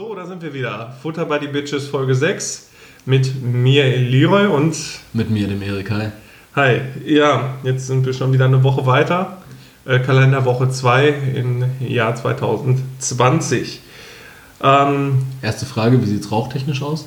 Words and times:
So, 0.00 0.14
da 0.14 0.24
sind 0.24 0.40
wir 0.40 0.54
wieder. 0.54 0.94
Futter 1.02 1.26
by 1.26 1.36
the 1.42 1.48
Bitches 1.48 1.86
Folge 1.88 2.14
6 2.14 2.70
mit 3.04 3.42
mir 3.42 3.84
Leroy 3.98 4.46
und 4.46 4.74
Mit 5.12 5.28
mir, 5.28 5.46
dem 5.46 5.60
Erik. 5.60 5.90
Hi. 5.90 6.08
Hi. 6.56 6.80
Ja, 7.04 7.56
jetzt 7.64 7.86
sind 7.86 8.06
wir 8.06 8.14
schon 8.14 8.32
wieder 8.32 8.46
eine 8.46 8.64
Woche 8.64 8.86
weiter. 8.86 9.42
Äh, 9.84 9.98
Kalenderwoche 9.98 10.70
2 10.70 11.08
im 11.34 11.64
Jahr 11.86 12.14
2020. 12.14 13.80
Ähm, 14.62 15.18
Erste 15.42 15.66
Frage, 15.66 16.00
wie 16.00 16.06
sieht 16.06 16.22
es 16.22 16.32
rauchtechnisch 16.32 16.80
aus? 16.80 17.04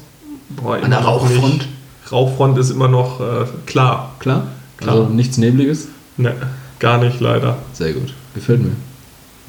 boah, 0.50 0.75
An 0.75 0.91
der 0.91 1.00
Rauchfront? 1.00 1.52
nicht. 1.52 1.68
Rauchfront 2.12 2.60
ist 2.60 2.70
immer 2.70 2.89
noch 2.89 3.20
äh, 3.20 3.46
klar. 3.66 4.14
Klar? 4.20 4.50
Klar. 4.78 4.98
Also 4.98 5.10
nichts 5.12 5.39
Nebliges? 5.39 5.88
Ne, 6.18 6.36
gar 6.78 7.00
nicht 7.00 7.20
leider. 7.20 7.57
Sehr 7.73 7.94
gut. 7.94 8.14
Gefällt 8.36 8.62
mir. 8.62 8.75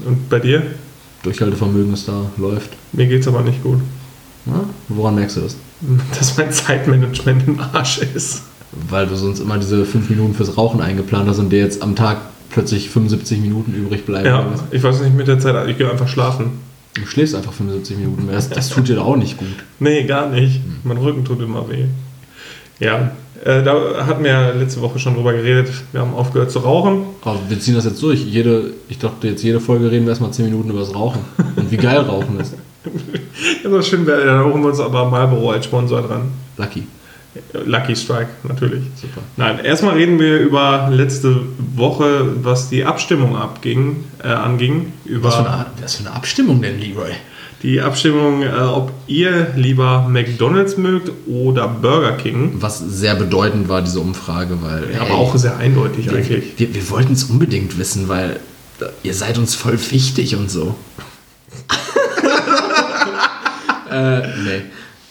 Und 0.06 0.30
bei 0.30 0.38
dir? 0.38 0.62
Durchhaltevermögen 1.24 1.92
ist 1.92 2.06
da, 2.06 2.30
läuft. 2.36 2.70
Mir 2.92 3.06
geht's 3.06 3.26
aber 3.26 3.42
nicht 3.42 3.62
gut. 3.62 3.80
Ja? 4.46 4.64
Woran 4.88 5.16
merkst 5.16 5.38
du 5.38 5.40
das? 5.40 5.56
Dass 6.18 6.36
mein 6.36 6.52
Zeitmanagement 6.52 7.48
im 7.48 7.60
Arsch 7.60 7.98
ist. 7.98 8.42
Weil 8.88 9.06
du 9.06 9.16
sonst 9.16 9.40
immer 9.40 9.58
diese 9.58 9.84
5 9.84 10.10
Minuten 10.10 10.34
fürs 10.34 10.56
Rauchen 10.56 10.80
eingeplant 10.80 11.28
hast 11.28 11.38
und 11.38 11.50
dir 11.50 11.60
jetzt 11.60 11.82
am 11.82 11.96
Tag 11.96 12.18
plötzlich 12.50 12.90
75 12.90 13.40
Minuten 13.40 13.74
übrig 13.74 14.04
bleiben. 14.04 14.26
Ja, 14.26 14.46
ich 14.70 14.82
weiß 14.82 15.00
nicht 15.00 15.14
mit 15.14 15.26
der 15.26 15.38
Zeit, 15.38 15.68
ich 15.68 15.78
gehe 15.78 15.90
einfach 15.90 16.08
schlafen. 16.08 16.52
Du 16.94 17.06
schläfst 17.06 17.34
einfach 17.34 17.52
75 17.52 17.96
Minuten 17.98 18.26
mehr. 18.26 18.34
Das, 18.36 18.48
das 18.50 18.68
tut 18.68 18.88
dir 18.88 18.96
doch 18.96 19.06
auch 19.06 19.16
nicht 19.16 19.36
gut. 19.36 19.48
Nee, 19.80 20.04
gar 20.04 20.28
nicht. 20.28 20.60
Mein 20.84 20.96
Rücken 20.96 21.24
tut 21.24 21.40
immer 21.40 21.68
weh. 21.68 21.86
Ja, 22.80 23.12
äh, 23.44 23.62
da 23.62 24.06
hatten 24.06 24.24
wir 24.24 24.30
ja 24.30 24.50
letzte 24.50 24.80
Woche 24.80 24.98
schon 24.98 25.14
drüber 25.14 25.32
geredet. 25.32 25.70
Wir 25.92 26.00
haben 26.00 26.14
aufgehört 26.14 26.50
zu 26.50 26.60
rauchen. 26.60 27.04
Aber 27.22 27.38
wir 27.48 27.60
ziehen 27.60 27.74
das 27.74 27.84
jetzt 27.84 28.02
durch. 28.02 28.24
Jede, 28.24 28.72
ich 28.88 28.98
dachte, 28.98 29.28
jetzt 29.28 29.42
jede 29.42 29.60
Folge 29.60 29.90
reden 29.90 30.06
wir 30.06 30.10
erstmal 30.10 30.32
10 30.32 30.46
Minuten 30.46 30.70
über 30.70 30.80
das 30.80 30.94
Rauchen. 30.94 31.20
Und 31.56 31.70
wie 31.70 31.76
geil 31.76 31.98
Rauchen 31.98 32.40
ist. 32.40 32.54
Ja, 33.64 33.70
das 33.70 33.88
schön 33.88 34.06
wäre, 34.06 34.24
da 34.24 34.44
holen 34.44 34.62
wir 34.62 34.68
uns 34.68 34.78
aber 34.78 35.06
Marlboro 35.06 35.50
als 35.50 35.64
Sponsor 35.64 36.02
dran. 36.02 36.30
Lucky. 36.58 36.86
Lucky 37.64 37.96
Strike, 37.96 38.28
natürlich. 38.44 38.84
Super. 38.94 39.22
Nein, 39.36 39.58
erstmal 39.64 39.94
reden 39.94 40.20
wir 40.20 40.38
über 40.38 40.88
letzte 40.92 41.40
Woche, 41.74 42.44
was 42.44 42.68
die 42.68 42.84
Abstimmung 42.84 43.36
abging, 43.36 44.04
äh, 44.22 44.28
anging. 44.28 44.92
Über 45.04 45.28
Was 45.28 45.36
für, 45.36 45.50
eine, 45.50 45.66
was 45.80 45.94
für 45.96 46.06
eine 46.06 46.14
Abstimmung 46.14 46.62
denn, 46.62 46.78
Leroy? 46.78 47.10
Die 47.64 47.80
Abstimmung, 47.80 48.42
äh, 48.42 48.50
ob 48.50 48.92
ihr 49.06 49.54
lieber 49.56 50.06
McDonalds 50.06 50.76
mögt 50.76 51.10
oder 51.26 51.66
Burger 51.66 52.12
King. 52.12 52.56
Was 52.56 52.78
sehr 52.78 53.14
bedeutend 53.14 53.70
war, 53.70 53.80
diese 53.80 54.00
Umfrage, 54.00 54.58
weil. 54.60 54.94
Aber 55.00 55.08
ey, 55.08 55.16
auch 55.16 55.34
sehr 55.34 55.56
eindeutig 55.56 56.10
wir, 56.10 56.18
eigentlich. 56.18 56.52
wir, 56.58 56.74
wir 56.74 56.90
wollten 56.90 57.14
es 57.14 57.24
unbedingt 57.24 57.78
wissen, 57.78 58.08
weil 58.08 58.38
ihr 59.02 59.14
seid 59.14 59.38
uns 59.38 59.54
voll 59.54 59.78
wichtig 59.90 60.36
und 60.36 60.50
so. 60.50 60.74
äh, 63.90 64.18
nee. 64.18 64.62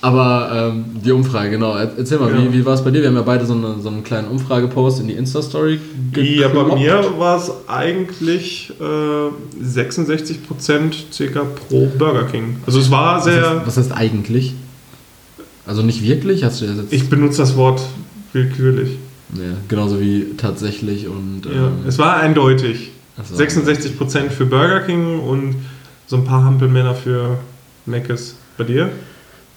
Aber 0.04 0.52
ähm, 0.74 0.84
die 1.02 1.14
Umfrage, 1.14 1.50
genau. 1.52 1.76
Er- 1.78 1.98
Erzähl 1.98 2.20
mal, 2.20 2.30
Ja. 2.30 2.38
wie, 2.44 2.52
wie 2.52 2.66
war 2.66 2.74
es 2.74 2.84
bei 2.84 2.92
dir? 2.92 3.00
Wir 3.02 3.08
haben 3.08 3.16
ja 3.16 3.22
beide 3.22 3.46
so, 3.46 3.54
eine, 3.54 3.80
so 3.80 3.88
einen 3.88 4.04
kleinen 4.04 4.28
Umfragepost 4.28 5.00
in 5.00 5.08
die 5.08 5.14
Insta-Story 5.14 5.80
Ja, 6.18 6.50
bei 6.50 6.76
mir 6.76 7.06
war 7.18 7.38
es 7.38 7.50
eigentlich 7.68 8.74
äh, 8.82 9.64
66% 9.64 10.94
circa 11.14 11.44
pro 11.46 11.86
Burger 11.98 12.24
King. 12.26 12.58
Also 12.66 12.80
es 12.80 12.92
war 12.92 13.16
Was 13.18 13.24
sehr. 13.24 13.50
heißt, 13.50 13.66
was 13.68 13.78
heißt 13.78 13.92
eigentlich? 13.94 14.54
Also 15.66 15.82
nicht 15.84 16.04
wirklich? 16.04 16.44
Hast 16.44 16.60
du 16.62 16.66
das 16.68 16.76
jetzt. 16.76 16.92
Ich 16.92 17.10
benutze 17.10 17.38
das 17.38 17.56
Wort 17.56 17.82
willkürlich. 18.34 18.98
ja, 19.36 19.54
genauso 19.70 20.02
wie 20.02 20.34
tatsächlich 20.36 21.08
und. 21.08 21.44
Ja, 21.46 21.68
ähm, 21.68 21.74
es 21.88 21.98
war 21.98 22.18
eindeutig. 22.18 22.92
so. 23.24 23.36
66% 23.42 24.30
für 24.32 24.46
Burger 24.46 24.82
King 24.82 25.20
und 25.22 25.56
so 26.08 26.18
ein 26.18 26.26
paar 26.26 26.44
Hampelmänner 26.44 26.94
für 26.94 27.38
Mc's. 27.86 28.36
Bei 28.58 28.66
dir? 28.66 28.90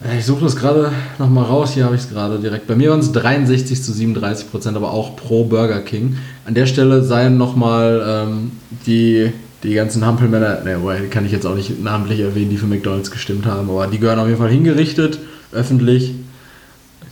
Äh, 0.05 0.19
Ich 0.19 0.27
suche 0.27 0.45
das 0.45 0.57
gerade 0.57 0.93
nochmal 1.19 1.45
raus. 1.45 1.73
Hier 1.73 1.85
habe 1.85 1.95
ich 1.95 2.03
es 2.03 2.11
gerade 2.11 2.39
direkt. 2.39 2.67
Bei 2.67 2.75
mir 2.75 2.91
waren 2.91 3.01
es 3.01 3.13
63 3.13 3.83
zu 3.83 3.93
37 3.93 4.51
Prozent, 4.51 4.77
aber 4.77 4.93
auch 4.93 5.17
pro 5.17 5.45
Burger 5.45 5.81
King. 5.81 6.17
An 6.47 6.55
der 6.55 6.67
Stelle 6.67 7.03
seien 7.03 7.37
nochmal 7.37 8.03
ähm, 8.07 8.53
die, 8.87 9.33
die 9.63 9.75
ganzen 9.75 10.05
Hampelmänner, 10.05 10.63
ne, 10.65 10.79
kann 11.11 11.27
ich 11.27 11.33
jetzt 11.33 11.47
auch 11.47 11.55
nicht 11.55 11.83
namentlich 11.83 12.21
erwähnen, 12.21 12.51
die 12.51 12.57
für 12.57 12.67
McDonalds 12.67 13.11
gestimmt 13.11 13.47
haben, 13.47 13.71
aber 13.71 13.87
die 13.87 13.99
gehören 13.99 14.19
auf 14.19 14.27
jeden 14.27 14.39
Fall 14.39 14.51
hingerichtet, 14.51 15.19
öffentlich. 15.53 16.15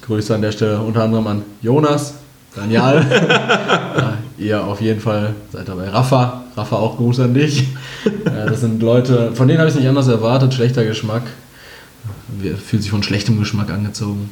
Grüße 0.02 0.34
an 0.34 0.42
der 0.42 0.52
Stelle 0.52 0.80
unter 0.80 1.02
anderem 1.02 1.26
an 1.26 1.42
Jonas, 1.62 2.14
Daniel. 2.54 2.78
ja, 3.10 4.18
ihr 4.36 4.62
auf 4.62 4.82
jeden 4.82 5.00
Fall 5.00 5.34
seid 5.50 5.66
dabei. 5.66 5.88
Rafa, 5.88 6.44
Rafa 6.54 6.76
auch 6.76 6.98
Gruß 6.98 7.20
an 7.20 7.32
dich. 7.32 7.68
Ja, 8.26 8.44
das 8.44 8.60
sind 8.60 8.82
Leute, 8.82 9.32
von 9.32 9.48
denen 9.48 9.60
habe 9.60 9.68
ich 9.70 9.74
es 9.74 9.80
nicht 9.80 9.88
anders 9.88 10.08
erwartet. 10.08 10.52
Schlechter 10.52 10.84
Geschmack. 10.84 11.22
Wir 12.28 12.56
fühlen 12.56 12.82
sich 12.82 12.90
von 12.90 13.02
schlechtem 13.02 13.38
Geschmack 13.38 13.70
angezogen. 13.70 14.30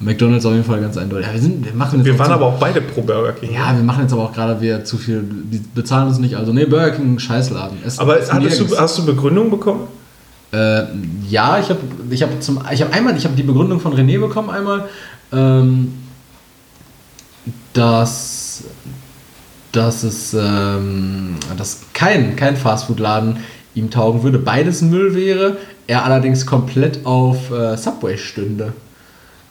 McDonalds 0.00 0.46
auf 0.46 0.52
jeden 0.52 0.64
Fall 0.64 0.80
ganz 0.80 0.96
eindeutig. 0.96 1.26
Ja, 1.26 1.32
wir, 1.34 1.40
sind, 1.40 1.64
wir 1.64 1.72
machen 1.74 1.98
jetzt 1.98 2.06
Wir 2.06 2.18
waren 2.18 2.30
aber 2.30 2.46
auch 2.46 2.58
beide 2.58 2.80
pro 2.80 3.02
Burger 3.02 3.32
King. 3.32 3.52
Ja, 3.52 3.74
wir 3.76 3.82
machen 3.82 4.02
jetzt 4.02 4.12
aber 4.12 4.22
auch 4.24 4.32
gerade 4.32 4.60
wieder 4.60 4.84
zu 4.84 4.96
viel. 4.96 5.24
Die 5.24 5.58
bezahlen 5.74 6.06
uns 6.08 6.18
nicht. 6.18 6.36
Also, 6.36 6.52
nee, 6.52 6.66
Burger 6.66 6.90
King, 6.92 7.18
Scheißladen. 7.18 7.78
Es- 7.84 7.98
Aber 7.98 8.20
es 8.20 8.28
du, 8.28 8.78
hast 8.78 8.98
du 8.98 9.06
Begründung 9.06 9.50
bekommen? 9.50 9.88
Äh, 10.52 10.84
ja, 11.28 11.58
ich 11.58 11.68
habe 11.68 11.80
ich 12.10 12.22
hab 12.22 12.42
zum 12.42 12.60
ich 12.72 12.80
habe 12.80 12.92
einmal 12.94 13.14
ich 13.16 13.24
habe 13.24 13.34
die 13.36 13.42
Begründung 13.42 13.80
von 13.80 13.92
René 13.94 14.18
bekommen 14.18 14.48
einmal, 14.50 14.88
ähm, 15.32 15.92
dass 17.72 18.64
dass 19.72 20.02
es 20.02 20.34
ähm, 20.34 21.34
dass 21.56 21.80
kein 21.92 22.34
kein 22.36 22.56
Fastfood-Laden 22.56 23.38
ihm 23.74 23.90
taugen 23.90 24.22
würde, 24.22 24.38
beides 24.38 24.82
Müll 24.82 25.14
wäre, 25.14 25.56
er 25.86 26.04
allerdings 26.04 26.44
komplett 26.46 27.04
auf 27.04 27.50
äh, 27.50 27.76
Subway 27.76 28.16
stünde. 28.18 28.72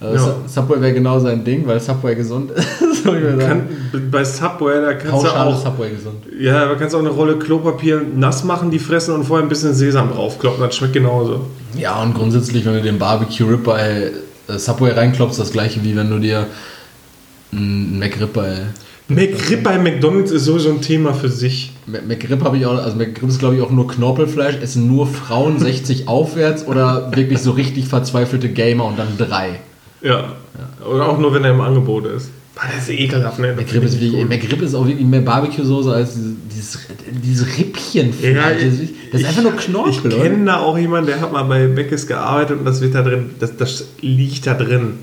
Äh, 0.02 0.14
Ja. 0.14 0.20
Su- 0.20 0.32
Subway 0.48 0.80
wäre 0.82 0.94
genau 0.94 1.20
sein 1.20 1.44
Ding, 1.44 1.66
weil 1.66 1.80
Subway 1.80 2.14
gesund 2.16 2.52
ist. 2.52 2.68
soll 3.04 3.18
ich 3.18 3.24
mal 3.24 3.40
sagen. 3.42 3.68
Kann, 3.92 4.12
bei 4.12 4.24
Subway, 4.24 4.82
da 4.82 4.94
kannst 4.94 5.24
du 5.26 5.30
auch, 5.30 5.64
Subway 5.64 5.90
gesund. 5.92 6.18
ja, 6.40 6.66
da 6.68 6.76
kannst 6.76 6.94
du 6.94 6.98
auch 6.98 7.02
eine 7.02 7.10
Rolle 7.12 7.38
Klopapier 7.40 8.02
nass 8.16 8.44
machen, 8.44 8.70
die 8.70 8.80
fressen 8.80 9.16
und 9.16 9.24
vorher 9.24 9.46
ein 9.46 9.50
bisschen 9.50 9.74
Sesam 9.74 10.12
draufkloppen. 10.12 10.62
Das 10.62 10.76
schmeckt 10.76 10.94
genauso. 10.94 11.48
Ja, 11.76 12.02
und 12.04 12.14
grundsätzlich, 12.14 12.66
wenn 12.66 12.74
du 12.74 12.82
den 12.82 13.00
Barbecue 13.00 13.46
Rib 13.50 13.64
bei 13.64 14.12
äh, 14.48 14.58
Subway 14.60 14.92
reinklopfst, 14.92 15.40
das 15.40 15.52
gleiche 15.52 15.84
wie 15.84 15.96
wenn 15.96 16.10
du 16.10 16.20
dir 16.20 16.46
einen 17.52 17.98
McRib 17.98 18.34
bei. 18.34 18.54
McRib 19.10 19.64
bei 19.64 19.78
McDonalds 19.78 20.32
ist 20.32 20.46
sowieso 20.46 20.70
ein 20.70 20.82
Thema 20.82 21.14
für 21.14 21.30
sich. 21.30 21.72
McRib 21.86 22.44
habe 22.44 22.58
ich 22.58 22.66
auch, 22.66 22.78
also 22.78 22.98
McRib 22.98 23.30
ist 23.30 23.40
glaube 23.40 23.56
ich 23.56 23.62
auch 23.62 23.72
nur 23.72 23.88
Knorpelfleisch, 23.88 24.58
essen 24.62 24.88
nur 24.88 25.08
Frauen 25.08 25.60
60 25.60 26.08
aufwärts 26.08 26.68
oder 26.68 27.16
wirklich 27.16 27.40
so 27.40 27.52
richtig 27.52 27.88
verzweifelte 27.88 28.50
Gamer 28.50 28.86
und 28.86 29.00
dann 29.00 29.18
drei. 29.18 29.60
Ja. 30.02 30.36
Oder 30.86 31.10
auch 31.10 31.20
nur, 31.20 31.34
wenn 31.34 31.44
er 31.44 31.52
im 31.52 31.62
Angebot 31.62 32.06
ist. 32.06 32.30
Boah, 32.56 32.64
das 32.76 32.90
ist 32.90 33.00
ekelhaft, 33.00 33.40
ne? 33.40 33.54
McRib 33.56 33.84
ist, 33.84 33.96
ich 33.96 34.02
wirklich. 34.02 34.28
McRib 34.28 34.62
ist 34.64 34.74
auch 34.74 34.88
wirklich 34.88 35.06
mehr 35.06 35.22
Barbecue-Soße 35.22 35.94
als 35.94 36.18
dieses, 36.52 36.80
dieses 37.24 37.58
Rippchenfleisch. 37.58 38.36
Ja, 38.36 38.50
das, 38.52 38.80
ist, 38.80 38.94
das 39.12 39.22
ist 39.22 39.28
einfach 39.28 39.44
nur 39.44 39.56
Knorpel, 39.56 40.12
Ich 40.12 40.22
kenne 40.22 40.46
da 40.46 40.58
auch 40.58 40.78
jemanden, 40.78 41.08
der 41.08 41.22
hat 41.22 41.32
mal 41.32 41.44
bei 41.44 41.68
Meckes 41.68 42.08
gearbeitet 42.08 42.60
und 42.60 42.66
das 42.66 42.82
wird 42.82 42.96
da 42.96 43.04
drin, 43.04 43.30
das, 43.40 43.56
das 43.58 43.86
liegt 44.02 44.48
da 44.48 44.56
drin. 44.56 44.94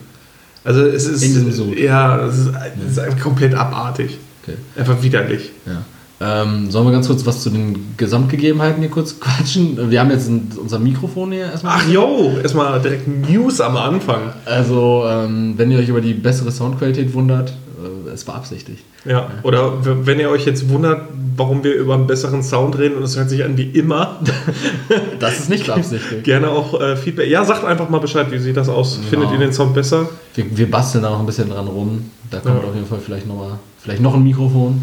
Also 0.64 0.80
es 0.86 1.06
ist, 1.06 1.22
In 1.22 1.28
diesem 1.28 1.52
Sud. 1.52 1.78
ja, 1.78 2.24
es 2.26 2.38
ist, 2.38 2.50
es 2.86 2.92
ist 2.92 2.98
einfach 2.98 3.20
komplett 3.20 3.54
abartig. 3.54 4.18
Okay. 4.42 4.56
Einfach 4.76 5.02
widerlich. 5.02 5.50
Ja. 5.66 5.82
Ähm, 6.20 6.70
sollen 6.70 6.86
wir 6.86 6.92
ganz 6.92 7.06
kurz 7.08 7.26
was 7.26 7.42
zu 7.42 7.50
den 7.50 7.94
Gesamtgegebenheiten 7.96 8.80
hier 8.80 8.90
kurz 8.90 9.20
quatschen? 9.20 9.90
Wir 9.90 10.00
haben 10.00 10.10
jetzt 10.10 10.28
ein, 10.28 10.50
unser 10.56 10.78
Mikrofon 10.78 11.32
hier 11.32 11.46
erstmal. 11.46 11.78
Ach 11.80 11.88
jo, 11.88 12.38
erstmal 12.42 12.80
direkt 12.80 13.06
News 13.08 13.60
am 13.60 13.76
Anfang. 13.76 14.32
Also, 14.46 15.04
ähm, 15.06 15.54
wenn 15.56 15.70
ihr 15.70 15.78
euch 15.78 15.88
über 15.88 16.00
die 16.00 16.14
bessere 16.14 16.50
Soundqualität 16.50 17.12
wundert, 17.12 17.52
es 18.14 18.24
beabsichtigt. 18.24 18.82
Ja, 19.04 19.30
oder 19.42 19.72
wenn 20.06 20.18
ihr 20.20 20.30
euch 20.30 20.46
jetzt 20.46 20.68
wundert, 20.70 21.02
warum 21.36 21.62
wir 21.64 21.74
über 21.74 21.94
einen 21.94 22.06
besseren 22.06 22.42
Sound 22.42 22.78
reden 22.78 22.96
und 22.96 23.02
es 23.02 23.16
hört 23.16 23.28
sich 23.28 23.44
an 23.44 23.56
wie 23.56 23.64
immer, 23.70 24.20
Das 25.18 25.40
ist 25.40 25.50
nicht 25.50 25.66
beabsichtigt. 25.66 26.24
gerne 26.24 26.48
auch 26.48 26.80
äh, 26.80 26.96
Feedback. 26.96 27.28
Ja, 27.30 27.44
sagt 27.44 27.64
einfach 27.64 27.88
mal 27.88 27.98
Bescheid, 27.98 28.30
wie 28.30 28.38
sieht 28.38 28.56
das 28.56 28.68
aus? 28.68 28.98
Findet 29.10 29.30
ihr 29.32 29.38
den 29.38 29.52
Sound 29.52 29.74
besser? 29.74 30.08
Wir, 30.34 30.44
wir 30.56 30.70
basteln 30.70 31.02
da 31.02 31.10
noch 31.10 31.20
ein 31.20 31.26
bisschen 31.26 31.50
dran 31.50 31.66
rum. 31.66 32.10
Da 32.30 32.38
kommt 32.40 32.62
Ja. 32.62 32.68
auf 32.68 32.74
jeden 32.74 32.86
Fall 32.86 32.98
vielleicht 33.04 33.26
noch 33.26 33.36
mal, 33.36 33.58
vielleicht 33.78 34.00
noch 34.02 34.14
ein 34.14 34.22
Mikrofon 34.22 34.80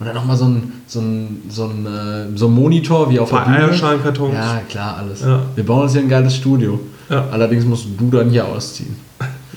und 0.00 0.06
dann 0.06 0.14
noch 0.14 0.24
mal 0.24 0.36
so 0.36 0.44
ein, 0.46 0.72
so 0.86 1.00
ein, 1.00 1.42
so 1.48 1.64
ein, 1.64 1.86
äh, 1.86 2.36
so 2.38 2.46
ein 2.46 2.52
Monitor 2.54 3.10
wie 3.10 3.18
auf 3.18 3.30
paar 3.30 3.44
der 3.44 3.52
Bühne. 3.52 3.64
Eierschalenkartons. 3.68 4.34
Ja, 4.34 4.62
klar, 4.68 4.96
alles. 4.98 5.20
Ja. 5.22 5.40
Wir 5.54 5.64
bauen 5.66 5.82
uns 5.82 5.92
hier 5.92 6.02
ein 6.02 6.08
geiles 6.08 6.36
Studio. 6.36 6.80
Ja. 7.10 7.26
Allerdings 7.30 7.64
musst 7.64 7.86
du 7.98 8.10
dann 8.10 8.30
hier 8.30 8.46
ausziehen. 8.46 8.94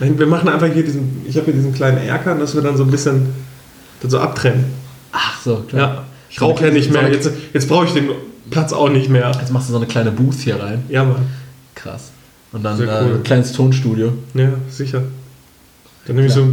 Nein, 0.01 0.17
wir 0.17 0.25
machen 0.25 0.49
einfach 0.49 0.67
hier 0.67 0.83
diesen, 0.83 1.21
ich 1.27 1.35
habe 1.37 1.45
hier 1.45 1.53
diesen 1.53 1.73
kleinen 1.73 1.99
Erker, 1.99 2.33
dass 2.33 2.55
wir 2.55 2.63
dann 2.63 2.75
so 2.75 2.83
ein 2.83 2.89
bisschen 2.89 3.27
so 4.05 4.17
abtrennen. 4.17 4.65
Ach 5.11 5.39
so, 5.41 5.57
klar. 5.67 5.81
Ja, 5.81 6.03
ich 6.27 6.41
rauche 6.41 6.65
ja 6.65 6.71
nicht 6.71 6.91
mehr. 6.91 7.11
Jetzt, 7.11 7.29
jetzt 7.53 7.69
brauche 7.69 7.85
ich 7.85 7.93
den 7.93 8.09
Platz 8.49 8.73
auch 8.73 8.89
nicht 8.89 9.09
mehr. 9.09 9.31
Jetzt 9.39 9.51
machst 9.51 9.69
du 9.69 9.73
so 9.73 9.77
eine 9.77 9.85
kleine 9.85 10.11
Booth 10.11 10.39
hier 10.39 10.59
rein. 10.59 10.83
Ja, 10.89 11.03
Mann. 11.03 11.27
Krass. 11.75 12.11
Und 12.51 12.63
dann 12.63 12.81
äh, 12.81 12.83
cool. 12.83 13.15
ein 13.15 13.23
kleines 13.23 13.53
Tonstudio. 13.53 14.13
Ja, 14.33 14.49
sicher. 14.69 15.03
Dann 16.07 16.15
nehme 16.15 16.27
ich 16.27 16.33
so, 16.33 16.47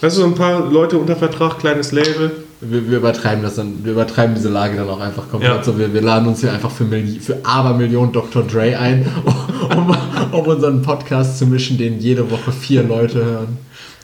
weißt 0.00 0.16
du, 0.16 0.22
so 0.22 0.26
ein 0.26 0.34
paar 0.34 0.70
Leute 0.70 0.96
unter 0.96 1.14
Vertrag, 1.14 1.58
kleines 1.58 1.92
Label. 1.92 2.32
Wir, 2.62 2.90
wir 2.90 2.98
übertreiben 2.98 3.42
das 3.42 3.56
dann, 3.56 3.84
wir 3.84 3.92
übertreiben 3.92 4.34
diese 4.34 4.48
Lage 4.48 4.76
dann 4.78 4.88
auch 4.88 5.00
einfach 5.00 5.28
komplett. 5.28 5.56
Ja. 5.58 5.62
So, 5.62 5.78
wir, 5.78 5.92
wir 5.92 6.00
laden 6.00 6.26
uns 6.26 6.40
hier 6.40 6.52
einfach 6.52 6.70
für, 6.70 6.84
Milli 6.84 7.20
für 7.20 7.36
Abermillionen 7.44 8.12
Dr. 8.12 8.42
Dre 8.44 8.76
ein, 8.78 9.06
um, 9.76 9.94
unseren 10.46 10.82
Podcast 10.82 11.38
zu 11.38 11.46
mischen, 11.46 11.78
den 11.78 12.00
jede 12.00 12.30
Woche 12.30 12.52
vier 12.52 12.82
Leute 12.82 13.24
hören. 13.24 13.58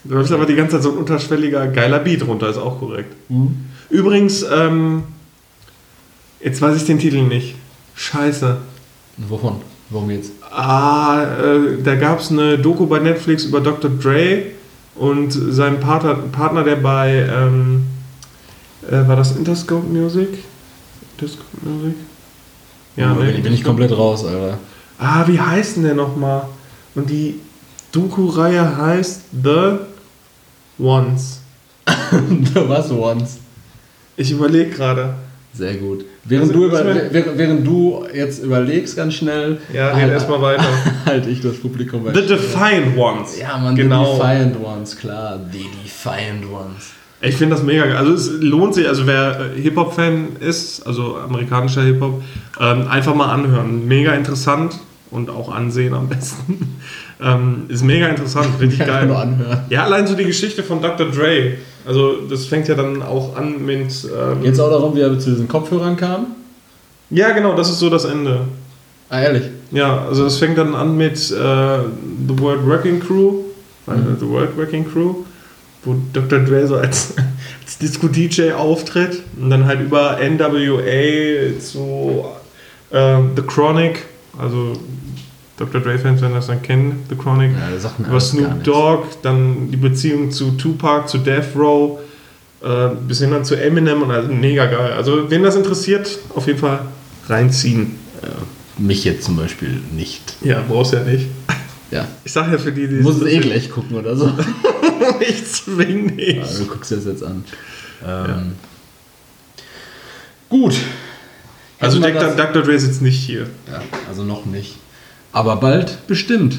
Da 0.05 0.17
läuft 0.17 0.33
aber 0.33 0.47
die 0.47 0.55
ganze 0.55 0.77
Zeit 0.77 0.83
so 0.83 0.93
ein 0.93 0.99
unterschwelliger, 0.99 1.67
geiler 1.69 1.99
Beat 1.99 2.27
runter, 2.27 2.49
ist 2.49 2.59
auch 2.59 2.79
korrekt. 2.79 3.15
Mhm. 3.29 3.67
Übrigens, 3.89 4.45
ähm, 4.55 5.05
jetzt 6.43 6.61
weiß 6.61 6.77
ich 6.77 6.85
den 6.85 6.99
Titel 6.99 7.23
nicht. 7.23 7.55
Scheiße. 7.95 8.59
Wovon? 9.17 9.57
Worum 9.91 10.09
geht's? 10.09 10.31
Ah, 10.51 11.23
äh, 11.23 11.83
da 11.83 11.95
gab 11.95 12.21
es 12.21 12.31
eine 12.31 12.59
Doku 12.59 12.87
bei 12.87 12.99
Netflix 12.99 13.45
über 13.45 13.61
Dr. 13.61 13.91
Dre 13.91 14.47
und 14.95 15.31
seinen 15.31 15.81
Partner, 15.81 16.15
Partner 16.15 16.65
der 16.65 16.77
bei, 16.77 17.29
ähm, 17.31 17.85
äh, 18.89 19.07
war 19.09 19.17
das 19.17 19.37
Interscope 19.37 19.87
Music? 19.87 20.29
Interscope 21.17 21.57
Music? 21.63 21.97
Ja, 22.97 23.09
ne, 23.09 23.15
bin, 23.15 23.25
bin 23.25 23.31
ich 23.31 23.37
Interscope. 23.37 23.65
komplett 23.65 23.97
raus, 23.97 24.25
Alter. 24.25 24.59
Ah, 24.99 25.25
wie 25.27 25.41
heißt 25.41 25.77
denn 25.77 25.85
der 25.85 25.95
nochmal? 25.95 26.49
Und 26.95 27.11
die 27.11 27.41
Doku-Reihe 27.93 28.77
heißt 28.77 29.23
The 29.43 29.79
Ones. 30.79 31.41
Was 32.55 32.91
once? 32.91 33.39
Ich 34.17 34.31
überlege 34.31 34.71
gerade. 34.71 35.15
Sehr 35.53 35.75
gut. 35.75 36.05
Während, 36.25 36.51
Also, 36.51 36.61
du 36.61 36.67
über, 36.67 36.85
während, 37.39 37.67
du 37.67 38.05
jetzt 38.13 38.43
überlegst 38.43 38.97
ganz 38.97 39.15
schnell, 39.15 39.59
Ja, 39.73 39.89
red 39.89 39.97
halt, 39.97 40.13
erstmal 40.13 40.41
weiter. 40.41 40.67
halt 41.07 41.27
ich 41.27 41.41
das 41.41 41.57
Publikum 41.59 42.03
bei 42.03 42.15
The 42.15 42.27
Defiant 42.27 42.97
Ones. 42.97 43.39
Ja, 43.39 43.59
man, 43.59 43.77
genau. 43.77 44.15
the 44.15 44.19
Defiant 44.21 44.65
Ones, 44.65 44.97
klar. 44.97 45.39
The 45.53 45.65
Defiant 45.85 46.51
Ones. 46.51 46.93
Ich 47.27 47.37
finde 47.37 47.57
das 47.57 47.65
mega 47.65 47.87
geil. 47.87 47.97
Also 47.97 48.13
es 48.13 48.31
lohnt 48.41 48.75
sich, 48.75 48.87
also 48.87 49.07
wer 49.07 49.51
Hip-Hop-Fan 49.57 50.37
ist, 50.41 50.87
also 50.87 51.17
amerikanischer 51.17 51.83
Hip-Hop, 51.83 52.23
ähm, 52.61 52.89
einfach 52.89 53.15
mal 53.15 53.31
anhören. 53.33 53.87
Mega 53.87 54.13
interessant 54.13 54.79
und 55.11 55.31
auch 55.31 55.53
ansehen 55.53 55.95
am 55.95 56.09
besten. 56.09 56.81
ähm, 57.23 57.65
ist 57.69 57.85
mega 57.85 58.09
interessant, 58.09 58.49
richtig 58.61 58.83
Einfach 58.83 58.95
geil. 58.95 59.07
nur 59.07 59.19
anhören. 59.19 59.61
Ja, 59.71 59.85
allein 59.85 60.07
so 60.07 60.15
die 60.15 60.25
Geschichte 60.25 60.63
von 60.63 60.83
Dr. 60.83 61.07
Dre. 61.11 61.55
Also 61.87 62.17
das 62.29 62.47
fängt 62.47 62.69
ja 62.69 62.75
dann 62.75 63.03
auch 63.03 63.37
an 63.37 63.65
mit... 63.65 63.93
Ähm, 64.05 64.43
Geht's 64.43 64.61
auch 64.61 64.71
darum, 64.71 64.95
wie 64.95 65.01
er 65.01 65.19
zu 65.19 65.31
diesen 65.31 65.49
Kopfhörern 65.49 65.97
kam? 65.97 66.27
ja, 67.11 67.31
genau, 67.31 67.55
das 67.55 67.71
ist 67.71 67.79
so 67.79 67.91
das 67.91 68.05
Ende. 68.05 68.41
Ah, 69.09 69.21
ehrlich? 69.21 69.45
Ja, 69.71 70.05
also 70.09 70.27
es 70.27 70.39
fängt 70.39 70.59
dann 70.59 70.75
an 70.75 70.97
mit 70.97 71.15
äh, 71.15 71.15
The 71.31 72.39
World 72.39 72.67
Wrecking 72.67 73.01
Crew, 73.01 73.43
äh, 73.87 73.93
The 74.19 74.29
World 74.29 74.57
Wrecking 74.57 74.91
Crew, 74.91 75.17
wo 75.85 75.97
Dr. 76.13 76.41
Dre 76.41 76.67
so 76.67 76.77
als, 76.77 77.15
als 77.65 77.79
Disco-DJ 77.79 78.53
auftritt 78.53 79.23
und 79.41 79.51
dann 79.51 79.67
halt 79.67 79.81
über 79.81 80.19
NWA 80.19 81.59
zu 81.61 82.25
äh, 82.91 83.17
The 83.37 83.43
Chronic, 83.47 84.05
also 84.39 84.73
Dr. 85.57 85.81
Dre-Fans 85.81 86.21
werden 86.21 86.35
das 86.35 86.49
dann 86.49 86.63
kennen, 86.63 87.05
The 87.09 87.15
Chronic, 87.15 87.53
Ja, 87.53 88.05
über 88.09 88.21
Snoop. 88.21 88.65
Dogg, 88.65 89.05
dann 89.23 89.71
die 89.71 89.77
Beziehung 89.77 90.31
zu 90.33 90.53
Tupac, 90.53 91.09
zu 91.09 91.19
Death 91.19 91.55
Row, 91.57 92.01
äh, 92.63 92.89
bis 93.07 93.21
hin 93.21 93.31
dann 93.31 93.45
zu 93.45 93.55
Eminem 93.55 94.03
und 94.03 94.11
also 94.11 94.33
mega 94.33 94.67
geil. 94.67 94.93
Also 94.93 95.31
wen 95.31 95.43
das 95.45 95.55
interessiert, 95.55 96.19
auf 96.35 96.47
jeden 96.49 96.59
Fall 96.59 96.81
reinziehen. 97.29 98.03
Mich 98.77 99.05
jetzt 99.05 99.25
zum 99.25 99.37
Beispiel 99.37 99.81
nicht. 99.93 100.35
Ja, 100.43 100.61
brauchst 100.67 100.95
ja 100.95 101.01
nicht. 101.05 101.27
Ja. 101.93 102.09
Ich 102.25 102.33
sag 102.33 102.51
ja 102.51 102.59
für 102.59 102.73
die, 102.73 102.89
die 102.89 102.97
Du 102.97 103.03
musst 103.03 103.23
es 103.23 103.29
eh 103.29 103.39
gleich 103.39 103.71
gucken 103.71 103.97
oder 103.97 104.17
so. 104.17 104.27
ich 105.21 105.45
zwing 105.47 106.09
Ja, 106.11 106.15
nicht. 106.43 106.59
du 106.61 106.67
guckst 106.67 106.91
dir 106.91 106.97
das 106.97 107.05
jetzt 107.07 107.23
an. 107.25 107.45
Ähm, 108.07 108.53
Gut. 110.49 110.75
Also 111.81 112.01
Dr. 112.01 112.35
Dr. 112.35 112.63
Dre 112.63 112.79
sitzt 112.79 113.03
nicht 113.03 113.19
hier. 113.19 113.47
Ja, 113.71 113.83
also 114.09 114.23
noch 114.25 114.47
nicht. 114.47 114.77
Aber 115.33 115.57
bald 115.57 116.07
bestimmt. 116.07 116.59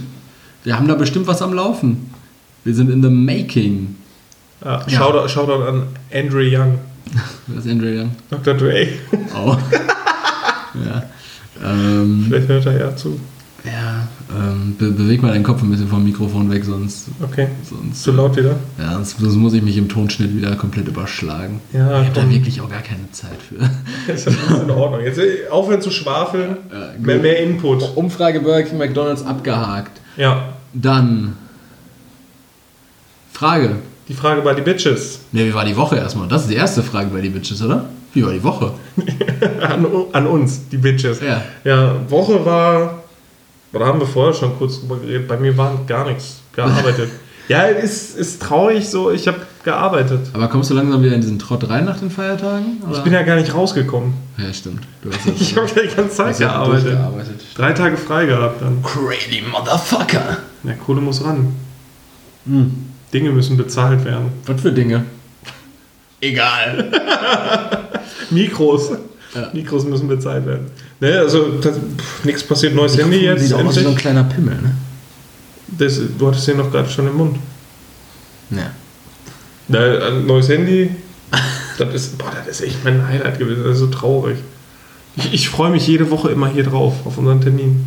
Wir 0.63 0.75
haben 0.77 0.88
da 0.88 0.95
bestimmt 0.95 1.27
was 1.27 1.42
am 1.42 1.53
Laufen. 1.53 2.12
Wir 2.63 2.74
sind 2.75 2.89
in 2.92 3.01
the 3.01 3.09
making. 3.09 3.95
Ja, 4.63 4.83
Ja. 4.88 4.89
Shoutout, 5.00 5.30
Shoutout 5.30 5.63
an 5.63 5.83
Andrew 6.13 6.41
Young. 6.41 6.80
Wer 7.48 7.59
ist 7.59 7.68
Andrew 7.68 7.88
Young? 7.88 8.12
Dr. 8.30 8.53
Dre. 8.56 8.88
Oh. 9.36 9.56
ja. 10.86 11.03
Ähm, 11.63 12.25
Vielleicht 12.27 12.48
hört 12.50 12.65
er 12.65 12.80
ja 12.80 12.95
zu. 12.95 13.19
Ähm, 14.38 14.76
be 14.78 14.92
beweg 14.92 15.22
mal 15.22 15.32
deinen 15.32 15.44
Kopf 15.44 15.62
ein 15.64 15.70
bisschen 15.70 15.88
vom 15.88 16.04
Mikrofon 16.04 16.50
weg, 16.52 16.64
sonst, 16.66 17.08
Okay. 17.22 17.48
sonst, 17.70 18.04
Zu 18.04 18.12
laut 18.12 18.36
wieder? 18.36 18.56
ja, 18.80 18.94
sonst, 18.94 19.18
sonst 19.20 19.36
muss 19.36 19.54
ich 19.54 19.62
mich 19.62 19.78
im 19.78 19.88
Tonschnitt 19.90 20.36
wieder 20.36 20.56
komplett 20.56 20.88
überschlagen. 20.88 21.62
Ja, 21.74 22.02
ich 22.02 22.08
habe 22.10 22.22
da 22.22 22.30
wirklich 22.30 22.62
auch 22.62 22.70
gar 22.70 22.82
keine 22.82 23.10
Zeit 23.12 23.38
für. 23.48 23.56
Ist 24.12 24.28
das 24.28 24.62
in 24.62 24.70
Ordnung. 24.70 25.02
Jetzt 25.02 25.20
äh, 25.20 25.48
aufhören 25.50 25.82
zu 25.82 25.92
schwafeln. 25.92 26.58
Ja, 26.72 26.90
Mehr, 27.00 27.18
mehr 27.20 27.40
Input. 27.44 27.96
Umfrage 27.96 28.40
Burger 28.42 28.64
King 28.64 28.78
McDonalds 28.78 29.24
abgehakt. 29.26 30.00
Ja. 30.18 30.50
Dann 30.74 31.36
Frage. 33.32 33.78
Die 34.08 34.14
Frage 34.14 34.42
bei 34.42 34.54
die 34.54 34.62
Bitches. 34.62 35.20
Ne, 35.32 35.46
wie 35.46 35.54
war 35.54 35.66
die 35.66 35.76
Woche 35.76 35.96
erstmal? 35.98 36.28
Das 36.28 36.44
ist 36.44 36.52
die 36.52 36.56
erste 36.56 36.84
Frage 36.84 37.10
bei 37.10 37.22
die 37.22 37.30
Bitches, 37.30 37.62
oder? 37.62 37.86
Wie 38.14 38.24
war 38.24 38.32
die 38.32 38.44
Woche? 38.44 38.72
An, 39.62 39.86
an 40.14 40.28
uns, 40.28 40.70
die 40.70 40.78
Bitches. 40.78 41.20
Ja. 41.22 41.42
Ja, 41.64 41.96
Woche 42.10 42.46
war. 42.46 43.04
Da 43.71 43.85
haben 43.85 44.00
wir 44.00 44.07
vorher 44.07 44.33
schon 44.33 44.57
kurz 44.57 44.79
drüber 44.79 44.97
geredet. 44.97 45.27
Bei 45.27 45.38
mir 45.38 45.57
war 45.57 45.77
gar 45.85 46.07
nichts. 46.07 46.39
Gearbeitet. 46.53 47.09
ja, 47.50 47.63
ist, 47.63 48.17
ist 48.17 48.41
traurig 48.41 48.88
so. 48.89 49.12
Ich 49.12 49.27
habe 49.27 49.39
gearbeitet. 49.65 50.27
Aber 50.33 50.47
kommst 50.47 50.69
du 50.69 50.73
langsam 50.75 51.03
wieder 51.03 51.13
in 51.15 51.21
diesen 51.21 51.39
Trott 51.39 51.67
rein 51.69 51.83
nach 51.85 52.00
den 52.00 52.09
Feiertagen? 52.09 52.81
Oder? 52.88 52.97
Ich 52.97 53.03
bin 53.03 53.12
ja 53.12 53.23
gar 53.23 53.35
nicht 53.35 53.53
rausgekommen. 53.53 54.13
ja, 54.38 54.53
stimmt. 54.53 54.83
Du 55.01 55.12
hast 55.12 55.25
ja, 55.25 55.33
Ich 55.38 55.57
habe 55.57 55.67
ja 55.75 55.81
die 55.89 55.95
ganze 55.95 56.15
Zeit 56.15 56.38
gearbeitet. 56.38 56.85
durchgearbeitet. 56.85 57.41
Drei 57.56 57.73
Tage 57.73 57.97
frei 57.97 58.25
gehabt 58.27 58.62
dann. 58.62 58.81
Crazy 58.81 59.44
Motherfucker. 59.51 60.38
Ja, 60.63 60.73
Kohle 60.85 61.01
muss 61.01 61.23
ran. 61.25 61.53
Hm. 62.45 62.71
Dinge 63.13 63.31
müssen 63.31 63.57
bezahlt 63.57 64.06
werden. 64.06 64.29
Was 64.45 64.62
für 64.62 64.71
Dinge? 64.71 65.03
Egal. 66.21 66.91
Mikros. 68.29 68.91
Ja. 69.33 69.50
Mikros 69.53 69.83
müssen 69.85 70.07
bezahlt 70.07 70.45
werden. 70.45 70.67
Ne, 71.01 71.19
also 71.19 71.59
nichts 72.24 72.44
passiert. 72.44 72.74
Neues 72.74 72.97
Handy 72.97 73.18
jetzt. 73.18 73.42
Sieht 73.44 73.53
auch 73.53 73.63
aus 73.65 73.77
wie 73.77 73.83
so 73.83 73.89
ein 73.89 73.95
kleiner 73.95 74.24
Pimmel, 74.24 74.56
ne? 74.56 74.75
Das, 75.68 76.00
du 76.18 76.27
hattest 76.27 76.47
den 76.47 76.57
noch 76.57 76.71
gerade 76.71 76.89
schon 76.89 77.07
im 77.07 77.15
Mund. 77.15 77.38
Ja. 78.51 78.71
Ne, 79.68 80.01
ein 80.07 80.25
neues 80.25 80.47
Handy. 80.50 80.89
Das 81.77 81.94
ist, 81.94 82.18
boah, 82.18 82.31
das 82.45 82.62
ist 82.62 82.68
echt 82.68 82.83
mein 82.86 83.06
Highlight 83.06 83.39
gewesen. 83.39 83.63
Das 83.63 83.74
ist 83.74 83.80
so 83.80 83.88
traurig. 83.88 84.38
Ich, 85.18 85.33
ich 85.33 85.50
freue 85.50 85.71
mich 85.71 85.86
jede 85.88 86.09
Woche 86.12 86.30
immer 86.30 86.47
hier 86.50 86.63
drauf, 86.63 86.94
auf 87.06 87.18
unseren 87.18 87.41
Termin. 87.41 87.86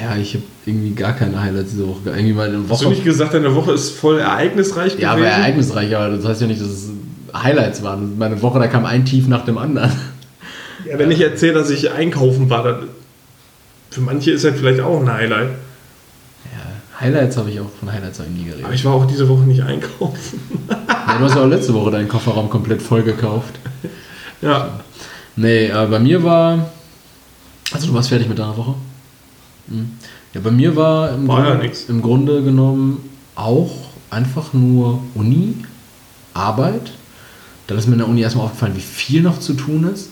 Ja, 0.00 0.16
ich 0.16 0.34
habe 0.34 0.44
irgendwie 0.66 0.90
gar 0.94 1.12
keine 1.12 1.40
Highlights 1.40 1.70
diese 1.70 1.86
Woche. 1.86 2.00
Irgendwie 2.06 2.32
mal 2.32 2.48
eine 2.48 2.58
Hast 2.68 2.80
du 2.82 2.86
Woche. 2.86 2.94
nicht 2.94 3.04
gesagt, 3.04 3.34
deine 3.34 3.54
Woche 3.54 3.72
ist 3.72 3.90
voll 3.90 4.18
ereignisreich 4.18 4.98
Ja, 4.98 5.12
aber 5.12 5.20
gewesen? 5.20 5.40
ereignisreich, 5.40 5.94
aber 5.96 6.16
das 6.16 6.24
heißt 6.24 6.40
ja 6.42 6.46
nicht, 6.48 6.60
dass 6.60 6.68
es 6.68 6.88
Highlights 7.34 7.82
waren. 7.82 8.18
Meine 8.18 8.40
Woche, 8.42 8.58
da 8.58 8.66
kam 8.66 8.84
ein 8.84 9.04
Tief 9.04 9.28
nach 9.28 9.44
dem 9.44 9.58
anderen. 9.58 9.90
Ja, 10.90 10.98
wenn 10.98 11.10
ich 11.10 11.20
erzähle, 11.20 11.54
dass 11.54 11.70
ich 11.70 11.90
einkaufen 11.90 12.48
war, 12.50 12.62
dann 12.64 12.88
für 13.90 14.00
manche 14.00 14.30
ist 14.30 14.44
das 14.44 14.56
vielleicht 14.56 14.80
auch 14.80 15.00
ein 15.00 15.12
Highlight. 15.12 15.48
Ja, 16.52 17.00
Highlights 17.00 17.36
habe 17.36 17.50
ich 17.50 17.60
auch, 17.60 17.70
von 17.80 17.90
Highlights 17.92 18.18
habe 18.18 18.28
ich 18.30 18.36
nie 18.36 18.44
geredet. 18.44 18.64
Aber 18.64 18.74
ich 18.74 18.84
war 18.84 18.94
auch 18.94 19.06
diese 19.06 19.28
Woche 19.28 19.42
nicht 19.44 19.62
einkaufen. 19.62 20.40
Ja, 20.68 21.18
du 21.18 21.24
hast 21.24 21.34
ja 21.34 21.42
auch 21.42 21.48
letzte 21.48 21.72
Woche 21.74 21.90
deinen 21.90 22.08
Kofferraum 22.08 22.50
komplett 22.50 22.82
voll 22.82 23.02
gekauft. 23.02 23.54
Ja, 24.42 24.80
Nee, 25.36 25.66
äh, 25.66 25.86
bei 25.90 25.98
mir 25.98 26.22
war. 26.24 26.70
Also, 27.72 27.88
du 27.88 27.94
warst 27.94 28.08
fertig 28.08 28.28
mit 28.28 28.38
deiner 28.38 28.56
Woche? 28.56 28.74
Hm. 29.68 29.90
Ja, 30.32 30.40
bei 30.40 30.50
mir 30.50 30.74
war 30.76 31.12
im, 31.12 31.28
War 31.28 31.40
ja 31.40 31.50
Grunde, 31.50 31.62
nix. 31.64 31.84
im 31.88 32.02
Grunde 32.02 32.42
genommen 32.42 33.10
auch 33.34 33.70
einfach 34.08 34.52
nur 34.54 35.02
Uni, 35.14 35.54
Arbeit. 36.32 36.92
Dann 37.66 37.76
ist 37.76 37.86
mir 37.86 37.94
in 37.94 37.98
der 37.98 38.08
Uni 38.08 38.22
erstmal 38.22 38.46
aufgefallen, 38.46 38.76
wie 38.76 38.80
viel 38.80 39.22
noch 39.22 39.40
zu 39.40 39.54
tun 39.54 39.90
ist. 39.92 40.10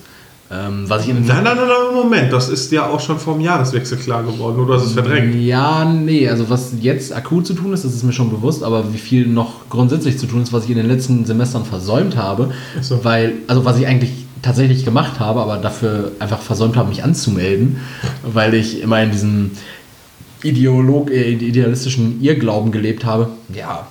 Ähm, 0.51 0.85
was 0.89 1.05
ich 1.05 1.09
in 1.09 1.27
Nein, 1.27 1.43
nein, 1.43 1.57
nein, 1.57 1.67
nein, 1.67 1.95
Moment, 1.95 2.33
das 2.33 2.51
ist 2.51 2.71
ja 2.71 2.87
auch 2.87 3.01
schon 3.01 3.19
vom 3.19 3.41
Jahreswechsel 3.41 3.97
klar 3.97 4.23
geworden, 4.23 4.61
oder 4.61 4.75
hast 4.75 4.87
es 4.87 4.93
verdrängt. 4.93 5.35
Ja, 5.37 5.85
nee, 5.85 6.29
also 6.29 6.51
was 6.51 6.75
jetzt 6.81 7.15
akut 7.15 7.47
zu 7.47 7.55
tun 7.55 7.73
ist, 7.73 7.85
das 7.85 7.95
ist 7.95 8.03
mir 8.03 8.13
schon 8.13 8.31
bewusst, 8.31 8.63
aber 8.63 8.93
wie 8.93 8.99
viel 8.99 9.27
noch 9.27 9.69
grundsätzlich 9.71 10.19
zu 10.19 10.27
tun 10.27 10.43
ist, 10.43 10.53
was 10.53 10.65
ich 10.65 10.71
in 10.71 10.77
den 10.77 10.87
letzten 10.87 11.25
Semestern 11.25 11.65
versäumt 11.65 12.17
habe, 12.17 12.53
so. 12.83 13.03
weil, 13.05 13.33
also 13.47 13.65
was 13.65 13.79
ich 13.79 13.87
eigentlich 13.87 14.11
tatsächlich 14.43 14.85
gemacht 14.85 15.19
habe, 15.19 15.41
aber 15.41 15.57
dafür 15.57 16.13
einfach 16.19 16.41
versäumt 16.41 16.77
habe, 16.77 16.91
mich 16.91 17.03
anzumelden, 17.03 17.81
weil 18.23 18.53
ich 18.53 18.83
immer 18.83 19.03
in 19.03 19.11
diesem 19.11 19.51
Ideolog, 20.43 21.11
äh, 21.11 21.33
idealistischen 21.33 22.23
Irrglauben 22.23 22.71
gelebt 22.71 23.07
habe, 23.07 23.31
ja, 23.55 23.87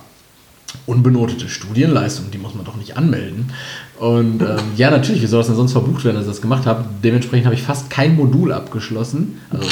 unbenotete 0.86 1.48
Studienleistung, 1.48 2.30
die 2.30 2.38
muss 2.38 2.54
man 2.54 2.64
doch 2.64 2.76
nicht 2.76 2.96
anmelden. 2.96 3.50
Und 3.98 4.42
ähm, 4.42 4.56
ja, 4.76 4.90
natürlich, 4.90 5.22
wie 5.22 5.26
soll 5.26 5.38
das 5.38 5.46
denn 5.46 5.56
sonst 5.56 5.70
verbucht 5.70 6.04
werden, 6.04 6.16
dass 6.16 6.24
ich 6.24 6.30
das 6.30 6.42
gemacht 6.42 6.66
habe? 6.66 6.84
Dementsprechend 7.04 7.46
habe 7.46 7.54
ich 7.54 7.62
fast 7.62 7.90
kein 7.90 8.16
Modul 8.16 8.52
abgeschlossen. 8.52 9.40
Also, 9.50 9.66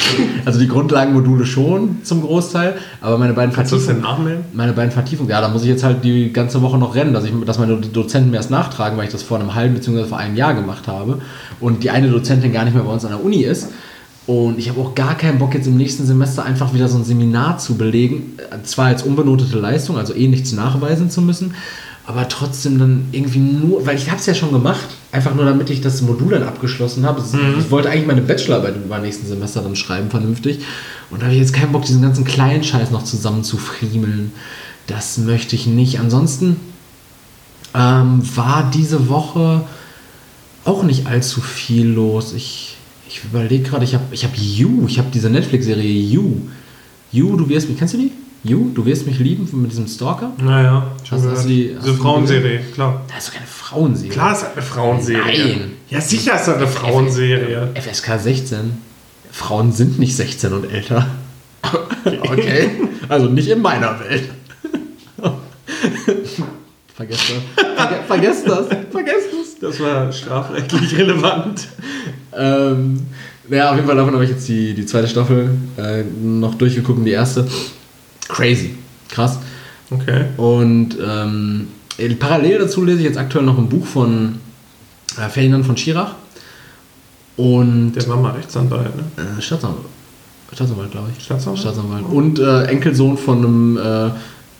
also 0.45 0.59
die 0.59 0.67
Grundlagenmodule 0.69 1.45
schon 1.45 1.97
zum 2.03 2.21
Großteil, 2.21 2.75
aber 3.01 3.17
meine 3.17 3.33
beiden 3.33 3.53
Kannst 3.53 3.73
du 3.73 3.75
das 3.75 3.85
denn 3.85 3.97
Vertiefungen. 3.97 4.23
nachmelden? 4.23 4.45
Meine 4.53 4.71
beiden 4.71 4.91
Vertiefungen, 4.91 5.29
ja, 5.29 5.41
da 5.41 5.49
muss 5.49 5.63
ich 5.63 5.67
jetzt 5.67 5.83
halt 5.83 6.05
die 6.05 6.31
ganze 6.31 6.61
Woche 6.61 6.77
noch 6.77 6.95
rennen, 6.95 7.13
dass, 7.13 7.25
ich, 7.25 7.31
dass 7.45 7.59
meine 7.59 7.75
Dozenten 7.75 8.31
mir 8.31 8.37
erst 8.37 8.49
nachtragen, 8.49 8.97
weil 8.97 9.05
ich 9.05 9.11
das 9.11 9.23
vor 9.23 9.39
einem 9.39 9.55
halben 9.55 9.73
bzw. 9.73 10.05
vor 10.05 10.17
einem 10.17 10.37
Jahr 10.37 10.53
gemacht 10.53 10.87
habe 10.87 11.19
und 11.59 11.83
die 11.83 11.89
eine 11.89 12.09
Dozentin 12.09 12.53
gar 12.53 12.63
nicht 12.63 12.75
mehr 12.75 12.83
bei 12.83 12.93
uns 12.93 13.03
an 13.03 13.11
der 13.11 13.23
Uni 13.23 13.43
ist. 13.43 13.69
Und 14.25 14.57
ich 14.57 14.69
habe 14.69 14.79
auch 14.79 14.95
gar 14.95 15.15
keinen 15.15 15.37
Bock, 15.37 15.53
jetzt 15.53 15.67
im 15.67 15.75
nächsten 15.75 16.05
Semester 16.05 16.45
einfach 16.45 16.73
wieder 16.73 16.87
so 16.87 16.97
ein 16.97 17.03
Seminar 17.03 17.57
zu 17.57 17.75
belegen. 17.75 18.37
Zwar 18.63 18.85
als 18.85 19.03
unbenotete 19.03 19.59
Leistung, 19.59 19.97
also 19.97 20.13
eh 20.13 20.29
nichts 20.29 20.53
nachweisen 20.53 21.09
zu 21.09 21.21
müssen, 21.21 21.55
aber 22.05 22.27
trotzdem 22.27 22.79
dann 22.79 23.05
irgendwie 23.11 23.39
nur, 23.39 23.85
weil 23.85 23.95
ich 23.95 24.09
habe 24.09 24.19
es 24.19 24.25
ja 24.25 24.33
schon 24.33 24.51
gemacht, 24.51 24.87
einfach 25.11 25.33
nur 25.35 25.45
damit 25.45 25.69
ich 25.69 25.79
das 25.79 26.01
Modul 26.01 26.31
dann 26.31 26.43
abgeschlossen 26.43 27.05
habe. 27.05 27.21
Mhm. 27.21 27.59
Ich 27.59 27.71
wollte 27.71 27.89
eigentlich 27.89 28.07
meine 28.07 28.21
Bachelorarbeit 28.21 28.75
über 28.75 28.99
nächsten 28.99 29.25
Semester 29.25 29.61
dann 29.61 29.75
schreiben, 29.75 30.09
vernünftig. 30.09 30.59
Und 31.09 31.21
da 31.21 31.25
habe 31.25 31.35
ich 31.35 31.41
jetzt 31.41 31.53
keinen 31.53 31.71
Bock, 31.71 31.85
diesen 31.85 32.01
ganzen 32.01 32.25
kleinen 32.25 32.63
Scheiß 32.63 32.91
noch 32.91 33.03
zusammen 33.03 33.43
zu 33.43 33.57
friemeln. 33.57 34.33
Das 34.87 35.17
möchte 35.17 35.55
ich 35.55 35.65
nicht. 35.65 35.99
Ansonsten 35.99 36.57
ähm, 37.73 38.21
war 38.35 38.69
diese 38.73 39.07
Woche 39.07 39.63
auch 40.65 40.83
nicht 40.83 41.07
allzu 41.07 41.39
viel 41.39 41.87
los. 41.87 42.33
Ich, 42.33 42.75
ich 43.07 43.23
überlege 43.23 43.63
gerade, 43.63 43.85
ich 43.85 43.93
habe 43.93 44.03
ich 44.11 44.25
hab 44.25 44.35
You, 44.35 44.87
ich 44.87 44.97
habe 44.97 45.07
diese 45.13 45.29
Netflix-Serie 45.29 45.89
You. 45.89 46.33
You, 47.13 47.37
du 47.37 47.47
wirst 47.47 47.69
mich, 47.69 47.77
kennst 47.77 47.93
du 47.93 47.97
die? 47.97 48.11
You, 48.43 48.71
du 48.75 48.85
wirst 48.85 49.07
mich 49.07 49.19
lieben 49.19 49.47
mit 49.61 49.71
diesem 49.71 49.87
Stalker? 49.87 50.31
Naja, 50.43 50.87
schon 51.07 51.17
Hast- 51.17 51.29
hast 51.29 51.45
die- 51.47 51.73
hast 51.77 51.85
Diese 51.85 51.97
Frauenserie, 51.97 52.59
klar. 52.73 53.01
Das 53.07 53.19
ist 53.19 53.27
doch 53.29 53.33
keine 53.35 53.47
Frauenserie. 53.47 54.11
Klar 54.11 54.33
ist 54.33 54.45
eine 54.53 54.61
Frauenserie. 54.61 55.47
Nein. 55.57 55.71
Ja, 55.89 56.01
sicher 56.01 56.35
ist 56.35 56.47
das 56.47 56.57
eine 56.57 56.67
Frauenserie. 56.67 57.69
FSK 57.75 58.19
16. 58.19 58.77
Frauen 59.31 59.71
sind 59.71 59.97
nicht 59.99 60.15
16 60.15 60.53
und 60.53 60.71
älter. 60.71 61.07
Okay. 62.05 62.69
Also 63.07 63.27
nicht 63.29 63.47
in 63.47 63.61
meiner 63.61 63.97
Welt. 64.01 64.29
Vergesst 66.95 67.31
das. 67.55 67.65
Verge 67.75 67.95
vergesst 68.07 68.47
das. 68.47 68.67
Vergesst 68.91 69.27
das. 69.31 69.59
Das 69.61 69.79
war 69.79 70.11
strafrechtlich 70.11 70.97
relevant. 70.97 71.67
Ähm, 72.35 73.05
ja, 73.49 73.69
auf 73.69 73.75
jeden 73.75 73.87
Fall 73.87 73.95
davon 73.95 74.13
habe 74.13 74.25
ich 74.25 74.31
jetzt 74.31 74.47
die, 74.49 74.73
die 74.73 74.85
zweite 74.85 75.07
Staffel 75.07 75.51
äh, 75.77 76.03
noch 76.03 76.55
durchgeguckt 76.55 77.05
die 77.05 77.11
erste. 77.11 77.47
Crazy. 78.27 78.75
Krass. 79.09 79.39
Okay. 79.89 80.25
Und 80.37 80.97
ähm, 81.05 81.67
parallel 82.19 82.59
dazu 82.59 82.83
lese 82.83 82.99
ich 82.99 83.05
jetzt 83.05 83.17
aktuell 83.17 83.45
noch 83.45 83.57
ein 83.57 83.69
Buch 83.69 83.85
von 83.85 84.39
äh, 85.17 85.29
Ferdinand 85.29 85.65
von 85.65 85.77
Schirach. 85.77 86.15
Und 87.35 87.93
Der 87.93 88.07
war 88.07 88.17
mal 88.17 88.31
Rechtsanwalt, 88.31 88.95
ne? 88.95 89.03
äh, 89.17 89.41
Staatsanwalt. 89.41 89.85
Staatsanwalt, 90.53 90.91
glaube 90.91 91.09
ich. 91.15 91.23
Staatsanwalt? 91.23 91.59
Staatsanwalt. 91.59 92.05
Und 92.05 92.39
äh, 92.39 92.65
Enkelsohn 92.65 93.17
von 93.17 93.37
einem 93.39 93.77
äh, 93.77 94.11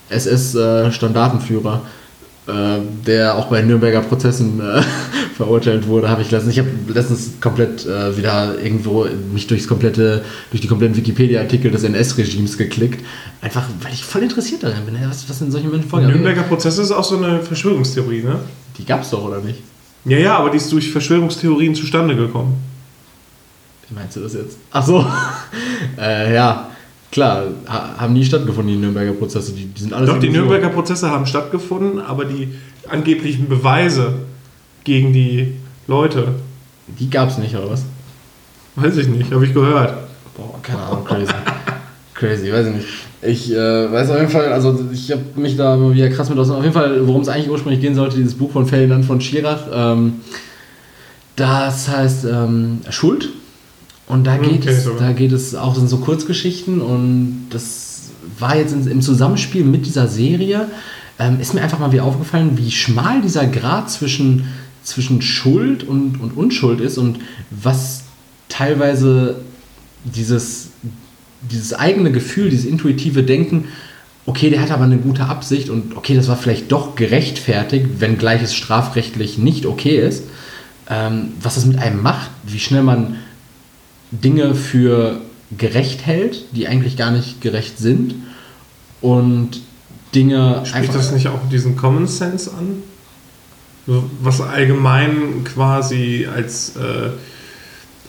SS-Standartenführer, 0.09 1.75
äh, 1.75 2.02
der 2.47 3.35
auch 3.35 3.47
bei 3.47 3.61
Nürnberger 3.61 4.01
Prozessen 4.01 4.59
äh, 4.59 4.81
verurteilt 5.37 5.87
wurde, 5.87 6.09
habe 6.09 6.21
ich 6.21 6.31
letztens. 6.31 6.53
Ich 6.53 6.59
habe 6.59 6.69
letztens 6.87 7.39
komplett 7.39 7.85
äh, 7.85 8.17
wieder 8.17 8.59
irgendwo 8.61 9.07
mich 9.33 9.47
durchs 9.47 9.67
komplette, 9.67 10.23
durch 10.51 10.61
die 10.61 10.67
kompletten 10.67 10.97
Wikipedia-Artikel 10.97 11.71
des 11.71 11.83
NS-Regimes 11.83 12.57
geklickt. 12.57 13.03
Einfach, 13.41 13.63
weil 13.81 13.93
ich 13.93 14.03
voll 14.03 14.23
interessiert 14.23 14.63
daran 14.63 14.85
bin, 14.85 14.97
was, 15.07 15.29
was 15.29 15.41
in 15.41 15.51
solchen 15.51 15.71
Menschen 15.71 15.89
vorgeht. 15.89 16.09
Nürnberger 16.09 16.43
Prozess 16.43 16.77
ist 16.77 16.91
auch 16.91 17.03
so 17.03 17.17
eine 17.17 17.41
Verschwörungstheorie, 17.41 18.23
ne? 18.23 18.39
Die 18.77 18.85
gab's 18.85 19.09
doch, 19.11 19.23
oder 19.23 19.39
nicht? 19.39 19.61
Ja, 20.05 20.17
ja, 20.17 20.37
aber 20.37 20.49
die 20.49 20.57
ist 20.57 20.71
durch 20.71 20.91
Verschwörungstheorien 20.91 21.75
zustande 21.75 22.15
gekommen. 22.15 22.61
Wie 23.87 23.95
meinst 23.95 24.17
du 24.17 24.19
das 24.19 24.33
jetzt? 24.33 24.57
Ach 24.71 24.85
so. 24.85 25.05
äh, 25.97 26.33
ja, 26.33 26.71
klar, 27.13 27.43
ha 27.67 27.95
haben 27.99 28.13
nie 28.13 28.25
stattgefunden, 28.25 28.73
die 28.73 28.79
Nürnberger 28.79 29.13
Prozesse. 29.13 29.53
Die, 29.53 29.65
die 29.67 29.81
sind 29.81 29.93
alles 29.93 30.09
Doch, 30.09 30.19
die. 30.19 30.29
Nürnberger 30.29 30.69
Prozesse 30.69 31.09
haben 31.09 31.25
stattgefunden, 31.25 32.01
aber 32.01 32.25
die 32.25 32.49
angeblichen 32.89 33.47
Beweise 33.47 34.13
gegen 34.83 35.13
die 35.13 35.53
Leute, 35.87 36.27
Die 36.99 37.09
gab's 37.09 37.37
nicht, 37.37 37.55
oder 37.55 37.69
was? 37.69 37.83
weiß 38.75 38.97
ich 38.97 39.07
nicht, 39.07 39.31
habe 39.31 39.45
ich 39.45 39.53
gehört. 39.53 39.93
Boah, 40.35 40.59
keine 40.63 40.81
Ahnung, 40.81 41.05
crazy. 41.05 41.31
crazy, 42.15 42.51
weiß 42.51 42.67
ich 42.67 42.73
nicht. 42.73 42.87
Ich 43.21 43.53
äh, 43.53 43.91
weiß 43.91 44.09
auf 44.09 44.17
jeden 44.17 44.31
Fall, 44.31 44.51
also 44.51 44.77
ich 44.91 45.11
habe 45.11 45.21
mich 45.35 45.55
da 45.55 45.75
immer 45.75 45.93
wieder 45.93 46.09
krass 46.09 46.29
mit 46.29 46.39
aus. 46.39 46.49
Auf 46.49 46.63
jeden 46.63 46.73
Fall, 46.73 47.07
worum 47.07 47.21
es 47.21 47.29
eigentlich 47.29 47.49
ursprünglich 47.49 47.79
gehen 47.79 47.95
sollte, 47.95 48.17
dieses 48.17 48.33
Buch 48.33 48.51
von 48.51 48.65
Ferdinand 48.65 49.05
von 49.05 49.21
Schirach. 49.21 49.67
Ähm, 49.71 50.15
das 51.35 51.87
heißt 51.87 52.25
ähm, 52.25 52.81
Schuld. 52.89 53.29
Und 54.07 54.25
da 54.25 54.37
geht, 54.37 54.65
ich 54.65 54.71
es, 54.71 54.89
da 54.99 55.11
geht 55.13 55.31
es 55.31 55.55
auch 55.55 55.77
in 55.77 55.87
so 55.87 55.97
Kurzgeschichten 55.97 56.81
und 56.81 57.47
das 57.49 58.09
war 58.37 58.57
jetzt 58.57 58.73
im 58.73 59.01
Zusammenspiel 59.01 59.63
mit 59.63 59.85
dieser 59.85 60.07
Serie, 60.07 60.67
ähm, 61.19 61.39
ist 61.39 61.53
mir 61.53 61.61
einfach 61.61 61.79
mal 61.79 61.91
wieder 61.91 62.03
aufgefallen, 62.03 62.57
wie 62.57 62.71
schmal 62.71 63.21
dieser 63.21 63.45
Grad 63.45 63.89
zwischen, 63.89 64.45
zwischen 64.83 65.21
Schuld 65.21 65.83
und, 65.83 66.19
und 66.19 66.35
Unschuld 66.35 66.81
ist 66.81 66.97
und 66.97 67.19
was 67.49 68.03
teilweise 68.49 69.37
dieses, 70.03 70.69
dieses 71.49 71.73
eigene 71.73 72.11
Gefühl, 72.11 72.49
dieses 72.49 72.65
intuitive 72.65 73.23
Denken, 73.23 73.65
okay, 74.25 74.49
der 74.49 74.61
hat 74.61 74.71
aber 74.71 74.83
eine 74.83 74.97
gute 74.97 75.25
Absicht 75.25 75.69
und 75.69 75.95
okay, 75.95 76.15
das 76.15 76.27
war 76.27 76.37
vielleicht 76.37 76.71
doch 76.71 76.95
gerechtfertigt, 76.95 77.99
wenngleich 77.99 78.41
es 78.41 78.53
strafrechtlich 78.53 79.37
nicht 79.37 79.65
okay 79.65 79.97
ist, 79.97 80.23
ähm, 80.89 81.33
was 81.41 81.55
das 81.55 81.65
mit 81.65 81.79
einem 81.79 82.01
macht, 82.01 82.29
wie 82.45 82.59
schnell 82.59 82.83
man 82.83 83.17
Dinge 84.23 84.55
für 84.55 85.21
gerecht 85.57 86.05
hält, 86.05 86.45
die 86.55 86.67
eigentlich 86.67 86.97
gar 86.97 87.11
nicht 87.11 87.41
gerecht 87.41 87.77
sind 87.77 88.15
und 89.01 89.61
Dinge 90.15 90.61
Spricht 90.65 90.93
das 90.93 91.11
nicht 91.11 91.27
auch 91.27 91.39
diesen 91.51 91.75
Common 91.75 92.05
Sense 92.07 92.51
an? 92.51 92.83
Was 94.21 94.39
allgemein 94.41 95.43
quasi 95.43 96.27
als 96.33 96.75
äh, 96.75 97.09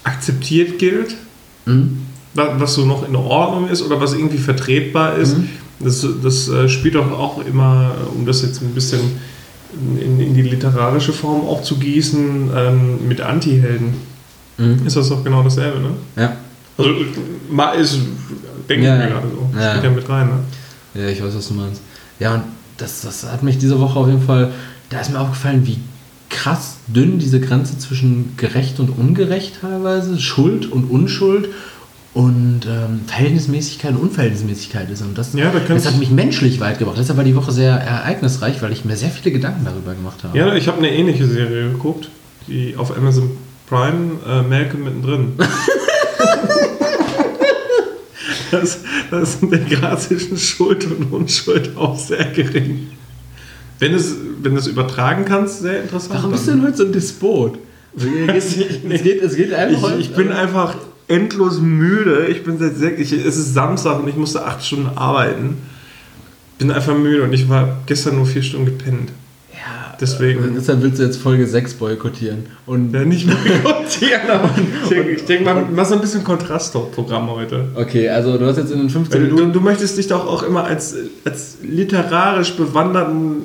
akzeptiert 0.04 0.78
gilt, 0.78 1.16
Mhm. 1.66 2.02
wa- 2.34 2.56
was 2.58 2.74
so 2.74 2.84
noch 2.84 3.08
in 3.08 3.16
Ordnung 3.16 3.68
ist 3.70 3.80
oder 3.82 4.00
was 4.00 4.12
irgendwie 4.12 4.36
vertretbar 4.38 5.16
ist. 5.16 5.38
Mhm. 5.38 5.48
Das, 5.80 6.06
das 6.22 6.48
äh, 6.48 6.68
spielt 6.68 6.94
doch 6.94 7.10
auch 7.10 7.44
immer, 7.44 7.92
um 8.14 8.26
das 8.26 8.42
jetzt 8.42 8.60
ein 8.60 8.74
bisschen 8.74 9.00
in, 9.98 10.20
in 10.20 10.34
die 10.34 10.42
literarische 10.42 11.12
Form 11.14 11.40
auch 11.48 11.62
zu 11.62 11.78
gießen, 11.78 12.50
ähm, 12.54 13.08
mit 13.08 13.20
Antihelden. 13.22 13.94
Mhm. 14.58 14.86
Ist 14.86 14.96
das 14.96 15.08
doch 15.08 15.22
genau 15.24 15.42
dasselbe, 15.42 15.78
ne? 15.80 15.90
Ja. 16.16 16.36
Also 16.78 16.90
mal 17.50 17.72
ist, 17.72 17.98
denke 18.68 18.84
Ja, 18.86 18.94
ich 18.94 18.98
mir 19.02 19.04
ja. 19.08 19.10
gerade 19.14 19.28
so. 19.28 19.58
Ja, 19.58 19.68
Spielt 19.70 19.84
ja. 19.84 19.90
ja 19.90 19.96
mit 19.96 20.08
rein, 20.08 20.26
ne? 20.28 21.02
Ja, 21.02 21.08
ich 21.08 21.22
weiß, 21.22 21.34
was 21.34 21.48
du 21.48 21.54
meinst. 21.54 21.80
Ja, 22.20 22.34
und 22.34 22.42
das, 22.78 23.00
das 23.02 23.24
hat 23.30 23.42
mich 23.42 23.58
diese 23.58 23.80
Woche 23.80 23.98
auf 23.98 24.06
jeden 24.08 24.22
Fall, 24.22 24.52
da 24.90 25.00
ist 25.00 25.10
mir 25.10 25.18
aufgefallen, 25.20 25.66
wie 25.66 25.78
krass 26.30 26.76
dünn 26.88 27.18
diese 27.18 27.40
Grenze 27.40 27.78
zwischen 27.78 28.34
gerecht 28.36 28.80
und 28.80 28.90
ungerecht 28.90 29.58
teilweise, 29.60 30.20
Schuld 30.20 30.70
und 30.70 30.84
Unschuld 30.90 31.48
und 32.12 32.60
ähm, 32.68 33.00
Verhältnismäßigkeit 33.06 33.92
und 33.92 33.98
Unverhältnismäßigkeit 33.98 34.88
ist. 34.90 35.02
Und 35.02 35.18
das, 35.18 35.32
Ja, 35.34 35.50
da 35.50 35.58
das 35.60 35.86
hat 35.86 35.94
ich- 35.94 35.98
mich 35.98 36.10
menschlich 36.10 36.60
weit 36.60 36.78
gebracht. 36.78 36.96
Deshalb 36.98 37.16
war 37.16 37.24
die 37.24 37.34
Woche 37.34 37.50
sehr 37.52 37.72
ereignisreich, 37.74 38.62
weil 38.62 38.72
ich 38.72 38.84
mir 38.84 38.96
sehr 38.96 39.10
viele 39.10 39.32
Gedanken 39.32 39.64
darüber 39.64 39.94
gemacht 39.94 40.22
habe. 40.22 40.36
Ja, 40.38 40.54
ich 40.54 40.68
habe 40.68 40.78
eine 40.78 40.90
ähnliche 40.94 41.26
Serie 41.26 41.70
geguckt, 41.70 42.08
die 42.46 42.76
auf 42.76 42.96
Amazon 42.96 43.30
Prime, 43.74 44.18
äh, 44.24 44.42
Malcolm 44.42 44.84
mittendrin. 44.84 45.32
das, 48.52 48.78
das 49.10 49.34
ist 49.34 49.50
der 49.50 49.58
Grad 49.58 50.00
zwischen 50.00 50.38
Schuld 50.38 50.86
und 50.86 51.12
Unschuld 51.12 51.76
auch 51.76 51.98
sehr 51.98 52.26
gering. 52.26 52.92
Wenn 53.80 53.94
es, 53.94 54.14
wenn 54.42 54.52
du 54.52 54.60
es 54.60 54.68
übertragen 54.68 55.24
kannst, 55.24 55.62
sehr 55.62 55.82
interessant. 55.82 56.14
Warum 56.14 56.30
bist 56.30 56.46
du 56.46 56.52
denn 56.52 56.62
heute 56.62 56.76
so 56.76 56.84
ein 56.84 56.92
Despot? 56.92 57.58
Es 58.28 58.54
geht, 58.54 58.84
es 58.92 59.02
geht, 59.02 59.22
es 59.22 59.34
geht 59.34 59.52
einfach. 59.52 59.98
ich, 59.98 60.10
ich 60.10 60.14
bin 60.14 60.30
einfach 60.30 60.76
endlos 61.08 61.58
müde. 61.58 62.28
Ich 62.28 62.44
bin 62.44 62.58
seit 62.58 62.76
sechs, 62.76 63.10
es 63.10 63.36
ist 63.36 63.54
Samstag 63.54 64.00
und 64.00 64.08
ich 64.08 64.14
musste 64.14 64.44
acht 64.44 64.64
Stunden 64.64 64.96
arbeiten. 64.96 65.56
Bin 66.58 66.70
einfach 66.70 66.96
müde 66.96 67.24
und 67.24 67.32
ich 67.32 67.48
war 67.48 67.78
gestern 67.86 68.14
nur 68.16 68.26
vier 68.26 68.44
Stunden 68.44 68.66
gepennt. 68.66 69.10
Deswegen- 70.00 70.54
Deshalb 70.56 70.82
willst 70.82 70.98
du 70.98 71.04
jetzt 71.04 71.16
Folge 71.18 71.46
6 71.46 71.74
boykottieren. 71.74 72.46
Und 72.66 72.92
Ja, 72.92 73.04
nicht 73.04 73.26
boykottieren, 73.26 74.28
aber 74.30 74.50
ich 74.84 74.88
denke, 74.88 75.22
denk 75.24 75.44
mal, 75.44 75.64
mach 75.74 75.84
so 75.86 75.94
ein 75.94 76.00
bisschen 76.00 76.24
Kontrastprogramm 76.24 77.30
heute. 77.30 77.66
Okay, 77.74 78.08
also 78.08 78.36
du 78.38 78.46
hast 78.46 78.56
jetzt 78.58 78.72
in 78.72 78.78
den 78.78 78.90
15 78.90 79.20
Weil 79.22 79.28
du, 79.28 79.34
Minuten. 79.36 79.52
du 79.52 79.60
möchtest 79.60 79.96
dich 79.98 80.06
doch 80.08 80.26
auch 80.26 80.42
immer 80.42 80.64
als, 80.64 80.94
als 81.24 81.58
literarisch 81.62 82.54
bewanderten, 82.54 83.42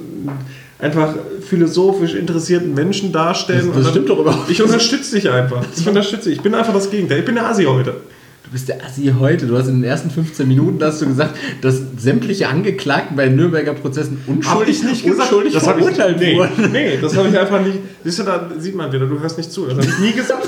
einfach 0.80 1.14
philosophisch 1.48 2.14
interessierten 2.16 2.74
Menschen 2.74 3.12
darstellen. 3.12 3.70
Das- 3.74 3.84
das 3.84 3.92
stimmt 3.92 4.10
doch 4.10 4.20
überhaupt 4.20 4.50
Ich 4.50 4.62
unterstütze 4.62 5.16
dich 5.16 5.30
einfach. 5.30 5.64
Ich 5.76 5.88
unterstütze 5.88 6.30
dich. 6.30 6.38
Ich 6.38 6.44
bin 6.44 6.54
einfach 6.56 6.74
das 6.74 6.90
Gegenteil. 6.90 7.20
Ich 7.20 7.26
bin 7.26 7.36
der 7.36 7.48
Asi 7.48 7.66
heute. 7.66 7.96
Du 8.50 8.54
bist 8.54 8.68
der 8.68 8.84
Assi 8.84 9.14
heute. 9.20 9.46
Du 9.46 9.56
hast 9.56 9.68
in 9.68 9.76
den 9.76 9.84
ersten 9.84 10.10
15 10.10 10.48
Minuten 10.48 10.84
hast 10.84 11.00
du 11.04 11.06
gesagt, 11.06 11.36
dass 11.62 11.80
sämtliche 11.98 12.48
Angeklagten 12.48 13.16
bei 13.16 13.30
Nürnberger 13.30 13.76
Prozessen 13.76 14.24
unschuldig, 14.26 14.82
unschuldig 15.06 15.54
das 15.54 15.68
habe 15.68 15.80
ich, 15.80 15.86
verurteilt 15.86 16.18
nee, 16.20 16.36
wurden. 16.36 16.72
nee, 16.72 16.98
das 17.00 17.16
habe 17.16 17.30
ich 17.30 17.38
einfach 17.38 17.62
nicht. 17.62 17.78
Siehst 18.04 18.18
du, 18.18 18.24
da 18.24 18.50
sieht 18.58 18.74
man 18.74 18.92
wieder, 18.92 19.06
du 19.06 19.20
hörst 19.20 19.38
nicht 19.38 19.52
zu. 19.52 19.68
Das 19.68 19.78
habe 19.78 19.86
ich 19.86 20.00
nie 20.00 20.14
gesagt. 20.14 20.48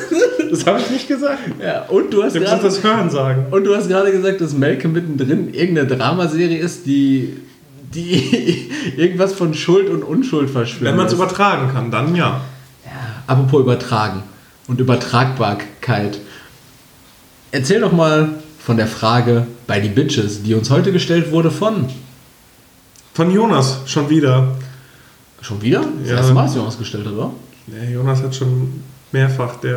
Das 0.49 0.65
habe 0.65 0.79
ich 0.79 0.89
nicht 0.89 1.07
gesagt. 1.07 1.37
Ja, 1.63 1.83
und 1.89 2.11
du 2.11 2.23
hast 2.23 2.35
Du 2.35 2.39
gerade 2.39 2.63
das 2.63 2.83
Hören 2.83 3.11
sagen. 3.11 3.45
und 3.51 3.65
du 3.65 3.75
hast 3.75 3.87
gerade 3.87 4.11
gesagt, 4.11 4.41
dass 4.41 4.53
Malcolm 4.57 4.93
mittendrin 4.93 5.53
irgendeine 5.53 5.87
Dramaserie 5.87 6.57
ist, 6.57 6.87
die 6.87 7.37
die 7.93 8.71
irgendwas 8.97 9.33
von 9.33 9.53
Schuld 9.53 9.89
und 9.89 10.01
Unschuld 10.01 10.49
verschwimmt. 10.49 10.89
Wenn 10.89 10.97
man 10.97 11.05
es 11.05 11.13
übertragen 11.13 11.71
kann, 11.71 11.91
dann 11.91 12.15
ja. 12.15 12.41
Ja, 12.83 12.91
apropos 13.27 13.61
übertragen 13.61 14.23
und 14.67 14.79
Übertragbarkeit. 14.79 16.19
Erzähl 17.51 17.81
doch 17.81 17.91
mal 17.91 18.29
von 18.59 18.77
der 18.77 18.87
Frage 18.87 19.47
bei 19.67 19.79
die 19.79 19.89
Bitches, 19.89 20.43
die 20.43 20.53
uns 20.53 20.69
heute 20.69 20.91
gestellt 20.91 21.31
wurde 21.31 21.51
von. 21.51 21.85
Von 23.13 23.31
Jonas, 23.31 23.79
schon 23.85 24.09
wieder. 24.09 24.55
Schon 25.41 25.61
wieder? 25.61 25.81
Das 26.01 26.09
Ja. 26.09 26.17
erste 26.17 26.33
Mal, 26.33 26.45
dass 26.45 26.55
Jonas 26.55 26.77
gestellt 26.77 27.05
hat, 27.07 27.13
oder? 27.13 27.31
Ja, 27.67 27.89
Jonas 27.89 28.21
hat 28.21 28.35
schon 28.35 28.81
mehrfach, 29.11 29.55
der 29.57 29.75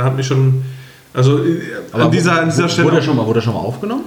äh, 0.00 0.02
hat 0.02 0.14
mich 0.16 0.26
schon, 0.26 0.62
also 1.14 1.42
äh, 1.42 1.60
an, 1.92 2.10
dieser, 2.10 2.40
an 2.42 2.50
dieser 2.50 2.68
Stelle. 2.68 2.86
Wurde 2.88 2.98
er 2.98 3.02
schon 3.02 3.16
mal, 3.16 3.26
wurde 3.26 3.38
er 3.40 3.42
schon 3.42 3.54
mal 3.54 3.60
aufgenommen? 3.60 4.04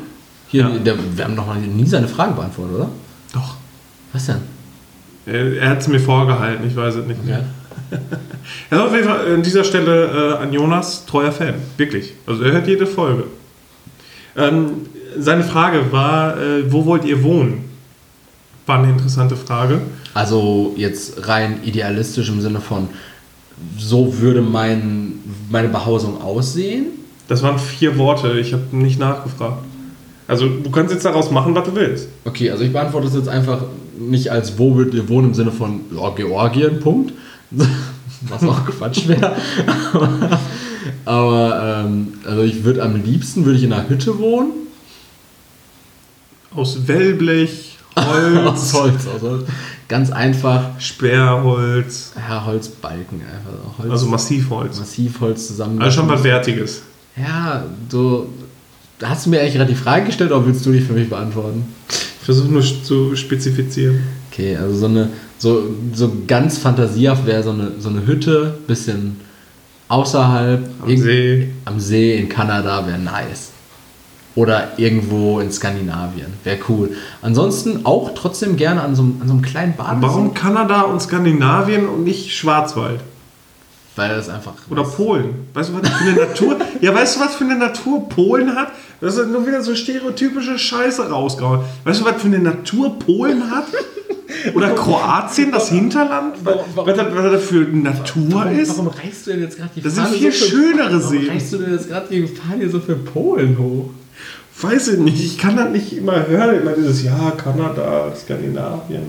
Hier, 0.47 0.61
Ja. 0.63 0.69
der, 0.69 0.95
wir 1.15 1.23
haben 1.25 1.35
noch 1.35 1.53
nie 1.55 1.85
seine 1.85 2.07
Fragen 2.07 2.35
beantwortet, 2.35 2.75
oder? 2.75 2.89
Doch. 3.33 3.55
Was 4.13 4.25
denn? 4.27 4.37
Er, 5.25 5.53
er 5.57 5.69
hat 5.69 5.79
es 5.81 5.87
mir 5.87 5.99
vorgehalten, 5.99 6.67
ich 6.67 6.75
weiß 6.75 6.95
es 6.95 7.05
nicht 7.05 7.23
mehr. 7.25 7.43
Also 8.69 8.85
auf 8.85 8.93
jeden 8.93 9.07
Fall 9.07 9.33
an 9.33 9.43
dieser 9.43 9.63
Stelle 9.63 10.37
äh, 10.39 10.43
an 10.43 10.53
Jonas, 10.53 11.05
treuer 11.05 11.31
Fan, 11.31 11.55
wirklich. 11.77 12.13
Also 12.25 12.43
er 12.43 12.51
hört 12.53 12.67
jede 12.67 12.87
Folge. 12.87 13.25
Ähm, 14.35 14.87
seine 15.17 15.43
Frage 15.43 15.91
war, 15.91 16.37
äh, 16.37 16.71
wo 16.71 16.85
wollt 16.85 17.05
ihr 17.05 17.23
wohnen? 17.23 17.65
War 18.65 18.79
eine 18.79 18.91
interessante 18.91 19.35
Frage. 19.35 19.81
Also 20.13 20.73
jetzt 20.77 21.27
rein 21.27 21.59
idealistisch 21.63 22.29
im 22.29 22.41
Sinne 22.41 22.59
von, 22.59 22.89
so 23.77 24.19
würde 24.19 24.41
mein, 24.41 25.19
meine 25.49 25.69
Behausung 25.69 26.21
aussehen. 26.21 26.87
Das 27.27 27.43
waren 27.43 27.59
vier 27.59 27.97
Worte, 27.97 28.39
ich 28.39 28.53
habe 28.53 28.63
nicht 28.71 28.99
nachgefragt. 28.99 29.63
Also 30.27 30.47
du 30.47 30.69
kannst 30.69 30.93
jetzt 30.93 31.05
daraus 31.05 31.31
machen, 31.31 31.55
was 31.55 31.65
du 31.65 31.75
willst. 31.75 32.07
Okay, 32.25 32.51
also 32.51 32.63
ich 32.63 32.71
beantworte 32.71 33.07
das 33.07 33.15
jetzt 33.15 33.29
einfach 33.29 33.63
nicht 33.99 34.31
als 34.31 34.57
wo 34.57 34.75
würdet 34.75 34.93
ihr 34.93 35.09
wohnen 35.09 35.29
im 35.29 35.33
Sinne 35.33 35.51
von 35.51 35.81
ja, 35.95 36.09
Georgien, 36.09 36.79
Punkt. 36.79 37.13
Was 37.51 38.43
auch 38.43 38.65
Quatsch 38.65 39.07
wäre. 39.07 39.35
Aber, 39.93 40.39
aber 41.05 41.83
ähm, 41.85 42.13
also 42.25 42.43
ich 42.43 42.63
würde 42.63 42.83
am 42.83 43.01
liebsten 43.01 43.45
würde 43.45 43.57
ich 43.57 43.63
in 43.63 43.73
einer 43.73 43.87
Hütte 43.89 44.17
wohnen. 44.19 44.51
Aus 46.53 46.87
Wellblech, 46.87 47.77
Aus 47.95 48.05
Holz, 48.05 48.73
Holz, 48.73 49.07
aus 49.07 49.21
Holz. 49.21 49.45
Ganz 49.87 50.11
einfach. 50.11 50.79
Sperrholz, 50.79 52.11
Ja, 52.15 52.45
Holzbalken 52.45 53.21
einfach. 53.21 53.77
Holz, 53.79 53.91
also 53.91 54.05
Massivholz. 54.07 54.79
Massivholz 54.79 55.47
zusammen. 55.47 55.81
Also 55.81 55.99
schon 55.99 56.09
was 56.09 56.23
Wertiges. 56.23 56.83
Ja, 57.17 57.65
du. 57.89 58.27
Hast 59.01 59.25
du 59.25 59.29
mir 59.29 59.39
eigentlich 59.39 59.55
gerade 59.55 59.71
die 59.71 59.79
Frage 59.79 60.05
gestellt 60.07 60.31
oder 60.31 60.45
willst 60.45 60.65
du 60.65 60.71
die 60.71 60.81
für 60.81 60.93
mich 60.93 61.09
beantworten? 61.09 61.63
Ich 61.89 62.25
versuche 62.25 62.49
nur 62.49 62.61
zu 62.61 63.15
spezifizieren. 63.15 64.01
Okay, 64.31 64.57
also 64.57 64.75
so 64.75 64.85
eine, 64.87 65.09
so, 65.39 65.63
so 65.93 66.11
ganz 66.27 66.57
fantasiehaft 66.59 67.25
wäre 67.25 67.41
so 67.43 67.49
eine, 67.51 67.71
so 67.79 67.89
eine 67.89 68.05
Hütte, 68.05 68.57
bisschen 68.67 69.19
außerhalb, 69.87 70.69
Am 70.83 70.97
See. 70.97 71.49
am 71.65 71.79
See 71.79 72.17
in 72.17 72.29
Kanada 72.29 72.85
wäre 72.85 72.99
nice. 72.99 73.51
Oder 74.35 74.73
irgendwo 74.77 75.39
in 75.39 75.51
Skandinavien, 75.51 76.27
wäre 76.43 76.59
cool. 76.69 76.91
Ansonsten 77.21 77.85
auch 77.85 78.11
trotzdem 78.13 78.55
gerne 78.57 78.81
an 78.83 78.95
so, 78.95 79.01
einem- 79.01 79.17
an 79.21 79.27
so 79.27 79.33
einem 79.33 79.41
kleinen 79.41 79.75
Badesee. 79.75 80.01
Warum 80.07 80.33
Kanada 80.33 80.81
und 80.83 81.01
Skandinavien 81.01 81.87
und 81.89 82.03
nicht 82.03 82.31
Schwarzwald? 82.35 82.99
Weil 83.95 84.09
das 84.15 84.29
einfach. 84.29 84.53
Oder 84.69 84.83
Polen. 84.83 85.47
Weißt 85.53 85.69
du, 85.71 85.73
was 85.81 85.89
für 85.89 86.03
eine 86.05 86.13
Natur. 86.13 86.57
ja, 86.81 86.93
weißt 86.93 87.15
du, 87.17 87.19
was 87.21 87.35
für 87.35 87.43
eine 87.43 87.57
Natur 87.57 88.07
Polen 88.07 88.55
hat? 88.55 88.71
Das 89.01 89.17
ist 89.17 89.27
nur 89.27 89.45
wieder 89.45 89.61
so 89.61 89.75
stereotypische 89.75 90.57
Scheiße 90.57 91.09
rausgehauen. 91.09 91.61
Weißt 91.83 91.99
du, 92.01 92.05
was 92.05 92.21
für 92.21 92.27
eine 92.27 92.39
Natur 92.39 92.97
Polen 92.99 93.49
hat? 93.51 93.65
Oder 94.53 94.71
Kroatien, 94.75 95.51
das 95.51 95.69
Hinterland? 95.69 96.35
Warum- 96.43 96.65
warum- 96.75 96.87
was 96.87 97.31
das 97.31 97.43
für 97.43 97.55
Natur 97.61 98.23
Warum, 98.31 98.59
ist? 98.59 98.69
warum 98.69 98.87
reißt 98.87 99.27
du 99.27 99.31
denn 99.31 99.41
jetzt 99.41 99.57
gerade 99.57 99.69
die 99.75 99.81
Das 99.81 99.95
sind 99.95 100.03
Fahne 100.05 100.17
viel 100.17 100.31
so 100.31 100.45
für, 100.45 100.51
schönere 100.51 101.03
Warum 101.03 101.17
Seen. 101.17 101.29
reißt 101.29 101.53
du 101.53 101.57
denn 101.57 101.71
jetzt 101.73 101.87
gerade 101.89 102.07
die 102.11 102.27
Fahne 102.27 102.69
so 102.69 102.79
für 102.79 102.95
Polen 102.95 103.57
hoch? 103.57 103.89
Weiß 104.61 104.89
ich 104.89 104.99
nicht. 104.99 105.23
Ich 105.23 105.37
kann 105.37 105.55
das 105.55 105.69
nicht 105.69 105.93
immer 105.93 106.27
hören. 106.27 106.61
Immer 106.61 106.73
dieses, 106.73 107.03
ja, 107.03 107.31
Kanada, 107.37 108.13
Skandinavien. 108.15 109.03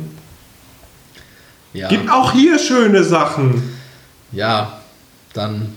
Ja. 1.72 1.88
Gibt 1.88 2.10
auch 2.10 2.32
hier 2.32 2.58
schöne 2.58 3.04
Sachen. 3.04 3.62
ja, 4.32 4.80
dann. 5.34 5.68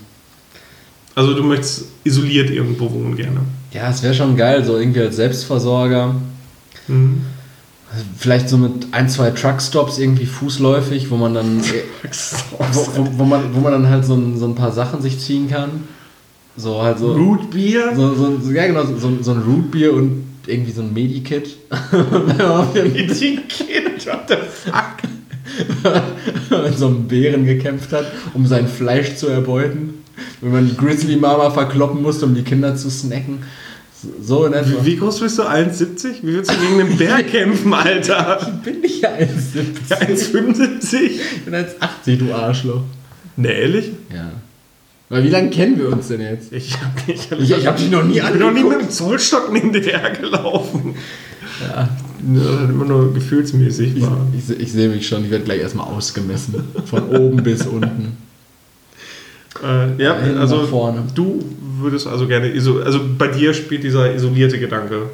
Also 1.16 1.34
du 1.34 1.42
möchtest 1.44 1.84
isoliert 2.02 2.50
irgendwo 2.50 2.90
wohnen 2.90 3.14
gerne. 3.16 3.40
Ja, 3.72 3.88
es 3.90 4.02
wäre 4.02 4.14
schon 4.14 4.36
geil, 4.36 4.64
so 4.64 4.76
irgendwie 4.78 5.00
als 5.00 5.14
Selbstversorger. 5.16 6.14
Mhm. 6.88 7.22
Vielleicht 8.16 8.48
so 8.48 8.56
mit 8.56 8.88
ein, 8.92 9.08
zwei 9.08 9.30
Truckstops 9.30 9.98
irgendwie 9.98 10.26
fußläufig, 10.26 11.10
wo 11.10 11.16
man 11.16 11.34
dann. 11.34 11.60
wo, 12.72 12.86
wo, 12.94 13.08
wo, 13.18 13.24
man, 13.24 13.54
wo 13.54 13.60
man 13.60 13.72
dann 13.72 13.88
halt 13.88 14.04
so 14.04 14.14
ein, 14.14 14.38
so 14.38 14.46
ein 14.46 14.54
paar 14.54 14.72
Sachen 14.72 15.02
sich 15.02 15.18
ziehen 15.18 15.48
kann. 15.48 15.84
So 16.56 16.82
halt 16.82 16.98
so. 16.98 17.12
Root 17.12 17.50
Beer? 17.50 17.94
So, 17.94 18.14
so, 18.14 18.38
so, 18.38 18.50
ja, 18.50 18.66
genau, 18.66 18.84
so, 18.84 19.10
so 19.20 19.30
ein 19.32 19.42
Rootbier 19.42 19.92
und 19.92 20.24
irgendwie 20.46 20.72
so 20.72 20.82
ein 20.82 20.92
Medikit. 20.92 21.56
Wenn 21.90 22.94
Etikett, 22.94 24.06
what 24.06 24.28
the 24.28 24.36
fuck? 24.64 25.04
mit 26.64 26.78
so 26.78 26.86
einem 26.86 27.06
Bären 27.06 27.44
gekämpft 27.44 27.92
hat, 27.92 28.06
um 28.34 28.46
sein 28.46 28.68
Fleisch 28.68 29.16
zu 29.16 29.28
erbeuten. 29.28 30.02
Wenn 30.40 30.52
man 30.52 30.68
die 30.68 30.76
Grizzly 30.76 31.16
Mama 31.16 31.50
verkloppen 31.50 32.02
musste, 32.02 32.26
um 32.26 32.34
die 32.34 32.42
Kinder 32.42 32.76
zu 32.76 32.90
snacken. 32.90 33.42
So 34.22 34.46
in 34.46 34.52
etwa. 34.52 34.84
Wie, 34.84 34.96
groß 34.96 35.20
bist 35.20 35.38
du? 35.38 35.42
1,70? 35.42 36.22
Wie 36.22 36.34
willst 36.34 36.50
du 36.50 36.56
gegen 36.56 36.78
den 36.78 36.96
Bär 36.96 37.22
kämpfen, 37.30 37.72
Alter? 37.72 38.60
bin 38.64 38.82
ich 38.82 39.00
ja 39.00 39.10
1,70? 39.10 40.32
1,75? 40.32 40.96
Ich 41.02 41.44
bin 41.44 41.54
1,80, 41.54 42.16
du 42.16 42.34
Arschloch. 42.34 42.82
Ne, 43.36 43.48
ehrlich? 43.48 43.90
Ja. 44.12 44.30
Weil 45.08 45.24
wie 45.24 45.28
lange 45.28 45.50
kennen 45.50 45.78
wir 45.78 45.92
uns 45.92 46.08
denn 46.08 46.20
jetzt? 46.20 46.52
Ich 46.52 46.74
hab, 46.80 47.08
ich 47.08 47.30
hab, 47.30 47.38
Ich, 47.38 47.50
ich 47.50 47.66
habe 47.66 47.78
dich 47.78 47.90
noch 47.90 48.04
nie 48.04 48.18
ich 48.18 48.30
bin 48.30 48.40
noch 48.40 48.52
nie 48.52 48.64
mit 48.64 48.80
dem 48.80 48.90
Zollstock 48.90 49.54
hinterher 49.54 50.10
gelaufen. 50.10 50.94
Ja. 51.60 51.88
Ja, 52.32 52.60
das 52.62 52.70
immer 52.70 52.86
nur 52.86 53.12
gefühlsmäßig 53.12 53.96
Ich, 53.96 54.02
ich, 54.50 54.60
ich 54.60 54.72
sehe 54.72 54.88
mich 54.88 55.06
schon, 55.06 55.24
ich 55.24 55.30
werde 55.30 55.44
gleich 55.44 55.60
erstmal 55.60 55.86
ausgemessen. 55.86 56.54
Von 56.86 57.08
oben 57.10 57.42
bis 57.42 57.66
unten. 57.66 58.16
Äh, 59.62 60.02
ja, 60.02 60.16
Hinten 60.18 60.38
also 60.38 60.66
du 61.14 61.44
würdest 61.80 62.06
also 62.06 62.26
gerne, 62.26 62.52
also 62.52 63.00
bei 63.18 63.28
dir 63.28 63.54
spielt 63.54 63.84
dieser 63.84 64.14
isolierte 64.14 64.58
Gedanke. 64.58 65.10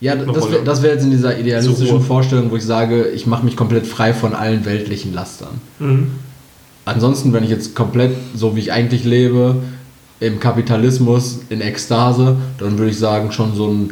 Ja, 0.00 0.14
das 0.14 0.50
wäre 0.50 0.82
wär 0.82 0.92
jetzt 0.92 1.04
in 1.04 1.10
dieser 1.10 1.38
idealistischen. 1.38 2.02
Vorstellung, 2.02 2.50
wo 2.50 2.56
ich 2.56 2.64
sage, 2.64 3.08
ich 3.08 3.26
mache 3.26 3.44
mich 3.44 3.56
komplett 3.56 3.86
frei 3.86 4.12
von 4.12 4.34
allen 4.34 4.64
weltlichen 4.66 5.14
Lastern. 5.14 5.60
Mhm. 5.78 6.10
Ansonsten, 6.84 7.32
wenn 7.32 7.42
ich 7.42 7.50
jetzt 7.50 7.74
komplett 7.74 8.12
so 8.34 8.54
wie 8.54 8.60
ich 8.60 8.72
eigentlich 8.72 9.04
lebe, 9.04 9.56
im 10.20 10.40
Kapitalismus, 10.40 11.40
in 11.48 11.60
Ekstase, 11.60 12.36
dann 12.58 12.78
würde 12.78 12.90
ich 12.90 12.98
sagen, 12.98 13.32
schon 13.32 13.54
so 13.54 13.68
ein, 13.68 13.90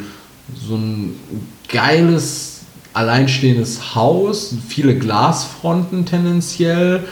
so 0.66 0.76
ein 0.76 1.14
geiles, 1.68 2.60
alleinstehendes 2.92 3.94
Haus, 3.94 4.54
viele 4.68 4.96
Glasfronten 4.96 6.06
tendenziell, 6.06 7.04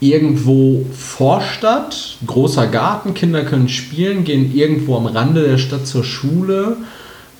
irgendwo 0.00 0.84
Vorstadt, 0.92 2.18
großer 2.26 2.66
Garten, 2.66 3.14
Kinder 3.14 3.44
können 3.44 3.68
spielen, 3.68 4.24
gehen 4.24 4.54
irgendwo 4.54 4.96
am 4.96 5.06
Rande 5.06 5.42
der 5.42 5.58
Stadt 5.58 5.86
zur 5.86 6.04
Schule. 6.04 6.76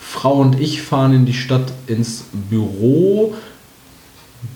Frau 0.01 0.35
und 0.35 0.61
ich 0.61 0.83
fahren 0.83 1.13
in 1.13 1.27
die 1.27 1.35
Stadt 1.35 1.73
ins 1.87 2.25
Büro, 2.49 3.35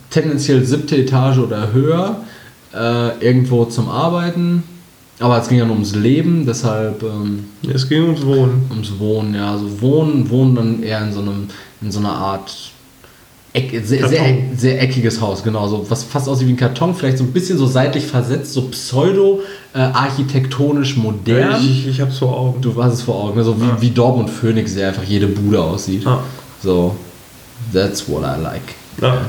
tendenziell 0.09 0.65
siebte 0.65 0.97
Etage 0.97 1.39
oder 1.39 1.73
höher, 1.73 2.25
äh, 2.73 3.19
irgendwo 3.25 3.65
zum 3.65 3.89
Arbeiten. 3.89 4.63
Aber 5.19 5.39
es 5.39 5.49
ging 5.49 5.59
ja 5.59 5.67
nur 5.67 5.75
ums 5.75 5.95
Leben, 5.95 6.47
deshalb 6.47 7.03
ähm, 7.03 7.45
Es 7.69 7.89
ging 7.89 8.05
ums 8.05 8.25
Wohnen. 8.25 8.67
ums 8.71 8.99
Wohnen, 8.99 9.35
ja. 9.35 9.53
Also 9.53 9.83
Wohnen, 9.83 10.31
Wohnen 10.31 10.55
dann 10.55 10.83
eher 10.83 11.03
in 11.03 11.13
so 11.13 11.21
einem, 11.21 11.49
in 11.83 11.93
so 11.93 11.99
einer 11.99 12.15
Art 12.15 12.73
Eck, 13.53 13.71
sehr, 13.85 14.09
sehr, 14.09 14.35
sehr 14.57 14.81
eckiges 14.81 15.21
Haus, 15.21 15.43
genau. 15.43 15.67
So 15.67 15.85
was 15.89 16.05
fast 16.05 16.29
aussieht 16.29 16.47
wie 16.47 16.53
ein 16.53 16.57
Karton, 16.57 16.95
vielleicht 16.95 17.19
so 17.19 17.25
ein 17.25 17.33
bisschen 17.33 17.59
so 17.59 17.67
seitlich 17.67 18.07
versetzt, 18.07 18.53
so 18.53 18.63
pseudo 18.69 19.41
äh, 19.75 19.89
modern. 20.97 21.61
Ich, 21.61 21.89
ich 21.89 22.01
hab's 22.01 22.19
vor 22.19 22.37
Augen. 22.39 22.61
Du 22.61 22.81
hast 22.83 22.95
es 22.95 23.03
vor 23.03 23.17
Augen, 23.17 23.37
ne? 23.37 23.43
so 23.45 23.61
wie, 23.61 23.67
Ja. 23.67 23.77
wie 23.81 23.91
Dortmund 23.91 24.31
Phoenix, 24.31 24.75
der 24.75 24.89
einfach 24.89 25.03
jede 25.03 25.27
Bude 25.27 25.61
aussieht. 25.61 26.07
Ah, 26.07 26.21
So, 26.63 26.95
that's 27.73 28.09
what 28.09 28.23
I 28.23 28.41
like. 28.41 28.63
ja, 29.03 29.23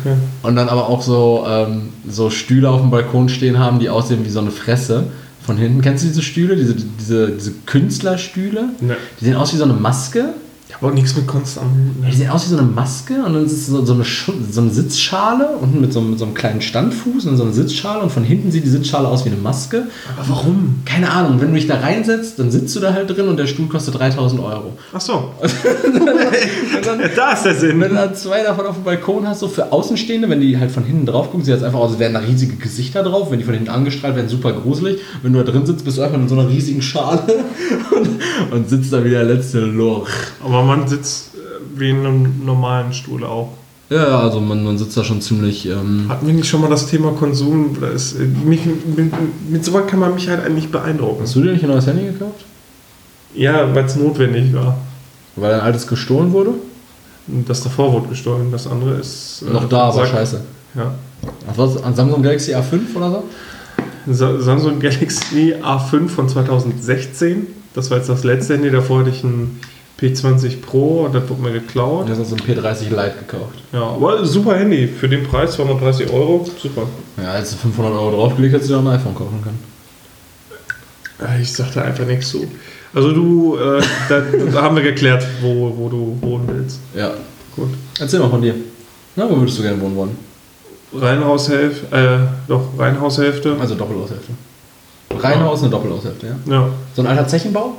okay. 0.00 0.16
Und 0.42 0.56
dann 0.56 0.70
aber 0.70 0.88
auch 0.88 1.02
so, 1.02 1.44
ähm, 1.46 1.90
so 2.08 2.30
Stühle 2.30 2.70
auf 2.70 2.80
dem 2.80 2.90
Balkon 2.90 3.28
stehen 3.28 3.58
haben, 3.58 3.78
die 3.78 3.90
aussehen 3.90 4.24
wie 4.24 4.30
so 4.30 4.40
eine 4.40 4.50
Fresse. 4.52 5.08
Von 5.44 5.58
hinten, 5.58 5.80
kennst 5.82 6.02
du 6.02 6.08
diese 6.08 6.22
Stühle, 6.22 6.56
diese, 6.56 6.74
diese, 6.74 7.28
diese 7.30 7.52
Künstlerstühle? 7.66 8.70
Ne. 8.80 8.96
Die 9.20 9.24
sehen 9.26 9.36
aus 9.36 9.52
wie 9.52 9.58
so 9.58 9.64
eine 9.64 9.74
Maske. 9.74 10.30
Ja, 10.68 10.76
aber 10.80 10.90
nichts 10.90 11.14
mit 11.14 11.28
Kunst 11.28 11.58
am 11.58 11.64
Hut. 11.66 12.02
Ja, 12.02 12.06
die 12.06 12.12
Ne? 12.12 12.16
sehen 12.24 12.30
aus 12.30 12.44
wie 12.46 12.50
so 12.50 12.58
eine 12.58 12.66
Maske 12.66 13.14
und 13.24 13.34
dann 13.34 13.46
ist 13.46 13.52
es 13.52 13.66
so, 13.68 13.84
so, 13.84 13.94
eine, 13.94 14.04
so 14.50 14.60
eine 14.60 14.70
Sitzschale 14.70 15.50
unten 15.60 15.80
mit 15.80 15.92
so, 15.92 16.00
einem- 16.00 16.10
mit 16.10 16.18
so 16.18 16.24
einem 16.24 16.34
kleinen 16.34 16.60
Standfuß 16.60 17.24
und 17.26 17.36
so 17.36 17.44
eine 17.44 17.52
Sitzschale 17.52 18.00
und 18.02 18.10
von 18.10 18.24
hinten 18.24 18.50
sieht 18.50 18.64
die 18.64 18.68
Sitzschale 18.68 19.06
aus 19.06 19.24
wie 19.24 19.28
eine 19.30 19.38
Maske. 19.38 19.84
Aber 20.18 20.28
warum? 20.28 20.80
Keine 20.84 21.08
Ahnung, 21.12 21.40
wenn 21.40 21.48
du 21.50 21.54
dich 21.54 21.68
da 21.68 21.76
reinsetzt, 21.76 22.40
dann 22.40 22.50
sitzt 22.50 22.74
du 22.74 22.80
da 22.80 22.92
halt 22.92 23.08
drin 23.08 23.28
und 23.28 23.36
der 23.38 23.46
Stuhl 23.46 23.68
kostet 23.68 23.96
3000 23.96 24.42
Euro. 24.42 24.76
Ach 24.92 25.00
so. 25.00 25.30
Und 26.76 26.84
dann, 26.86 26.98
da 27.16 27.32
ist 27.32 27.44
der 27.44 27.54
Sinn. 27.54 27.80
wenn 27.80 27.90
du 27.90 27.94
dann 27.96 28.14
zwei 28.14 28.42
davon 28.42 28.66
auf 28.66 28.74
dem 28.74 28.84
Balkon 28.84 29.26
hast, 29.26 29.40
so 29.40 29.48
für 29.48 29.72
Außenstehende, 29.72 30.28
wenn 30.28 30.40
die 30.40 30.58
halt 30.58 30.70
von 30.70 30.84
hinten 30.84 31.06
drauf 31.06 31.30
gucken, 31.30 31.44
sieht 31.44 31.54
das 31.54 31.62
einfach 31.62 31.78
aus, 31.78 31.90
als 31.92 31.98
wären 32.00 32.14
da 32.14 32.20
riesige 32.20 32.56
Gesichter 32.56 33.02
drauf. 33.02 33.30
Wenn 33.30 33.38
die 33.38 33.44
von 33.44 33.54
hinten 33.54 33.70
angestrahlt 33.70 34.16
werden, 34.16 34.28
super 34.28 34.52
gruselig. 34.52 34.98
Wenn 35.22 35.32
du 35.32 35.42
da 35.42 35.50
drin 35.50 35.64
sitzt, 35.64 35.84
bist 35.84 35.96
du 35.98 36.02
einfach 36.02 36.18
in 36.18 36.28
so 36.28 36.38
einer 36.38 36.48
riesigen 36.48 36.82
Schale 36.82 37.22
und, 37.96 38.52
und 38.52 38.68
sitzt 38.68 38.92
da 38.92 39.04
wie 39.04 39.10
der 39.10 39.24
letzte 39.24 39.60
Lorch. 39.60 40.10
Aber 40.44 40.55
man 40.64 40.86
sitzt 40.88 41.34
äh, 41.34 41.38
wie 41.78 41.90
in 41.90 41.98
einem 42.06 42.44
normalen 42.44 42.92
Stuhl 42.92 43.24
auch. 43.24 43.50
Ja, 43.88 44.18
also 44.20 44.40
man, 44.40 44.64
man 44.64 44.76
sitzt 44.78 44.96
da 44.96 45.04
schon 45.04 45.20
ziemlich. 45.20 45.66
Ähm, 45.66 46.06
Hatten 46.08 46.26
wir 46.26 46.34
nicht 46.34 46.48
schon 46.48 46.60
mal 46.60 46.68
das 46.70 46.86
Thema 46.88 47.12
Konsum? 47.12 47.76
Da 47.80 47.88
ist, 47.88 48.14
äh, 48.18 48.24
mich, 48.24 48.60
mit, 48.66 49.12
mit 49.48 49.64
sowas 49.64 49.84
kann 49.86 50.00
man 50.00 50.14
mich 50.14 50.28
halt 50.28 50.44
eigentlich 50.44 50.70
beeindrucken. 50.72 51.22
hast 51.22 51.36
du 51.36 51.42
dir 51.42 51.52
nicht 51.52 51.62
ein 51.62 51.70
neues 51.70 51.86
Handy 51.86 52.04
gekauft? 52.06 52.44
Ja, 53.34 53.72
weil 53.74 53.84
es 53.84 53.94
notwendig 53.96 54.52
war. 54.54 54.76
Weil 55.36 55.52
dein 55.52 55.60
altes 55.60 55.86
gestohlen 55.86 56.32
wurde? 56.32 56.50
Das 57.46 57.62
davor 57.62 57.92
wurde 57.92 58.08
gestohlen, 58.08 58.50
das 58.50 58.66
andere 58.66 58.94
ist. 58.94 59.44
äh, 59.48 59.52
Noch 59.52 59.68
da, 59.68 59.84
aber 59.88 59.98
Sack. 60.04 60.08
scheiße. 60.08 60.40
Ja. 60.74 60.94
Ach, 61.50 61.56
was? 61.58 61.82
An 61.82 61.94
Samsung 61.94 62.22
Galaxy 62.22 62.54
A5 62.54 62.94
oder 62.96 63.10
so? 63.10 63.24
Sa- 64.12 64.40
Samsung 64.40 64.78
Galaxy 64.80 65.54
A5 65.62 66.08
von 66.08 66.28
2016. 66.28 67.46
Das 67.74 67.90
war 67.90 67.98
jetzt 67.98 68.08
das 68.08 68.24
letzte 68.24 68.54
Handy. 68.54 68.70
Davor 68.70 69.00
hatte 69.00 69.10
ich 69.10 69.22
ein 69.24 69.60
P20 70.00 70.60
Pro 70.60 71.04
und 71.06 71.14
das 71.14 71.28
wurde 71.28 71.40
mir 71.42 71.52
geklaut. 71.52 72.06
Du 72.06 72.12
hast 72.12 72.18
uns 72.18 72.32
ein 72.32 72.38
P30 72.40 72.90
Lite 72.90 73.14
gekauft. 73.26 73.54
Ja, 73.72 73.82
aber 73.82 74.24
super 74.26 74.56
Handy. 74.56 74.86
Für 74.86 75.08
den 75.08 75.24
Preis 75.26 75.52
230 75.52 76.10
Euro. 76.12 76.46
Super. 76.60 76.82
Ja, 77.22 77.32
als 77.32 77.52
du 77.52 77.56
500 77.56 77.92
Euro 77.94 78.10
draufgelegt 78.10 78.54
hast, 78.54 78.64
du 78.64 78.68
dir 78.68 78.76
auch 78.76 78.80
ein 78.82 78.88
iPhone 78.88 79.14
kaufen 79.14 79.40
können. 79.42 79.58
Äh, 81.20 81.40
Ich 81.40 81.52
sagte 81.52 81.82
einfach 81.82 82.04
nichts 82.04 82.28
zu. 82.28 82.46
Also 82.94 83.12
du, 83.12 83.56
äh, 83.56 83.80
da, 84.08 84.20
da 84.52 84.62
haben 84.62 84.76
wir 84.76 84.82
geklärt, 84.82 85.26
wo, 85.40 85.72
wo 85.76 85.88
du 85.88 86.18
wohnen 86.20 86.46
willst. 86.48 86.78
Ja. 86.94 87.12
Gut. 87.54 87.70
Erzähl 87.98 88.20
mal 88.20 88.28
von 88.30 88.42
dir. 88.42 88.54
Na, 89.16 89.28
wo 89.30 89.36
würdest 89.38 89.58
du 89.58 89.62
gerne 89.62 89.80
wohnen 89.80 89.96
wollen? 89.96 90.18
Reihenhaushälfte, 90.92 91.96
äh, 91.96 92.18
doch, 92.48 92.62
Reihenhaushälfte. 92.78 93.56
Also 93.58 93.74
Doppelaushälfte. 93.74 94.32
Reihenhaus, 95.18 95.62
eine 95.62 95.70
Doppelaushälfte, 95.70 96.26
ja. 96.26 96.52
Ja. 96.52 96.68
So 96.94 97.02
ein 97.02 97.08
alter 97.08 97.26
Zechenbau? 97.26 97.74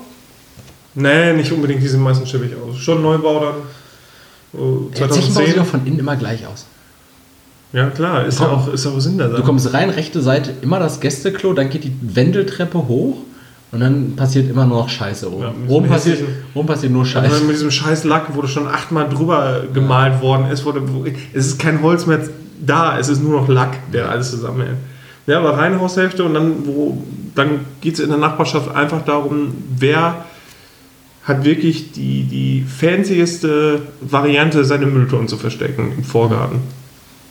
Nee, 1.00 1.34
nicht 1.34 1.52
unbedingt, 1.52 1.82
die 1.84 1.88
sehen 1.88 2.02
meistens 2.02 2.30
schäbig 2.30 2.52
aus. 2.56 2.78
Schon 2.78 3.02
Neubau 3.02 3.40
dann. 3.40 3.54
Oh, 4.60 4.90
Der 4.98 5.10
Zechenbau 5.10 5.42
sieht 5.42 5.56
2010. 5.56 5.56
doch 5.58 5.66
von 5.66 5.86
innen 5.86 6.00
immer 6.00 6.16
gleich 6.16 6.46
aus. 6.48 6.66
Ja, 7.74 7.90
klar, 7.90 8.26
ist 8.26 8.40
ja 8.40 8.48
auch, 8.48 8.72
ist 8.74 8.86
ja 8.86 8.92
auch 8.92 9.00
Sinn 9.00 9.18
der 9.18 9.28
Du 9.28 9.34
Sache. 9.34 9.44
kommst 9.44 9.74
rein, 9.74 9.90
rechte 9.90 10.22
Seite, 10.22 10.54
immer 10.62 10.80
das 10.80 11.00
Gästeklo, 11.00 11.54
dann 11.54 11.70
geht 11.70 11.84
die 11.84 11.94
Wendeltreppe 12.02 12.78
hoch 12.88 13.18
und 13.74 13.80
dann 13.82 14.16
passiert 14.16 14.50
immer 14.50 14.66
nur 14.66 14.78
noch 14.80 14.90
Scheiße 14.90 15.32
oben. 15.32 15.44
Ja, 15.44 15.54
oben, 15.68 15.88
passiert, 15.90 16.20
oben 16.54 16.66
passiert 16.68 16.94
nur 16.94 17.04
dann 17.04 17.12
Scheiße. 17.26 17.44
mit 17.44 17.56
diesem 17.56 17.70
scheiß 17.70 18.06
Lack, 18.06 18.36
wo 18.36 18.42
du 18.42 18.48
schon 18.48 18.68
achtmal 18.68 19.10
drüber 19.10 19.64
gemalt 19.74 20.22
worden 20.22 20.50
ist, 20.50 20.64
wurde, 20.66 20.82
es 21.34 21.46
ist 21.48 21.60
kein 21.60 21.82
Holz 21.82 22.06
mehr 22.06 22.22
da, 22.66 22.98
es 22.98 23.10
ist 23.10 23.22
nur 23.22 23.42
noch 23.42 23.50
Lack, 23.50 23.92
der 23.92 24.10
alles 24.10 24.32
zusammenhält. 24.32 24.78
Ja, 25.28 25.40
aber 25.40 25.58
Reihenhaushälfte 25.58 26.24
und 26.24 26.34
dann, 26.34 26.66
wo, 26.66 27.04
dann 27.36 27.60
geht 27.82 27.96
es 27.96 28.00
in 28.00 28.08
der 28.10 28.18
Nachbarschaft 28.18 28.74
einfach 28.74 29.04
darum, 29.04 29.54
wer 29.78 30.24
hat 31.28 31.44
wirklich 31.44 31.92
die, 31.92 32.24
die 32.24 32.63
fancieste 32.63 33.82
Variante, 34.02 34.63
seine 34.63 34.86
Mülltonnen 34.86 35.28
zu 35.28 35.38
verstecken 35.38 35.92
im 35.98 36.04
Vorgarten. 36.04 36.60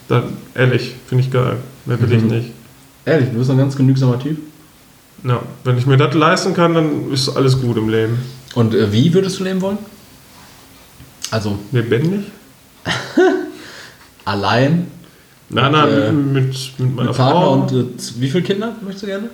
Dann, 0.08 0.24
ehrlich, 0.54 0.94
finde 1.06 1.24
ich 1.24 1.30
geil. 1.32 1.56
Mehr 1.86 2.00
will 2.00 2.12
ich 2.12 2.22
Mhm. 2.22 2.28
nicht. 2.28 2.50
Ehrlich, 3.04 3.30
du 3.30 3.38
bist 3.38 3.50
ein 3.50 3.56
ganz 3.58 3.74
genügsamer 3.76 4.18
Typ. 4.18 4.38
Ja, 5.24 5.40
wenn 5.64 5.78
ich 5.78 5.86
mir 5.86 5.96
das 5.96 6.14
leisten 6.14 6.52
kann, 6.54 6.74
dann 6.74 7.10
ist 7.12 7.28
alles 7.30 7.60
gut 7.60 7.76
im 7.78 7.88
Leben. 7.88 8.18
Und 8.54 8.74
äh, 8.74 8.92
wie 8.92 9.12
würdest 9.14 9.40
du 9.40 9.44
leben 9.44 9.60
wollen? 9.62 9.78
Also 11.30 11.58
Lebendig? 11.72 12.20
allein, 14.24 14.86
Nein, 15.48 15.72
nein, 15.72 15.88
äh, 15.88 16.12
mit, 16.12 16.54
mit 16.78 16.94
meiner 16.96 17.08
mit 17.08 17.16
Frau. 17.16 17.52
und 17.54 17.72
äh, 17.72 17.84
wie 18.18 18.28
viele 18.28 18.42
Kinder 18.42 18.74
möchtest 18.82 19.04
du 19.04 19.06
gerne? 19.06 19.30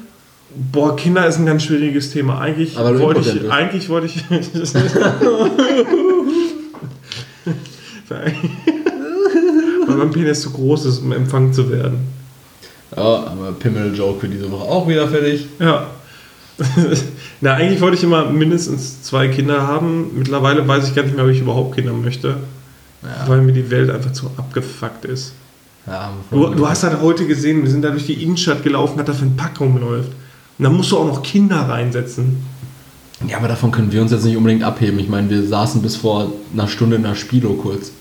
Boah, 0.73 0.97
Kinder 0.97 1.27
ist 1.27 1.38
ein 1.38 1.47
ganz 1.47 1.62
schwieriges 1.65 2.11
Thema. 2.11 2.41
Eigentlich 2.41 2.77
Aber 2.77 2.99
wollte 3.01 3.21
ich, 3.21 3.33
bist. 3.33 3.51
eigentlich 3.51 3.88
wollte 3.88 4.07
ich. 4.07 4.25
Weil 8.09 8.35
mein 9.97 10.11
Penis 10.11 10.43
zu 10.43 10.51
groß 10.51 10.87
ist, 10.87 10.99
um 10.99 11.12
empfangen 11.12 11.53
zu 11.53 11.71
werden. 11.71 11.99
Ja, 12.97 13.03
aber 13.03 13.53
Pimmel-Joke 13.59 14.21
für 14.21 14.29
diese 14.29 14.51
Woche 14.51 14.65
auch 14.65 14.88
wieder 14.88 15.09
fertig. 15.09 15.47
Ja. 15.59 15.87
Na, 17.41 17.55
eigentlich 17.55 17.81
wollte 17.81 17.97
ich 17.97 18.05
immer 18.05 18.27
mindestens 18.31 19.03
zwei 19.03 19.29
Kinder 19.29 19.67
haben. 19.67 20.11
Mittlerweile 20.19 20.67
weiß 20.69 20.88
ich 20.88 20.95
gar 20.95 21.03
nicht 21.05 21.17
mehr, 21.17 21.25
ob 21.25 21.31
ich 21.31 21.41
überhaupt 21.41 21.75
Kinder 21.75 21.93
möchte. 21.93 22.37
Ja. 23.03 23.29
Weil 23.29 23.41
mir 23.41 23.53
die 23.53 23.71
Welt 23.71 23.91
einfach 23.91 24.12
zu 24.12 24.27
abgefuckt 24.37 25.05
ist. 25.07 25.33
Ja, 25.87 26.12
Du, 26.31 26.47
du 26.49 26.69
hast 26.69 26.85
halt 26.85 27.01
heute 27.01 27.27
gesehen, 27.27 27.62
wir 27.65 27.71
sind 27.71 27.83
da 27.83 27.91
durch 27.91 28.07
die 28.07 28.23
Innenstadt 28.23 28.62
gelaufen, 28.62 28.99
was 28.99 29.07
da 29.07 29.12
für 29.12 29.25
ein 29.25 29.37
Pack 29.37 29.59
rumläuft. 29.59 30.11
Und 30.59 30.65
da 30.65 30.71
musst 30.71 30.91
du 30.93 30.99
auch 30.99 31.07
noch 31.07 31.23
Kinder 31.23 31.69
reinsetzen. 31.69 32.45
Ja, 33.29 33.38
aber 33.38 33.49
davon 33.49 33.71
können 33.71 33.93
wir 33.93 34.03
uns 34.03 34.11
jetzt 34.11 34.25
nicht 34.25 34.37
unbedingt 34.37 34.65
abheben. 34.65 34.99
Ich 34.99 35.09
meine, 35.09 35.31
wir 35.31 35.47
saßen 35.47 35.81
bis 35.83 35.97
vor 35.97 36.33
einer 36.53 36.69
Stunde 36.69 36.97
in 36.97 37.03
der 37.03 37.15
Spilo 37.15 37.55
kurz. 37.55 37.93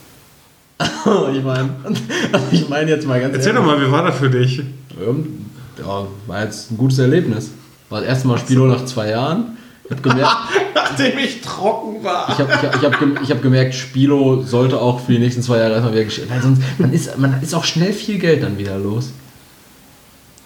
ich 0.79 1.43
meine, 1.43 1.69
ich 2.51 2.69
meine 2.69 2.89
jetzt 2.89 3.05
mal 3.05 3.19
ganz 3.21 3.35
Erzähl 3.35 3.53
doch 3.53 3.65
mal, 3.65 3.79
wie 3.79 3.91
war 3.91 4.03
das 4.03 4.17
für 4.17 4.29
dich? 4.29 4.59
Ähm, 4.99 5.45
Ja, 5.77 6.07
war 6.27 6.43
jetzt 6.43 6.71
ein 6.71 6.77
gutes 6.77 6.97
Erlebnis. 6.99 7.51
War 7.89 7.99
das 7.99 8.09
erste 8.09 8.27
Mal 8.27 8.37
Spilo 8.37 8.65
nach 8.65 8.85
zwei 8.85 9.09
Jahren. 9.09 9.57
Ich 9.85 9.91
habe 9.91 10.01
gemerkt, 10.01 10.31
Nachdem 10.75 11.17
ich 11.19 11.41
trocken 11.41 12.03
war. 12.03 12.29
ich 12.29 12.39
hab, 12.39 12.49
ich 12.49 12.69
hab, 12.69 12.75
ich 12.75 12.83
hab, 12.83 13.21
ich 13.23 13.31
hab 13.31 13.41
gemerkt, 13.41 13.75
Spilo 13.75 14.41
sollte 14.43 14.79
auch 14.79 15.01
für 15.01 15.13
die 15.13 15.19
nächsten 15.19 15.41
zwei 15.41 15.57
Jahre 15.57 15.73
erstmal 15.73 15.93
wieder 15.93 16.05
gestellt. 16.05 16.29
Weil 16.29 16.41
sonst 16.41 16.61
man 16.77 16.93
ist, 16.93 17.17
man 17.17 17.41
ist 17.41 17.53
auch 17.53 17.63
schnell 17.63 17.93
viel 17.93 18.17
Geld 18.17 18.43
dann 18.43 18.57
wieder 18.57 18.77
los. 18.77 19.11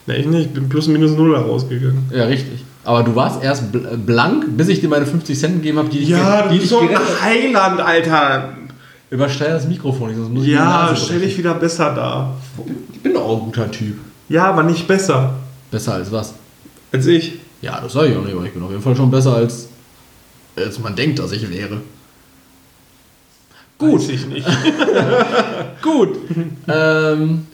Ne, 0.08 0.18
ich 0.18 0.26
nicht, 0.28 0.48
ich 0.48 0.54
bin 0.54 0.70
plus 0.70 0.88
minus 0.88 1.12
null 1.12 1.36
rausgegangen. 1.36 2.10
Ja, 2.14 2.26
richtig. 2.26 2.64
Aber 2.84 3.02
du 3.04 3.16
warst 3.16 3.44
erst 3.44 3.64
bl- 3.74 3.98
blank, 3.98 4.46
bis 4.56 4.68
ich 4.68 4.80
dir 4.80 4.88
meine 4.90 5.06
50 5.08 5.38
Cent 5.40 5.56
gegeben 5.56 5.80
habe, 5.80 5.90
die 5.90 6.00
dich, 6.00 6.10
Ja, 6.10 6.44
die 6.44 6.56
du 6.56 6.60
bist 6.60 6.70
so 6.70 6.80
ein 6.82 6.88
gerettet 6.90 7.08
haben. 7.10 7.22
Heiland, 7.24 7.82
Alter. 7.82 8.50
Übersteuer 9.10 9.54
das 9.56 9.68
Mikrofon 9.68 10.10
nicht, 10.10 10.18
sonst 10.18 10.30
muss 10.32 10.44
ich 10.46 10.52
Ja, 10.52 10.96
stell 10.96 11.20
dich 11.20 11.38
wieder 11.38 11.54
besser 11.56 11.94
da. 11.96 12.34
Ich 12.94 13.00
bin 13.02 13.14
doch 13.14 13.22
auch 13.24 13.40
ein 13.40 13.46
guter 13.46 13.72
Typ. 13.72 13.98
Ja, 14.30 14.46
aber 14.46 14.64
nicht 14.64 14.88
besser 14.88 15.34
Besser 15.72 15.94
als 15.96 16.12
was? 16.12 16.34
als 16.92 17.06
ich. 17.08 17.34
Ja, 17.62 17.80
das 17.82 17.94
sage 17.94 18.10
ich 18.10 18.18
auch 18.18 18.24
nicht, 18.24 18.36
aber 18.36 18.46
ich 18.46 18.54
bin 18.54 18.62
auf 18.64 18.70
jeden 18.70 18.82
Fall 18.84 18.96
schon 18.96 19.10
besser 19.12 19.36
als, 19.36 19.68
als 20.56 20.80
man 20.80 20.96
denkt, 20.96 21.18
dass 21.20 21.32
ich 21.32 21.50
wäre. 21.50 21.82
Gut. 23.78 24.02
Weiß 24.02 24.10
ich 24.10 24.26
nicht. 24.28 24.48
Gut. 25.82 26.10
ähm, 26.68 27.46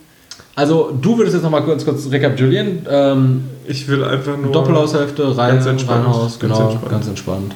also, 0.56 0.92
du 1.02 1.18
würdest 1.18 1.36
jetzt 1.36 1.44
nochmal 1.44 1.64
kurz, 1.64 1.86
kurz 1.86 2.10
rekapitulieren. 2.12 2.86
Ähm, 2.90 3.44
Ich 3.68 3.88
will 3.88 4.04
einfach 4.04 4.38
nur. 4.38 4.52
Doppelhaushälfte, 4.52 5.38
Rein, 5.38 5.56
Ganz 5.56 5.66
entspannt. 5.66 6.06
Reinhaus, 6.06 6.40
Ganz 6.40 6.54
genau, 6.54 6.70
entspannt. 6.70 6.92
ganz 6.92 7.08
entspannt. 7.08 7.56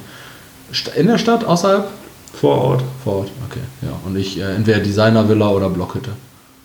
In 0.96 1.06
der 1.06 1.18
Stadt, 1.18 1.44
außerhalb? 1.44 1.86
Vor 2.40 2.58
Ort. 2.58 2.82
Vor 3.04 3.16
Ort, 3.18 3.30
okay. 3.48 3.60
Ja, 3.82 3.88
und 4.04 4.16
ich 4.16 4.38
äh, 4.38 4.54
entweder 4.56 4.80
Designer-Villa 4.80 5.48
oder 5.50 5.68
Blockhütte. 5.70 6.10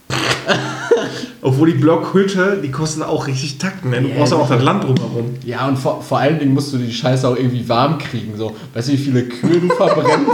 Obwohl 1.41 1.71
die 1.71 1.77
Blockhütte, 1.77 2.59
die 2.61 2.69
kosten 2.71 3.01
auch 3.03 3.25
richtig 3.27 3.57
Takt, 3.57 3.83
ne? 3.85 4.01
Du 4.01 4.09
Ja, 4.09 4.15
brauchst 4.17 4.31
ja 4.33 4.37
auch 4.37 4.49
das 4.49 4.61
Land 4.61 4.83
drumherum. 4.83 5.33
Ja, 5.45 5.67
und 5.67 5.77
vor, 5.77 6.01
vor 6.01 6.19
allen 6.19 6.37
Dingen 6.39 6.53
musst 6.53 6.71
du 6.73 6.77
die 6.77 6.91
Scheiße 6.93 7.27
auch 7.27 7.35
irgendwie 7.35 7.67
warm 7.67 7.97
kriegen. 7.97 8.37
So. 8.37 8.55
Weißt 8.73 8.89
du, 8.89 8.93
wie 8.93 8.97
viele 8.97 9.23
Kühe 9.23 9.59
du 9.59 9.67
verbrennst? 9.69 10.29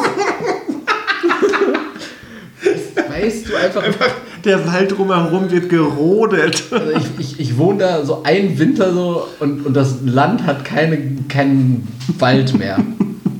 weißt, 3.10 3.54
weißt 3.54 3.76
du 3.76 3.80
einfach. 3.80 4.08
Der 4.48 4.66
Wald 4.66 4.98
drumherum 4.98 5.52
wird 5.52 5.70
gerodet. 5.70 6.64
Also 6.72 6.92
ich, 6.92 7.06
ich, 7.20 7.40
ich 7.40 7.58
wohne 7.58 7.80
da 7.80 8.06
so 8.06 8.24
einen 8.24 8.58
Winter 8.58 8.94
so 8.94 9.28
und, 9.42 9.66
und 9.66 9.74
das 9.76 9.98
Land 10.06 10.46
hat 10.46 10.64
keine, 10.64 10.98
keinen 11.28 11.86
Wald 12.18 12.58
mehr. 12.58 12.80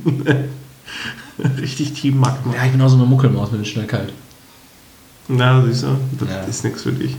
Richtig 1.60 1.94
Team 1.94 2.18
Magma. 2.20 2.52
Ja, 2.54 2.66
ich 2.66 2.72
bin 2.72 2.80
auch 2.82 2.88
so 2.88 2.96
eine 2.96 3.06
Muckelmaus, 3.06 3.52
mir 3.52 3.60
ist 3.62 3.68
schnell 3.68 3.86
kalt. 3.86 4.12
Na, 5.28 5.62
siehst 5.66 5.84
du, 5.84 5.88
das 6.18 6.28
Ja. 6.28 6.40
ist 6.42 6.64
nichts 6.64 6.82
für 6.82 6.92
dich. 6.92 7.16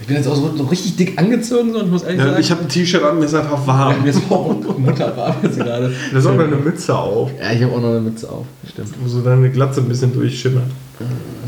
Ich 0.00 0.06
bin 0.06 0.16
jetzt 0.16 0.26
auch 0.26 0.34
so, 0.34 0.54
so 0.56 0.64
richtig 0.64 0.96
dick 0.96 1.18
angezogen 1.18 1.72
so, 1.72 1.78
und 1.78 1.84
ich 1.86 1.90
muss 1.92 2.02
ehrlich 2.02 2.18
Ja, 2.20 2.26
sagen, 2.28 2.40
ich 2.40 2.50
habe 2.50 2.62
ein 2.62 2.68
T-Shirt 2.68 3.02
an, 3.04 3.18
mir 3.18 3.26
ist 3.26 3.34
einfach 3.34 3.60
ja, 3.60 3.66
warm. 3.66 4.02
mir 4.02 4.10
ist 4.10 4.22
auch 4.30 4.56
Mutter 4.78 5.16
warm 5.16 5.36
jetzt 5.42 5.56
gerade. 5.58 5.92
Da 6.12 6.18
ist 6.18 6.26
auch 6.26 6.34
noch 6.34 6.44
eine 6.44 6.56
Mütze 6.56 6.96
auf, 6.98 7.30
Ja, 7.40 7.52
ich 7.52 7.62
habe 7.62 7.72
auch 7.72 7.80
noch 7.80 7.90
eine 7.90 8.00
Mütze 8.00 8.28
auf. 8.30 8.46
Stimmt. 8.68 8.88
wo 9.02 9.08
so 9.08 9.20
deine 9.22 9.50
Glatze 9.50 9.80
ein 9.80 9.88
bisschen 9.88 10.12
durchschimmert. 10.12 10.64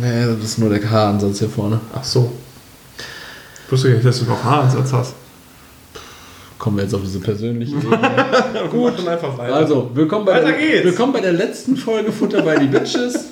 Nee, 0.00 0.26
das 0.26 0.44
ist 0.44 0.58
nur 0.58 0.70
der 0.70 0.90
Haaransatz 0.90 1.38
hier 1.38 1.48
vorne. 1.48 1.80
Ach 1.94 2.04
so. 2.04 2.32
Ich 3.66 3.72
wusste 3.72 3.88
gar 3.88 3.94
nicht, 3.94 4.06
dass 4.06 4.18
du 4.20 4.24
noch 4.26 4.42
Haaransatz 4.42 4.92
hast. 4.92 5.14
Kommen 6.58 6.76
wir 6.76 6.84
jetzt 6.84 6.94
auf 6.94 7.02
diese 7.02 7.20
persönliche 7.20 7.76
Ebene. 7.76 7.98
Gut, 8.70 8.98
und 8.98 9.08
einfach 9.08 9.36
weiter. 9.36 9.54
Also, 9.54 9.90
willkommen 9.94 10.24
bei, 10.24 10.34
Weiter 10.34 10.46
der, 10.46 10.58
geht's. 10.58 10.84
willkommen 10.84 11.12
bei 11.12 11.20
der 11.20 11.32
letzten 11.32 11.76
Folge 11.76 12.10
Futter 12.10 12.42
bei 12.42 12.56
die 12.56 12.66
Bitches. 12.66 13.26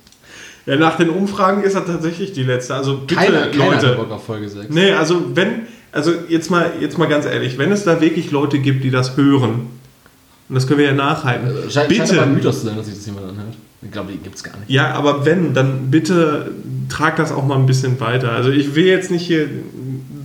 ja, 0.66 0.76
nach 0.76 0.96
den 0.96 1.10
Umfragen 1.10 1.62
ist 1.62 1.74
er 1.74 1.84
tatsächlich 1.84 2.32
die 2.32 2.44
letzte. 2.44 2.74
Also 2.74 2.98
bitte, 2.98 3.14
Keiner, 3.16 3.46
keiner 3.48 3.72
Leute. 3.72 3.94
Bock 3.96 4.10
auf 4.12 4.24
Folge 4.24 4.48
6. 4.48 4.66
Nee, 4.70 4.92
also 4.92 5.34
wenn, 5.34 5.66
also 5.92 6.12
jetzt 6.28 6.50
mal, 6.50 6.70
jetzt 6.80 6.96
mal 6.98 7.06
ganz 7.08 7.26
ehrlich, 7.26 7.58
wenn 7.58 7.72
es 7.72 7.84
da 7.84 8.00
wirklich 8.00 8.30
Leute 8.30 8.58
gibt, 8.60 8.84
die 8.84 8.90
das 8.90 9.16
hören, 9.16 9.66
und 10.48 10.54
das 10.54 10.66
können 10.66 10.78
wir 10.78 10.86
ja 10.86 10.92
nachhalten, 10.92 11.70
Scheint, 11.70 11.92
scheint 11.92 12.10
aber 12.12 12.22
ein 12.22 12.34
bitte, 12.34 12.46
Mythos 12.46 12.60
zu 12.60 12.66
sein, 12.66 12.76
dass 12.76 12.86
sich 12.86 12.94
das 12.96 13.06
jemand 13.06 13.28
anhört. 13.30 13.54
Ich 13.82 13.90
glaube, 13.90 14.12
die 14.12 14.18
gibt 14.18 14.36
es 14.36 14.42
gar 14.44 14.56
nicht. 14.58 14.68
ja, 14.68 14.92
aber 14.92 15.24
wenn, 15.24 15.54
dann 15.54 15.90
bitte 15.90 16.50
trag 16.90 17.16
das 17.16 17.32
auch 17.32 17.46
mal 17.46 17.56
ein 17.56 17.66
bisschen 17.66 17.98
weiter. 18.00 18.32
Also 18.32 18.50
ich 18.50 18.74
will 18.74 18.84
jetzt 18.84 19.10
nicht 19.10 19.26
hier, 19.26 19.48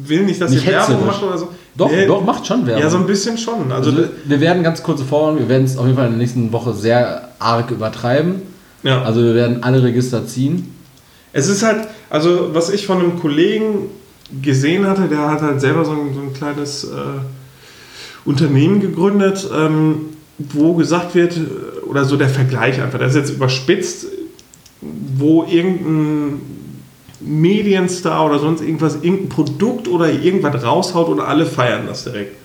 will 0.06 0.24
nicht, 0.24 0.42
dass 0.42 0.52
Nicht 0.52 0.66
ihr 0.66 0.74
Werbung 0.74 1.06
macht 1.06 1.24
oder 1.24 1.38
so. 1.38 1.50
Doch, 1.78 1.90
Nee, 1.92 2.06
doch, 2.06 2.24
macht 2.24 2.46
schon 2.48 2.66
Werbung. 2.66 2.84
Ja, 2.84 2.90
so 2.90 2.98
ein 2.98 3.06
bisschen 3.06 3.38
schon. 3.38 3.72
Also, 3.72 3.92
also, 3.92 4.04
wir 4.26 4.40
werden 4.42 4.64
ganz 4.64 4.82
kurze 4.84 5.04
Vorwarnung, 5.06 5.40
wir 5.40 5.50
werden 5.50 5.66
es 5.66 5.78
auf 5.78 5.86
jeden 5.86 5.98
Fall 5.98 6.06
in 6.08 6.14
der 6.14 6.20
nächsten 6.20 6.52
Woche 6.52 6.74
sehr 6.74 7.30
arg 7.40 7.72
übertreiben. 7.72 8.42
ja. 8.84 9.02
Also 9.04 9.22
wir 9.22 9.36
werden 9.36 9.64
alle 9.64 9.84
Register 9.84 10.26
ziehen. 10.28 10.74
Es 11.34 11.48
ist 11.48 11.64
halt, 11.64 11.88
also 12.10 12.54
was 12.54 12.70
ich 12.70 12.86
von 12.86 13.00
einem 13.00 13.20
Kollegen 13.20 13.90
gesehen 14.42 14.88
hatte, 14.88 15.08
der 15.08 15.30
hat 15.30 15.42
halt 15.42 15.60
selber 15.62 15.84
so 15.86 15.92
ein, 15.92 16.14
so 16.14 16.22
ein 16.22 16.34
kleines 16.34 16.86
äh, 16.86 16.88
Unternehmen 18.26 18.80
gegründet, 18.80 19.48
ähm, 19.54 19.98
wo 20.38 20.74
gesagt 20.76 21.14
wird, 21.14 21.34
oder 21.96 22.06
so 22.06 22.18
der 22.18 22.30
Vergleich 22.30 22.82
einfach, 22.82 23.00
das 23.00 23.12
ist 23.12 23.16
jetzt 23.16 23.30
überspitzt, 23.32 24.08
wo 24.82 25.46
irgendein 25.46 26.42
Medienstar 27.22 28.26
oder 28.26 28.40
sonst 28.40 28.62
irgendwas, 28.62 28.96
irgendein 28.96 29.30
Produkt 29.30 29.88
oder 29.88 30.12
irgendwas 30.12 30.62
raushaut 30.62 31.08
und 31.08 31.22
alle 31.22 31.46
feiern 31.46 31.88
das 31.88 32.04
direkt. 32.04 32.36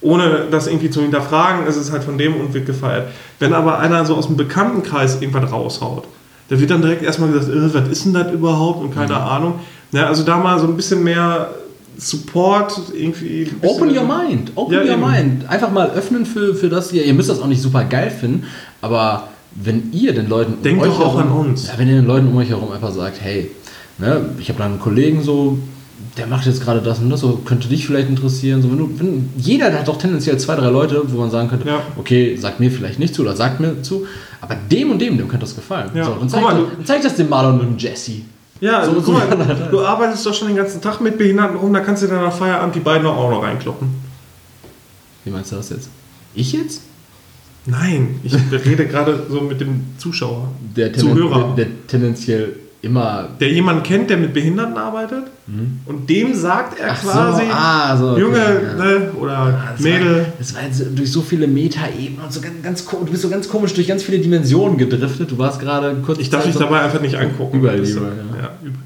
Ohne 0.00 0.46
das 0.50 0.68
irgendwie 0.68 0.90
zu 0.90 1.02
hinterfragen, 1.02 1.66
ist 1.66 1.76
es 1.76 1.90
halt 1.90 2.04
von 2.04 2.16
dem 2.16 2.36
und 2.36 2.54
wird 2.54 2.66
gefeiert. 2.66 3.08
Wenn 3.40 3.52
aber 3.52 3.80
einer 3.80 4.04
so 4.04 4.14
aus 4.14 4.28
dem 4.28 4.36
Bekanntenkreis 4.36 5.20
irgendwas 5.20 5.50
raushaut, 5.50 6.04
da 6.48 6.60
wird 6.60 6.70
dann 6.70 6.82
direkt 6.82 7.02
erstmal 7.02 7.32
gesagt, 7.32 7.52
äh, 7.52 7.74
was 7.74 7.88
ist 7.88 8.04
denn 8.04 8.14
das 8.14 8.32
überhaupt 8.32 8.82
und 8.82 8.94
keine 8.94 9.16
Ahnung. 9.16 9.60
Ja, 9.90 10.06
also 10.06 10.22
da 10.22 10.36
mal 10.36 10.58
so 10.60 10.66
ein 10.66 10.76
bisschen 10.76 11.02
mehr 11.02 11.50
Support 11.98 12.80
irgendwie. 12.96 13.48
Open 13.62 13.96
your 13.96 14.04
mind, 14.04 14.52
open 14.54 14.74
Ja, 14.74 14.80
your 14.80 14.90
eben. 14.92 15.00
mind. 15.00 15.48
Einfach 15.48 15.70
mal 15.70 15.90
öffnen 15.90 16.26
für, 16.26 16.54
für 16.54 16.68
das 16.68 16.92
ihr. 16.92 17.04
Ihr 17.04 17.14
müsst 17.14 17.28
das 17.28 17.40
auch 17.40 17.46
nicht 17.46 17.62
super 17.62 17.84
geil 17.84 18.10
finden, 18.10 18.44
aber 18.80 19.28
wenn 19.54 19.92
ihr 19.92 20.14
den 20.14 20.28
Leuten 20.28 20.54
um 20.54 20.62
Denkt 20.62 20.82
euch 20.82 20.88
doch 20.90 21.00
auch 21.00 21.18
herum, 21.18 21.32
an 21.42 21.46
uns. 21.50 21.66
Ja, 21.68 21.74
wenn 21.76 21.88
ihr 21.88 21.96
den 21.96 22.06
Leuten 22.06 22.28
um 22.28 22.36
euch 22.36 22.48
herum 22.48 22.72
einfach 22.72 22.92
sagt, 22.92 23.20
hey, 23.20 23.50
ne, 23.98 24.24
ich 24.38 24.48
habe 24.48 24.58
da 24.58 24.64
einen 24.66 24.80
Kollegen 24.80 25.22
so, 25.22 25.58
der 26.16 26.26
macht 26.26 26.46
jetzt 26.46 26.62
gerade 26.62 26.80
das 26.80 26.98
und 26.98 27.10
das, 27.10 27.20
so 27.20 27.40
könnte 27.44 27.68
dich 27.68 27.86
vielleicht 27.86 28.08
interessieren. 28.08 28.62
So, 28.62 28.70
wenn 28.70 28.78
du, 28.78 28.90
wenn, 28.98 29.28
jeder 29.36 29.72
hat 29.72 29.86
doch 29.88 29.98
tendenziell 29.98 30.38
zwei, 30.38 30.56
drei 30.56 30.70
Leute, 30.70 31.02
wo 31.06 31.18
man 31.20 31.30
sagen 31.30 31.48
könnte, 31.48 31.68
Ja. 31.68 31.80
okay, 31.98 32.36
sagt 32.36 32.60
mir 32.60 32.70
vielleicht 32.70 32.98
nicht 32.98 33.14
zu 33.14 33.22
oder 33.22 33.36
sagt 33.36 33.60
mir 33.60 33.82
zu, 33.82 34.06
aber 34.40 34.56
dem 34.70 34.90
und 34.90 35.00
dem, 35.00 35.18
dem 35.18 35.28
könnte 35.28 35.44
das 35.46 35.54
gefallen. 35.54 35.90
Ja. 35.94 36.04
So, 36.04 36.10
dann 36.12 36.20
Guck 36.20 36.30
zeig, 36.30 36.42
mal, 36.42 36.64
das- 36.78 36.86
zeig 36.86 37.02
das 37.02 37.14
dem 37.16 37.28
Marlon 37.28 37.60
und 37.60 37.66
dem 37.66 37.78
Jesse. 37.78 38.22
Ja, 38.62 38.84
So- 38.84 39.00
so, 39.00 39.12
guck 39.12 39.38
mal, 39.38 39.46
halt. 39.46 39.72
du 39.72 39.80
arbeitest 39.84 40.24
doch 40.24 40.32
schon 40.32 40.46
den 40.48 40.56
ganzen 40.56 40.80
Tag 40.80 41.00
mit 41.00 41.18
Behinderten 41.18 41.56
rum, 41.56 41.72
da 41.74 41.80
kannst 41.80 42.04
du 42.04 42.06
dann 42.06 42.22
nach 42.22 42.32
Feierabend 42.32 42.74
die 42.76 42.80
beiden 42.80 43.06
auch 43.08 43.28
noch 43.28 43.42
reinkloppen. 43.42 43.88
Wie 45.24 45.30
meinst 45.30 45.50
du 45.50 45.56
das 45.56 45.70
jetzt? 45.70 45.88
Ich 46.34 46.52
jetzt? 46.52 46.82
Nein, 47.66 48.20
ich 48.22 48.32
rede 48.64 48.86
gerade 48.86 49.26
so 49.28 49.40
mit 49.40 49.60
dem 49.60 49.82
Zuschauer. 49.98 50.48
Der, 50.76 50.92
Zuhörer. 50.92 51.54
der, 51.56 51.64
der 51.66 51.86
tendenziell 51.88 52.56
immer 52.82 53.28
Der 53.40 53.50
jemanden 53.50 53.82
kennt, 53.82 54.10
der 54.10 54.16
mit 54.16 54.32
Behinderten 54.32 54.76
arbeitet 54.76 55.24
und 55.86 56.08
dem 56.08 56.34
sagt 56.34 56.78
er 56.78 56.86
Mhm. 56.86 56.92
Ach 56.96 57.02
so, 57.02 57.08
quasi, 57.10 57.42
ah, 57.50 57.96
so, 57.96 58.10
okay, 58.12 58.20
Junge 58.20 58.38
ja. 58.38 58.84
ne, 58.84 59.10
oder 59.20 59.32
Ah, 59.38 59.72
das 59.72 59.80
Mädel. 59.80 60.16
War, 60.18 60.24
das 60.38 60.54
war 60.54 60.62
jetzt 60.62 60.84
durch 60.94 61.10
so 61.10 61.20
viele 61.20 61.46
Meta-Ebenen 61.48 62.22
und 62.24 62.32
so 62.32 62.40
ganz, 62.40 62.62
ganz 62.62 62.84
du 62.86 63.04
bist 63.06 63.22
so 63.22 63.28
ganz 63.28 63.48
komisch 63.48 63.74
durch 63.74 63.88
ganz 63.88 64.02
viele 64.04 64.18
Dimensionen 64.18 64.78
gedriftet. 64.78 65.30
Du 65.30 65.38
warst 65.38 65.60
gerade 65.60 65.96
kurz. 66.06 66.18
Ich 66.20 66.30
darf 66.30 66.44
dich 66.44 66.54
so, 66.54 66.60
dabei 66.60 66.80
einfach 66.80 67.00
nicht 67.00 67.16
angucken. 67.16 67.56
Lieber, 67.56 67.74
ja. 67.74 67.80
über- 67.82 68.08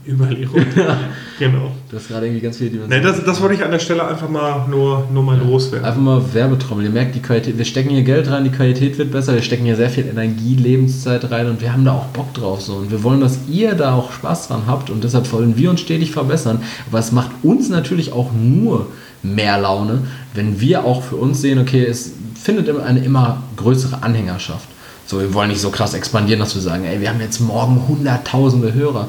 Überall 0.07 0.35
lieber. 0.35 0.53
genau. 1.39 1.73
Du 1.91 1.97
hast 1.97 2.09
gerade 2.09 2.27
irgendwie 2.27 2.41
ganz 2.41 2.57
viele 2.59 2.71
Nee, 2.71 2.77
Dimensionen. 2.77 3.05
das, 3.17 3.25
das 3.25 3.41
wollte 3.43 3.55
ich 3.57 3.65
an 3.65 3.71
der 3.73 3.79
Stelle 3.81 4.07
einfach 4.07 4.29
mal 4.29 4.67
nur, 4.69 5.07
nur 5.13 5.23
mal 5.23 5.37
loswerden. 5.39 5.85
Einfach 5.87 6.01
mal 6.01 6.23
Werbetrommel. 6.33 6.85
Ihr 6.87 6.91
merkt, 6.93 7.15
die 7.17 7.21
Qualität, 7.21 7.59
wir 7.59 7.65
stecken 7.65 7.91
hier 7.91 8.03
Geld 8.03 8.31
rein, 8.31 8.45
die 8.45 8.51
Qualität 8.51 8.97
wird 8.99 9.11
besser, 9.11 9.35
wir 9.35 9.43
stecken 9.43 9.65
hier 9.65 9.77
sehr 9.77 9.91
viel 9.91 10.07
Energie, 10.07 10.55
Lebenszeit 10.55 11.29
rein 11.31 11.49
und 11.51 11.61
wir 11.61 11.73
haben 11.73 11.85
da 11.85 11.93
auch 11.93 12.07
Bock 12.07 12.33
drauf. 12.35 12.63
So. 12.63 12.75
Und 12.75 12.91
wir 12.91 13.03
wollen, 13.03 13.21
dass 13.21 13.41
ihr 13.51 13.75
da 13.75 13.95
auch 13.95 14.13
Spaß 14.13 14.49
dran 14.49 14.63
habt 14.67 14.89
und 14.91 15.03
deshalb 15.05 15.31
wollen 15.33 15.57
wir 15.57 15.69
uns 15.71 15.81
stetig 15.81 16.13
verbessern. 16.13 16.46
Aber 16.89 16.99
es 16.99 17.13
macht 17.13 17.31
uns 17.43 17.69
natürlich 17.69 18.13
auch 18.13 18.31
nur 18.33 18.89
mehr 19.23 19.59
Laune, 19.59 20.03
wenn 20.35 20.61
wir 20.61 20.85
auch 20.85 21.03
für 21.03 21.17
uns 21.17 21.41
sehen, 21.41 21.59
okay, 21.59 21.85
es 21.85 22.13
findet 22.41 22.69
immer 22.69 22.85
eine 22.85 23.01
immer 23.01 23.43
größere 23.57 24.03
Anhängerschaft. 24.03 24.69
So, 25.07 25.21
wir 25.21 25.35
wollen 25.35 25.51
nicht 25.51 25.61
so 25.61 25.71
krass 25.71 25.95
expandieren, 25.95 26.41
dass 26.41 26.55
wir 26.55 26.63
sagen, 26.63 26.85
ey, 26.85 27.01
wir 27.01 27.11
haben 27.11 27.21
jetzt 27.21 27.41
morgen 27.41 27.87
hunderttausende 27.89 28.75
Hörer. 28.75 29.09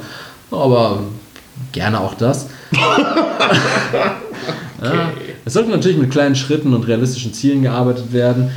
Aber 0.52 1.04
gerne 1.71 2.00
auch 2.00 2.13
das. 2.13 2.47
Ja, 4.80 5.10
es 5.43 5.54
sollte 5.54 5.71
natürlich 5.71 5.97
mit 5.97 6.12
kleinen 6.12 6.36
Schritten 6.36 6.73
und 6.76 6.88
realistischen 6.88 7.34
Zielen 7.34 7.63
gearbeitet 7.63 8.13
werden. 8.13 8.52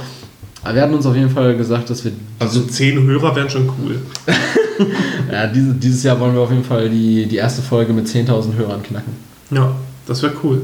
Aber 0.62 0.74
wir 0.74 0.82
hatten 0.82 0.94
uns 0.94 1.06
auf 1.06 1.16
jeden 1.16 1.30
Fall 1.30 1.56
gesagt, 1.56 1.88
dass 1.90 2.04
wir 2.04 2.12
Also 2.38 2.62
zehn 2.62 3.02
Hörer 3.02 3.34
wären 3.34 3.48
schon 3.48 3.70
cool. 3.80 3.98
ja, 5.32 5.46
diese, 5.46 5.72
dieses 5.74 6.02
Jahr 6.02 6.20
wollen 6.20 6.34
wir 6.34 6.40
auf 6.42 6.50
jeden 6.50 6.64
Fall 6.64 6.88
die, 6.90 7.26
die 7.26 7.36
erste 7.36 7.62
Folge 7.62 7.92
mit 7.92 8.06
10.000 8.06 8.56
Hörern 8.56 8.82
knacken. 8.82 9.12
Ja, 9.50 9.74
das 10.06 10.22
wäre 10.22 10.34
cool. 10.44 10.62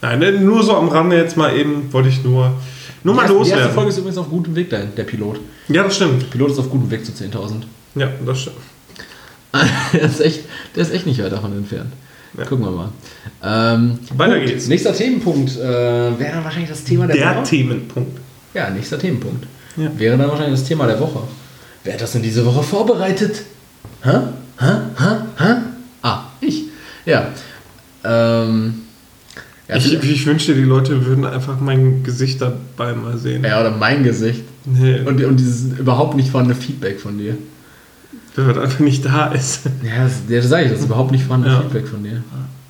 Nein, 0.00 0.18
ne, 0.20 0.32
nur 0.32 0.62
so 0.62 0.76
am 0.76 0.88
Rande 0.88 1.16
jetzt 1.16 1.36
mal 1.36 1.54
eben, 1.56 1.92
wollte 1.92 2.08
ich 2.08 2.22
nur, 2.24 2.52
nur 3.04 3.14
mal 3.14 3.26
die, 3.26 3.32
erste, 3.32 3.34
die 3.34 3.38
erste 3.38 3.54
loswerden. 3.54 3.74
Folge 3.74 3.90
ist 3.90 3.98
übrigens 3.98 4.18
auf 4.18 4.30
gutem 4.30 4.54
Weg, 4.54 4.70
der, 4.70 4.84
der 4.84 5.04
Pilot. 5.04 5.40
Ja, 5.68 5.82
das 5.82 5.96
stimmt. 5.96 6.22
Der 6.22 6.26
Pilot 6.28 6.52
ist 6.52 6.58
auf 6.58 6.70
gutem 6.70 6.90
Weg 6.90 7.04
zu 7.04 7.12
10.000. 7.12 7.62
Ja, 7.96 8.08
das 8.24 8.40
stimmt. 8.40 8.56
der, 9.92 10.02
ist 10.02 10.20
echt, 10.20 10.40
der 10.74 10.82
ist 10.82 10.92
echt 10.92 11.06
nicht 11.06 11.22
weit 11.22 11.32
davon 11.32 11.52
entfernt. 11.52 11.92
Ja. 12.36 12.44
Gucken 12.44 12.66
wir 12.66 12.70
mal. 12.70 12.88
Ähm, 13.42 13.98
Weiter 14.16 14.34
Punkt. 14.34 14.48
geht's. 14.48 14.68
Nächster 14.68 14.94
Themenpunkt 14.94 15.56
äh, 15.56 15.58
wäre 15.60 16.32
dann 16.34 16.44
wahrscheinlich 16.44 16.70
das 16.70 16.84
Thema 16.84 17.06
der, 17.06 17.16
Der 17.16 17.36
Woche. 17.36 17.44
Themenpunkt. 17.44 18.20
Ja, 18.54 18.70
nächster 18.70 18.98
Themenpunkt. 18.98 19.46
Ja. 19.76 19.90
Wäre 19.96 20.16
dann 20.16 20.28
wahrscheinlich 20.28 20.58
das 20.60 20.68
Thema 20.68 20.86
der 20.86 20.98
Woche. 21.00 21.20
Wer 21.84 21.92
hat 21.94 22.00
das 22.00 22.12
denn 22.12 22.22
diese 22.22 22.44
Woche 22.44 22.62
vorbereitet? 22.62 23.42
Hä? 24.02 24.10
Hä? 24.58 24.66
Hä? 24.98 25.04
Hä? 25.38 25.54
Ah, 26.02 26.20
ich. 26.40 26.64
Ja. 27.04 27.28
Ähm. 28.04 28.74
Ja, 29.68 29.76
Ich, 29.76 29.92
ich 30.02 30.26
wünschte, 30.26 30.54
die 30.54 30.62
Leute 30.62 31.04
würden 31.04 31.26
einfach 31.26 31.60
mein 31.60 32.02
Gesicht 32.02 32.40
dabei 32.40 32.94
mal 32.94 33.18
sehen. 33.18 33.44
ja, 33.44 33.60
oder 33.60 33.70
mein 33.70 34.02
Gesicht. 34.02 34.42
Nee, 34.64 35.00
Und, 35.00 35.22
und 35.22 35.36
dieses 35.38 35.78
überhaupt 35.78 36.16
nicht 36.16 36.30
vorhandene 36.30 36.58
Feedback 36.58 36.98
von 37.00 37.18
dir. 37.18 37.36
wenn 38.34 38.46
man 38.46 38.58
einfach 38.60 38.80
nicht 38.80 39.04
da 39.04 39.26
ist. 39.26 39.66
Ja, 39.82 40.04
das, 40.04 40.12
das 40.28 40.48
sage 40.48 40.64
ich, 40.64 40.70
das 40.70 40.80
ist 40.80 40.86
überhaupt 40.86 41.10
nicht 41.12 41.24
vorhandene 41.24 41.54
Ja. 41.54 41.60
Feedback 41.60 41.86
von 41.86 42.02
dir. 42.02 42.22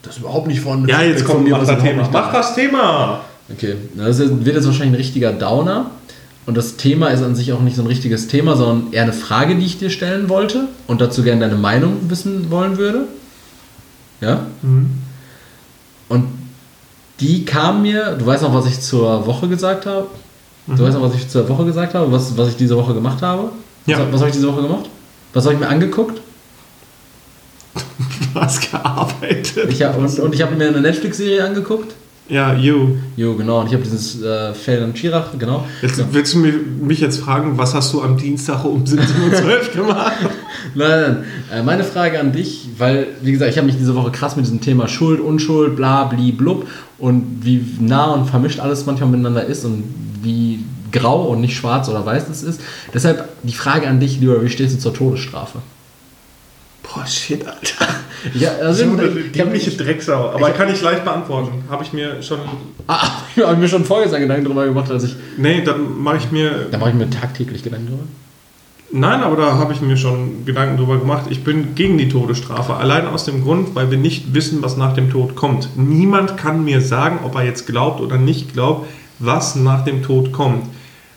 Das 0.03 0.14
ist 0.17 0.21
überhaupt 0.23 0.49
nicht 0.49 0.61
vorhandene 0.61 0.93
Ja, 0.93 1.03
jetzt 1.03 1.25
kommt, 1.25 1.49
mach 1.49 1.61
was 1.61 1.69
das 1.69 1.77
überhaupt 1.79 1.91
Thema. 1.97 2.09
da 2.12 2.21
Mach 2.21 2.33
das 2.33 2.55
Thema! 2.55 3.21
Okay, 3.53 3.77
das 3.97 4.19
wird 4.19 4.47
jetzt 4.57 4.67
wahrscheinlich 4.67 4.93
ein 4.95 5.03
richtiger 5.03 5.33
Downer. 5.33 5.91
Und 6.47 6.57
das 6.57 6.77
Thema 6.77 7.09
ist 7.09 7.23
an 7.23 7.35
sich 7.35 7.53
auch 7.53 7.61
nicht 7.61 7.77
so 7.77 7.83
ein 7.83 7.87
richtiges 7.89 8.27
Thema, 8.29 8.57
sondern 8.57 8.93
eher 8.93 9.03
eine 9.03 9.13
Frage, 9.13 9.55
die 9.57 9.67
ich 9.67 9.79
dir 9.79 9.91
stellen 9.91 10.29
wollte 10.31 10.69
und 10.87 11.01
dazu 11.01 11.23
gerne 11.23 11.43
deine 11.43 11.57
Meinung 11.61 12.09
wissen 12.09 12.51
wollen 12.51 12.79
würde. 12.79 13.07
Ja? 14.23 14.47
Mhm. 14.63 14.91
Und 16.09 16.25
die 17.21 17.45
kam 17.45 17.83
mir, 17.83 18.17
du 18.19 18.25
weißt 18.25 18.43
noch, 18.45 18.55
was 18.55 18.67
ich 18.67 18.81
zur 18.81 19.27
Woche 19.27 19.49
gesagt 19.49 19.85
habe? 19.87 20.07
Du 20.67 20.73
Mhm. 20.73 20.79
weißt 20.81 20.95
noch, 20.99 21.03
was 21.03 21.15
ich 21.15 21.29
zur 21.29 21.47
Woche 21.49 21.65
gesagt 21.67 21.95
habe, 21.95 22.11
was, 22.13 22.37
was 22.37 22.49
ich 22.49 22.57
diese 22.57 22.77
Woche 22.77 22.95
gemacht 22.95 23.21
habe? 23.23 23.51
Ja. 23.87 23.99
Was, 23.99 24.13
was 24.13 24.21
habe 24.21 24.31
ich 24.31 24.37
diese 24.37 24.49
Woche 24.51 24.63
gemacht? 24.63 24.87
Was 25.35 25.45
habe 25.45 25.55
ich 25.55 25.61
mir 25.61 25.69
angeguckt? 25.69 26.21
Du 28.35 28.41
hast 28.41 28.71
gearbeitet. 28.71 29.69
Ich 29.71 29.83
hab, 29.83 29.97
und, 29.97 30.19
und 30.19 30.35
ich 30.35 30.43
habe 30.43 30.55
mir 30.55 30.69
eine 30.69 30.81
Netflix-Serie 30.81 31.45
angeguckt. 31.45 31.95
Ja, 32.29 32.53
you. 32.53 32.97
Jo, 33.17 33.35
genau. 33.37 33.61
Und 33.61 33.69
ich 33.69 33.73
habe 33.73 33.83
dieses 33.83 34.21
äh, 34.23 34.53
Fell 34.53 34.83
und 34.85 34.97
Chirach, 34.99 35.29
genau. 35.38 35.64
Jetzt 35.81 36.03
willst 36.12 36.35
du 36.35 36.38
mich- 36.41 36.55
mich 36.83 37.01
jetzt 37.01 37.21
fragen, 37.21 37.57
was 37.57 37.75
hast 37.75 37.93
du 37.95 38.03
am 38.03 38.19
Dienstag 38.19 38.64
um 38.67 38.85
17.12 38.85 39.79
Uhr 39.79 39.87
gemacht? 39.87 40.12
Nein, 40.75 41.01
nein. 41.01 41.25
Äh, 41.51 41.62
meine 41.62 41.85
Frage 41.85 42.21
an 42.21 42.33
dich, 42.33 42.69
weil, 42.77 43.07
wie 43.23 43.33
gesagt, 43.33 43.51
ich 43.51 43.57
habe 43.57 43.67
mich 43.67 43.79
diese 43.79 43.95
Woche 43.95 44.11
krass 44.11 44.37
mit 44.37 44.45
diesem 44.45 44.61
Thema 44.61 44.88
Schuld, 44.88 45.21
Unschuld, 45.21 45.75
bla, 45.77 46.05
bli, 46.05 46.33
blub 46.33 46.67
und 46.99 47.38
wie 47.43 47.64
nah 47.81 48.12
und 48.12 48.27
vermischt 48.29 48.61
alles 48.61 48.85
manchmal 48.85 49.09
miteinander 49.09 49.47
ist 49.47 49.64
und 49.64 49.85
wie 50.23 50.64
grau 50.93 51.23
und 51.29 51.41
nicht 51.41 51.57
schwarz 51.57 51.88
oder 51.88 52.05
weiß 52.05 52.25
es 52.31 52.43
ist. 52.43 52.61
Deshalb 52.93 53.27
die 53.43 53.55
Frage 53.55 53.88
an 53.88 54.01
dich, 54.01 54.21
lieber, 54.21 54.43
wie 54.43 54.51
stehst 54.51 54.75
du 54.75 54.79
zur 54.81 54.93
Todesstrafe? 54.93 55.61
Boah, 56.83 57.07
shit, 57.07 57.47
Alter. 57.47 57.87
Ja, 58.35 58.51
also, 58.63 58.85
So 58.85 58.93
eine 58.93 59.03
ich 59.03 59.09
habe 59.09 59.21
dämliche 59.29 59.71
Drecksau. 59.71 60.31
Aber 60.31 60.51
kann 60.51 60.73
ich 60.73 60.81
leicht 60.83 61.05
beantworten. 61.05 61.65
Habe 61.71 61.85
ich 61.85 61.93
mir 61.93 62.23
schon. 62.23 62.39
ah, 62.87 63.09
ich 63.35 63.43
hab 63.43 63.59
mir 63.59 63.69
schon 63.69 63.85
vorgestern 63.85 64.21
Gedanken 64.21 64.45
darüber 64.45 64.67
gemacht, 64.67 64.91
als 64.91 65.05
ich. 65.05 65.17
Nee, 65.37 65.63
dann 65.63 66.03
mache 66.03 66.19
ich 66.19 66.31
mir. 66.31 66.67
Da 66.71 66.79
mache 66.79 66.91
ich 66.91 66.97
mir 66.97 67.11
tagtäglich 67.11 67.63
Gedanken 67.63 67.89
drüber. 67.89 68.03
Nein, 68.91 69.23
aber 69.23 69.37
da 69.37 69.59
habe 69.59 69.75
ich 69.75 69.83
mir 69.83 69.99
schon 69.99 70.47
Gedanken 70.47 70.79
drüber 70.79 70.99
gemacht. 70.99 71.27
Ich 71.29 71.45
bin 71.45 71.75
gegen 71.75 71.99
die 71.99 72.09
Todesstrafe. 72.09 72.75
Allein 72.75 73.07
aus 73.07 73.27
dem 73.27 73.43
Grund, 73.45 73.75
weil 73.75 73.91
wir 73.91 73.99
nicht 73.99 74.33
wissen, 74.33 74.63
was 74.63 74.79
nach 74.79 74.95
dem 74.95 75.11
Tod 75.11 75.35
kommt. 75.35 75.69
Niemand 75.77 76.39
kann 76.39 76.65
mir 76.65 76.81
sagen, 76.81 77.19
ob 77.23 77.35
er 77.35 77.45
jetzt 77.45 77.67
glaubt 77.67 78.01
oder 78.01 78.17
nicht 78.17 78.55
glaubt, 78.55 78.89
was 79.19 79.57
nach 79.57 79.85
dem 79.85 80.03
Tod 80.03 80.33
kommt. 80.33 80.65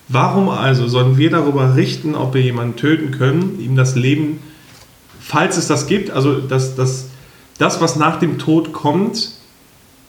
Warum 0.10 0.50
also 0.50 0.88
sollen 0.90 1.18
wir 1.18 1.30
darüber 1.30 1.78
richten, 1.78 2.16
ob 2.16 2.34
wir 2.34 2.42
jemanden 2.42 2.76
töten 2.76 3.12
können, 3.12 3.58
ihm 3.62 3.78
das 3.78 3.96
Leben, 3.96 4.40
falls 5.32 5.56
es 5.56 5.68
das 5.68 5.88
gibt, 5.88 6.12
also 6.12 6.42
das, 6.42 6.76
das, 6.76 7.06
das 7.58 7.80
was 7.80 7.96
nach 7.96 8.20
dem 8.20 8.38
Tod 8.38 8.74
kommt, 8.74 9.32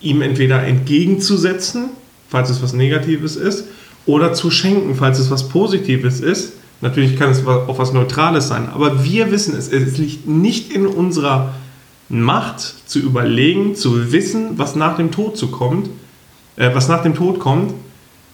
ihm 0.01 0.21
entweder 0.21 0.63
entgegenzusetzen, 0.63 1.91
falls 2.27 2.49
es 2.49 2.61
was 2.61 2.73
Negatives 2.73 3.37
ist, 3.37 3.63
oder 4.05 4.33
zu 4.33 4.51
schenken, 4.51 4.95
falls 4.95 5.19
es 5.19 5.31
was 5.31 5.47
Positives 5.47 6.19
ist. 6.19 6.55
Natürlich 6.81 7.17
kann 7.17 7.31
es 7.31 7.47
auch 7.47 7.79
was 7.79 7.93
Neutrales 7.93 8.49
sein, 8.49 8.67
aber 8.67 9.05
wir 9.05 9.31
wissen 9.31 9.55
es. 9.55 9.71
Es 9.71 9.97
liegt 9.97 10.27
nicht 10.27 10.73
in 10.73 10.85
unserer 10.85 11.53
Macht 12.09 12.59
zu 12.59 12.99
überlegen, 12.99 13.75
zu 13.75 14.11
wissen, 14.11 14.57
was 14.57 14.75
nach 14.75 14.97
dem 14.97 15.11
Tod 15.11 15.37
zu 15.37 15.47
kommt, 15.47 15.89
äh, 16.57 16.75
was 16.75 16.89
nach 16.89 17.01
dem 17.01 17.15
Tod 17.15 17.39
kommt 17.39 17.73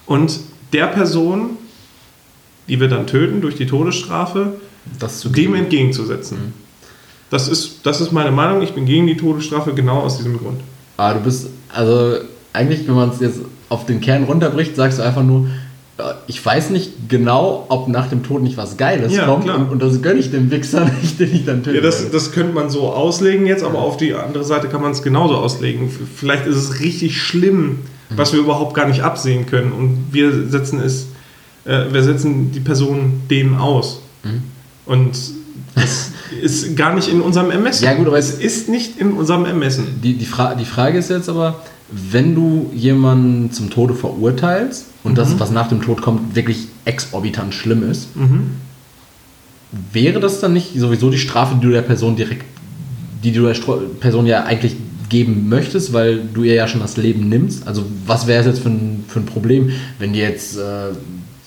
und 0.06 0.40
der 0.72 0.88
Person, 0.88 1.50
die 2.66 2.80
wir 2.80 2.88
dann 2.88 3.06
töten 3.06 3.42
durch 3.42 3.54
die 3.54 3.66
Todesstrafe, 3.66 4.54
dem 5.24 5.54
entgegenzusetzen. 5.54 6.38
Mhm. 6.38 6.69
Das 7.30 7.48
ist, 7.48 7.86
das 7.86 8.00
ist 8.00 8.12
meine 8.12 8.32
Meinung. 8.32 8.60
Ich 8.62 8.72
bin 8.72 8.86
gegen 8.86 9.06
die 9.06 9.16
Todesstrafe 9.16 9.72
genau 9.72 10.00
aus 10.00 10.18
diesem 10.18 10.36
Grund. 10.36 10.60
Aber 10.96 11.14
du 11.14 11.20
bist, 11.20 11.48
also 11.72 12.16
eigentlich, 12.52 12.86
wenn 12.86 12.94
man 12.94 13.10
es 13.10 13.20
jetzt 13.20 13.40
auf 13.68 13.86
den 13.86 14.00
Kern 14.00 14.24
runterbricht, 14.24 14.74
sagst 14.74 14.98
du 14.98 15.02
einfach 15.02 15.22
nur, 15.22 15.46
ich 16.26 16.44
weiß 16.44 16.70
nicht 16.70 17.08
genau, 17.08 17.66
ob 17.68 17.88
nach 17.88 18.08
dem 18.08 18.22
Tod 18.22 18.42
nicht 18.42 18.56
was 18.56 18.76
Geiles 18.76 19.14
ja, 19.14 19.26
kommt 19.26 19.48
und, 19.48 19.70
und, 19.70 19.82
das 19.82 20.00
gönne 20.02 20.18
ich 20.18 20.30
dem 20.30 20.50
Wichser 20.50 20.84
nicht, 21.02 21.20
den 21.20 21.34
ich 21.34 21.44
dann 21.44 21.62
töte. 21.62 21.76
Ja, 21.76 21.82
das, 21.82 22.10
das 22.10 22.32
könnte 22.32 22.52
man 22.52 22.70
so 22.70 22.88
auslegen 22.88 23.46
jetzt, 23.46 23.62
aber 23.62 23.80
auf 23.80 23.96
die 23.96 24.14
andere 24.14 24.44
Seite 24.44 24.68
kann 24.68 24.80
man 24.80 24.92
es 24.92 25.02
genauso 25.02 25.36
auslegen. 25.36 25.90
Vielleicht 26.16 26.46
ist 26.46 26.56
es 26.56 26.80
richtig 26.80 27.20
schlimm, 27.20 27.62
mhm. 27.62 27.76
was 28.16 28.32
wir 28.32 28.40
überhaupt 28.40 28.74
gar 28.74 28.88
nicht 28.88 29.02
absehen 29.02 29.46
können 29.46 29.72
und 29.72 30.06
wir 30.10 30.48
setzen 30.48 30.80
es, 30.80 31.08
äh, 31.64 31.84
wir 31.92 32.02
setzen 32.02 32.50
die 32.52 32.60
Person 32.60 33.22
dem 33.30 33.56
aus. 33.56 34.00
Mhm. 34.24 34.42
Und 34.86 35.16
das 35.74 36.10
ist 36.42 36.76
gar 36.76 36.94
nicht 36.94 37.08
in 37.08 37.20
unserem 37.20 37.50
Ermessen. 37.50 37.84
Ja 37.84 37.94
gut, 37.94 38.06
aber 38.06 38.18
es 38.18 38.30
ist 38.30 38.68
nicht 38.68 38.98
in 38.98 39.12
unserem 39.12 39.44
Ermessen. 39.44 40.00
Die, 40.02 40.14
die, 40.14 40.26
Fra 40.26 40.54
die 40.54 40.64
Frage 40.64 40.98
ist 40.98 41.10
jetzt 41.10 41.28
aber, 41.28 41.62
wenn 41.90 42.34
du 42.34 42.70
jemanden 42.74 43.52
zum 43.52 43.70
Tode 43.70 43.94
verurteilst 43.94 44.86
und 45.02 45.12
mhm. 45.12 45.16
das, 45.16 45.38
was 45.38 45.50
nach 45.50 45.68
dem 45.68 45.82
Tod 45.82 46.02
kommt, 46.02 46.34
wirklich 46.36 46.68
exorbitant 46.84 47.54
schlimm 47.54 47.88
ist, 47.88 48.14
mhm. 48.16 48.56
wäre 49.92 50.20
das 50.20 50.40
dann 50.40 50.52
nicht 50.52 50.78
sowieso 50.78 51.10
die 51.10 51.18
Strafe, 51.18 51.56
die 51.56 51.66
du 51.66 51.72
der 51.72 51.82
Person 51.82 52.16
direkt, 52.16 52.44
die 53.22 53.32
du 53.32 53.46
der 53.46 53.54
Person 54.00 54.26
ja 54.26 54.44
eigentlich 54.44 54.76
geben 55.08 55.48
möchtest, 55.48 55.92
weil 55.92 56.20
du 56.32 56.44
ihr 56.44 56.54
ja 56.54 56.68
schon 56.68 56.80
das 56.80 56.96
Leben 56.96 57.28
nimmst? 57.28 57.66
Also 57.66 57.84
was 58.06 58.26
wäre 58.26 58.40
es 58.40 58.46
jetzt 58.46 58.60
für 58.60 58.70
ein, 58.70 59.04
für 59.08 59.20
ein 59.20 59.26
Problem, 59.26 59.70
wenn 59.98 60.12
die 60.12 60.20
jetzt, 60.20 60.56
äh, 60.56 60.92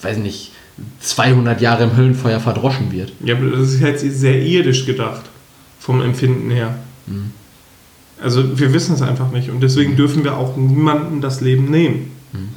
weiß 0.01 0.17
nicht, 0.17 0.51
200 0.99 1.61
Jahre 1.61 1.83
im 1.83 1.95
Höllenfeuer 1.95 2.39
verdroschen 2.39 2.91
wird? 2.91 3.13
Ja, 3.23 3.35
aber 3.35 3.51
das 3.51 3.73
ist 3.73 3.81
halt 3.81 3.99
sehr 3.99 4.41
irdisch 4.41 4.85
gedacht, 4.85 5.21
vom 5.79 6.01
Empfinden 6.01 6.49
her. 6.49 6.75
Mhm. 7.05 7.31
Also 8.21 8.57
wir 8.57 8.73
wissen 8.73 8.95
es 8.95 9.01
einfach 9.01 9.31
nicht 9.31 9.49
und 9.49 9.61
deswegen 9.61 9.95
dürfen 9.95 10.23
wir 10.23 10.37
auch 10.37 10.55
niemandem 10.55 11.21
das 11.21 11.41
Leben 11.41 11.69
nehmen. 11.69 12.11
Mhm. 12.31 12.49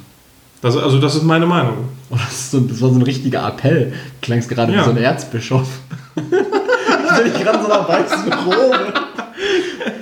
Das, 0.61 0.75
also 0.75 0.99
das 0.99 1.15
ist 1.15 1.23
meine 1.23 1.45
Meinung. 1.45 1.89
Oh, 2.09 2.15
das, 2.15 2.51
so, 2.51 2.59
das, 2.61 2.81
war 2.81 2.89
so 2.89 2.95
ein 2.95 3.03
richtiger 3.03 3.47
Appell. 3.47 3.93
Klangst 4.21 4.49
gerade 4.49 4.73
ja. 4.73 4.79
wie 4.79 4.83
so 4.85 4.89
ein 4.91 4.97
Erzbischof. 4.97 5.67
ich 6.15 7.33
bin 7.33 7.43
gerade 7.43 7.61
so 7.61 7.71
einer 7.71 7.87
weißen 7.87 8.33
Robe. 8.33 8.93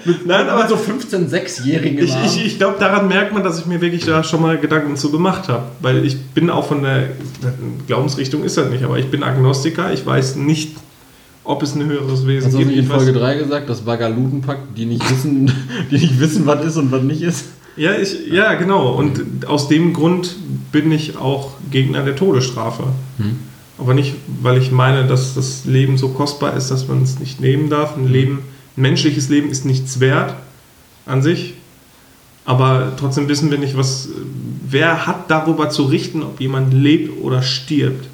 Mit, 0.05 0.25
Nein, 0.25 0.47
aber 0.47 0.67
so 0.67 0.75
15-, 0.75 1.29
6-Jährigen. 1.29 2.03
Ich, 2.03 2.15
ich, 2.25 2.45
ich 2.45 2.57
glaube, 2.57 2.77
daran 2.79 3.07
merkt 3.07 3.33
man, 3.33 3.43
dass 3.43 3.59
ich 3.59 3.65
mir 3.65 3.81
wirklich 3.81 4.05
da 4.05 4.23
schon 4.23 4.41
mal 4.41 4.57
Gedanken 4.57 4.95
zu 4.95 5.11
gemacht 5.11 5.49
habe. 5.49 5.63
Weil 5.81 6.05
ich 6.05 6.19
bin 6.19 6.49
auch 6.49 6.67
von 6.67 6.83
der 6.83 7.09
Glaubensrichtung 7.87 8.43
ist 8.43 8.57
das 8.57 8.69
nicht, 8.69 8.83
aber 8.83 8.99
ich 8.99 9.09
bin 9.09 9.23
Agnostiker. 9.23 9.91
Ich 9.93 10.05
weiß 10.05 10.35
nicht, 10.35 10.75
ob 11.43 11.63
es 11.63 11.75
ein 11.75 11.85
höheres 11.85 12.27
Wesen 12.27 12.51
gibt. 12.51 12.65
Hast 12.65 12.75
du 12.75 12.79
in 12.79 12.85
Folge 12.85 13.13
3 13.13 13.35
gesagt, 13.35 13.69
das 13.69 13.85
Vagalutenpack, 13.85 14.75
die 14.75 14.85
nicht 14.85 15.09
wissen, 15.09 15.51
die 15.91 15.95
nicht 15.95 16.19
wissen, 16.19 16.45
was 16.45 16.65
ist 16.65 16.77
und 16.77 16.91
was 16.91 17.03
nicht 17.03 17.21
ist? 17.21 17.45
Ja, 17.77 17.93
ich, 17.93 18.27
ja, 18.31 18.53
genau. 18.53 18.93
Und 18.93 19.47
aus 19.47 19.67
dem 19.67 19.93
Grund 19.93 20.35
bin 20.71 20.91
ich 20.91 21.17
auch 21.17 21.51
Gegner 21.71 22.03
der 22.03 22.15
Todesstrafe. 22.15 22.83
Hm. 23.17 23.39
Aber 23.77 23.93
nicht, 23.93 24.15
weil 24.41 24.57
ich 24.57 24.71
meine, 24.71 25.05
dass 25.05 25.35
das 25.35 25.65
Leben 25.65 25.97
so 25.97 26.09
kostbar 26.09 26.55
ist, 26.55 26.71
dass 26.71 26.87
man 26.87 27.03
es 27.03 27.19
nicht 27.19 27.41
nehmen 27.41 27.69
darf. 27.69 27.97
Ein 27.97 28.07
Leben, 28.07 28.39
menschliches 28.75 29.29
Leben 29.29 29.49
ist 29.49 29.65
nichts 29.65 29.99
wert 29.99 30.35
an 31.05 31.21
sich. 31.21 31.53
Aber 32.45 32.93
trotzdem 32.97 33.27
wissen 33.27 33.49
wir 33.49 33.57
nicht, 33.57 33.75
was, 33.75 34.09
wer 34.67 35.07
hat 35.07 35.31
darüber 35.31 35.69
zu 35.69 35.83
richten, 35.83 36.21
ob 36.21 36.39
jemand 36.39 36.73
lebt 36.73 37.21
oder 37.21 37.41
stirbt. 37.41 38.07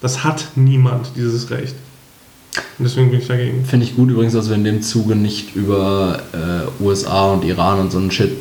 Das 0.00 0.22
hat 0.22 0.48
niemand, 0.54 1.12
dieses 1.16 1.50
Recht. 1.50 1.74
Und 2.78 2.84
deswegen 2.84 3.10
bin 3.10 3.20
ich 3.20 3.26
dagegen. 3.26 3.64
Finde 3.64 3.86
ich 3.86 3.96
gut 3.96 4.10
übrigens, 4.10 4.34
dass 4.34 4.48
wir 4.48 4.54
in 4.54 4.64
dem 4.64 4.82
Zuge 4.82 5.16
nicht 5.16 5.56
über 5.56 6.22
äh, 6.32 6.82
USA 6.82 7.32
und 7.32 7.44
Iran 7.44 7.80
und 7.80 7.90
so 7.90 7.98
einen 7.98 8.12
Shit 8.12 8.36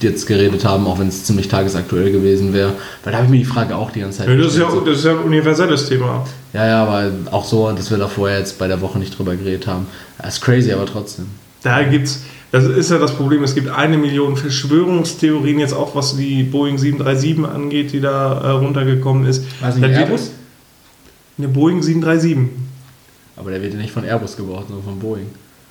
jetzt 0.00 0.26
geredet 0.26 0.64
haben, 0.64 0.86
auch 0.86 0.98
wenn 0.98 1.08
es 1.08 1.24
ziemlich 1.24 1.48
tagesaktuell 1.48 2.12
gewesen 2.12 2.52
wäre. 2.52 2.72
Weil 3.02 3.12
da 3.12 3.18
habe 3.18 3.26
ich 3.26 3.30
mir 3.30 3.38
die 3.38 3.44
Frage 3.44 3.76
auch 3.76 3.90
die 3.90 4.00
ganze 4.00 4.18
Zeit 4.18 4.28
ja, 4.28 4.36
das, 4.36 4.54
ist 4.54 4.58
ja, 4.58 4.68
das 4.84 4.98
ist 4.98 5.04
ja 5.04 5.12
ein 5.12 5.18
universelles 5.18 5.88
Thema. 5.88 6.26
Ja, 6.52 6.66
ja, 6.66 6.82
aber 6.82 7.10
auch 7.30 7.44
so, 7.44 7.70
dass 7.72 7.90
wir 7.90 7.98
da 7.98 8.08
vorher 8.08 8.38
jetzt 8.38 8.58
bei 8.58 8.68
der 8.68 8.80
Woche 8.80 8.98
nicht 8.98 9.16
drüber 9.16 9.36
geredet 9.36 9.66
haben. 9.66 9.86
Das 10.18 10.34
ist 10.36 10.40
crazy, 10.42 10.72
aber 10.72 10.86
trotzdem. 10.86 11.26
Da 11.62 11.82
gibt's, 11.82 12.22
das 12.52 12.64
ist 12.64 12.90
ja 12.90 12.98
das 12.98 13.14
Problem, 13.14 13.42
es 13.42 13.54
gibt 13.54 13.68
eine 13.68 13.98
Million 13.98 14.36
Verschwörungstheorien, 14.36 15.58
jetzt 15.58 15.74
auch 15.74 15.94
was 15.94 16.16
die 16.16 16.44
Boeing 16.44 16.78
737 16.78 17.44
angeht, 17.44 17.92
die 17.92 18.00
da 18.00 18.40
äh, 18.40 18.50
runtergekommen 18.50 19.26
ist. 19.26 19.44
Was 19.60 19.76
nicht 19.76 19.90
Airbus? 19.90 20.30
Eine 21.38 21.48
Boeing 21.48 21.82
737. 21.82 22.48
Aber 23.36 23.50
der 23.50 23.62
wird 23.62 23.74
ja 23.74 23.80
nicht 23.80 23.92
von 23.92 24.04
Airbus 24.04 24.36
gebaut, 24.36 24.66
sondern 24.68 24.84
von 24.84 24.98
Boeing. 24.98 25.26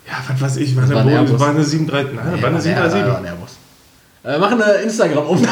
Ja, 0.06 0.14
was 0.28 0.40
weiß 0.40 0.56
ich, 0.58 0.76
war, 0.76 0.84
eine, 0.84 0.94
Boeing, 0.94 1.40
war 1.40 1.50
eine 1.50 1.64
737. 1.64 2.14
Nein, 2.14 2.34
nee, 2.36 2.42
war 2.42 2.50
eine 2.50 2.60
737. 2.60 3.08
War 3.08 3.18
ein 3.18 3.24
Airbus. 3.24 3.55
Äh, 4.26 4.38
machen 4.38 4.60
eine 4.60 4.78
Instagram 4.78 5.24
um. 5.26 5.38
so. 5.38 5.44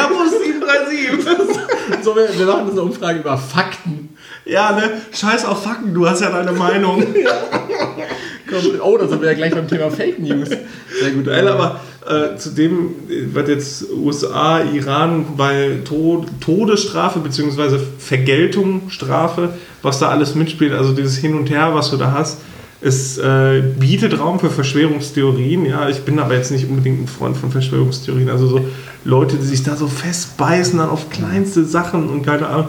Airbus 0.00 0.32
737. 0.42 2.02
so, 2.02 2.16
wir, 2.16 2.28
wir 2.36 2.46
machen 2.46 2.70
eine 2.72 2.82
Umfrage 2.82 3.20
über 3.20 3.38
Fakten. 3.38 4.16
Ja, 4.44 4.72
ne? 4.72 4.90
Scheiß 5.12 5.44
auf 5.44 5.62
Fakten, 5.62 5.94
du 5.94 6.08
hast 6.08 6.22
ja 6.22 6.30
deine 6.30 6.50
Meinung. 6.50 7.00
ja. 7.14 8.80
oh, 8.82 8.98
da 8.98 9.06
sind 9.06 9.20
wir 9.20 9.28
ja 9.28 9.34
gleich 9.34 9.54
beim 9.54 9.68
Thema 9.68 9.92
Fake 9.92 10.18
News. 10.18 10.48
Sehr 10.48 11.10
gut. 11.12 11.26
Nein, 11.26 11.46
aber 11.46 11.80
äh, 12.04 12.36
zu 12.36 12.50
dem, 12.50 12.96
was 13.32 13.48
jetzt 13.48 13.84
USA, 13.92 14.62
Iran, 14.62 15.26
weil 15.36 15.84
Tod, 15.84 16.26
Todesstrafe 16.40 17.20
bzw. 17.20 17.78
Vergeltung, 17.98 18.90
Strafe, 18.90 19.50
was 19.82 20.00
da 20.00 20.08
alles 20.08 20.34
mitspielt, 20.34 20.72
also 20.72 20.92
dieses 20.92 21.18
Hin 21.18 21.36
und 21.36 21.48
Her, 21.48 21.74
was 21.74 21.90
du 21.90 21.96
da 21.96 22.10
hast, 22.10 22.40
es 22.82 23.16
äh, 23.16 23.62
bietet 23.78 24.18
Raum 24.18 24.40
für 24.40 24.50
Verschwörungstheorien. 24.50 25.66
Ja, 25.66 25.88
ich 25.88 26.00
bin 26.00 26.18
aber 26.18 26.34
jetzt 26.34 26.50
nicht 26.50 26.68
unbedingt 26.68 27.02
ein 27.02 27.06
Freund 27.06 27.36
von 27.36 27.52
Verschwörungstheorien. 27.52 28.28
Also 28.28 28.48
so 28.48 28.64
Leute, 29.04 29.36
die 29.36 29.46
sich 29.46 29.62
da 29.62 29.76
so 29.76 29.86
festbeißen 29.86 30.78
dann 30.78 30.90
auf 30.90 31.08
kleinste 31.08 31.64
Sachen 31.64 32.08
und 32.08 32.22
keine 32.26 32.48
Ahnung. 32.48 32.66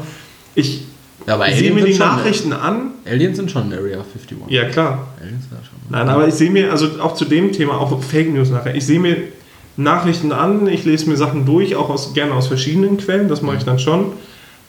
Ich 0.54 0.86
ja, 1.26 1.40
sehe 1.56 1.74
mir 1.74 1.84
die 1.84 1.98
Nachrichten 1.98 2.52
schon, 2.52 2.60
an. 2.60 2.92
Aliens 3.06 3.38
sind 3.38 3.50
schon 3.50 3.72
in 3.72 3.78
Area 3.78 3.98
51. 3.98 4.38
Ja, 4.50 4.66
klar. 4.66 5.08
Aliens 5.20 5.46
ja 5.50 5.58
schon. 5.58 5.80
Nein, 5.90 6.08
aber 6.08 6.28
ich 6.28 6.36
sehe 6.36 6.52
mir, 6.52 6.72
also 6.72 7.02
auch 7.02 7.16
zu 7.16 7.26
dem 7.26 7.52
Thema, 7.52 7.80
auch 7.80 8.02
Fake 8.04 8.32
News 8.32 8.50
nachher, 8.50 8.76
ich 8.76 8.86
sehe 8.86 9.00
mir 9.00 9.18
Nachrichten 9.78 10.32
an, 10.32 10.68
ich 10.68 10.86
lese 10.86 11.10
mir 11.10 11.18
Sachen 11.18 11.46
durch, 11.48 11.76
auch 11.76 11.90
aus, 11.90 12.14
gerne 12.14 12.34
aus 12.34 12.48
verschiedenen 12.48 12.98
Quellen, 12.98 13.30
das 13.30 13.42
mache 13.42 13.58
ich 13.58 13.64
dann 13.64 13.80
schon. 13.80 14.14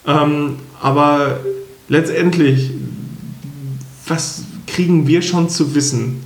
Ähm, 0.07 0.55
aber 0.81 1.39
letztendlich, 1.87 2.71
was 4.07 4.43
kriegen 4.75 5.07
wir 5.07 5.21
schon 5.21 5.47
zu 5.49 5.73
wissen? 5.73 6.21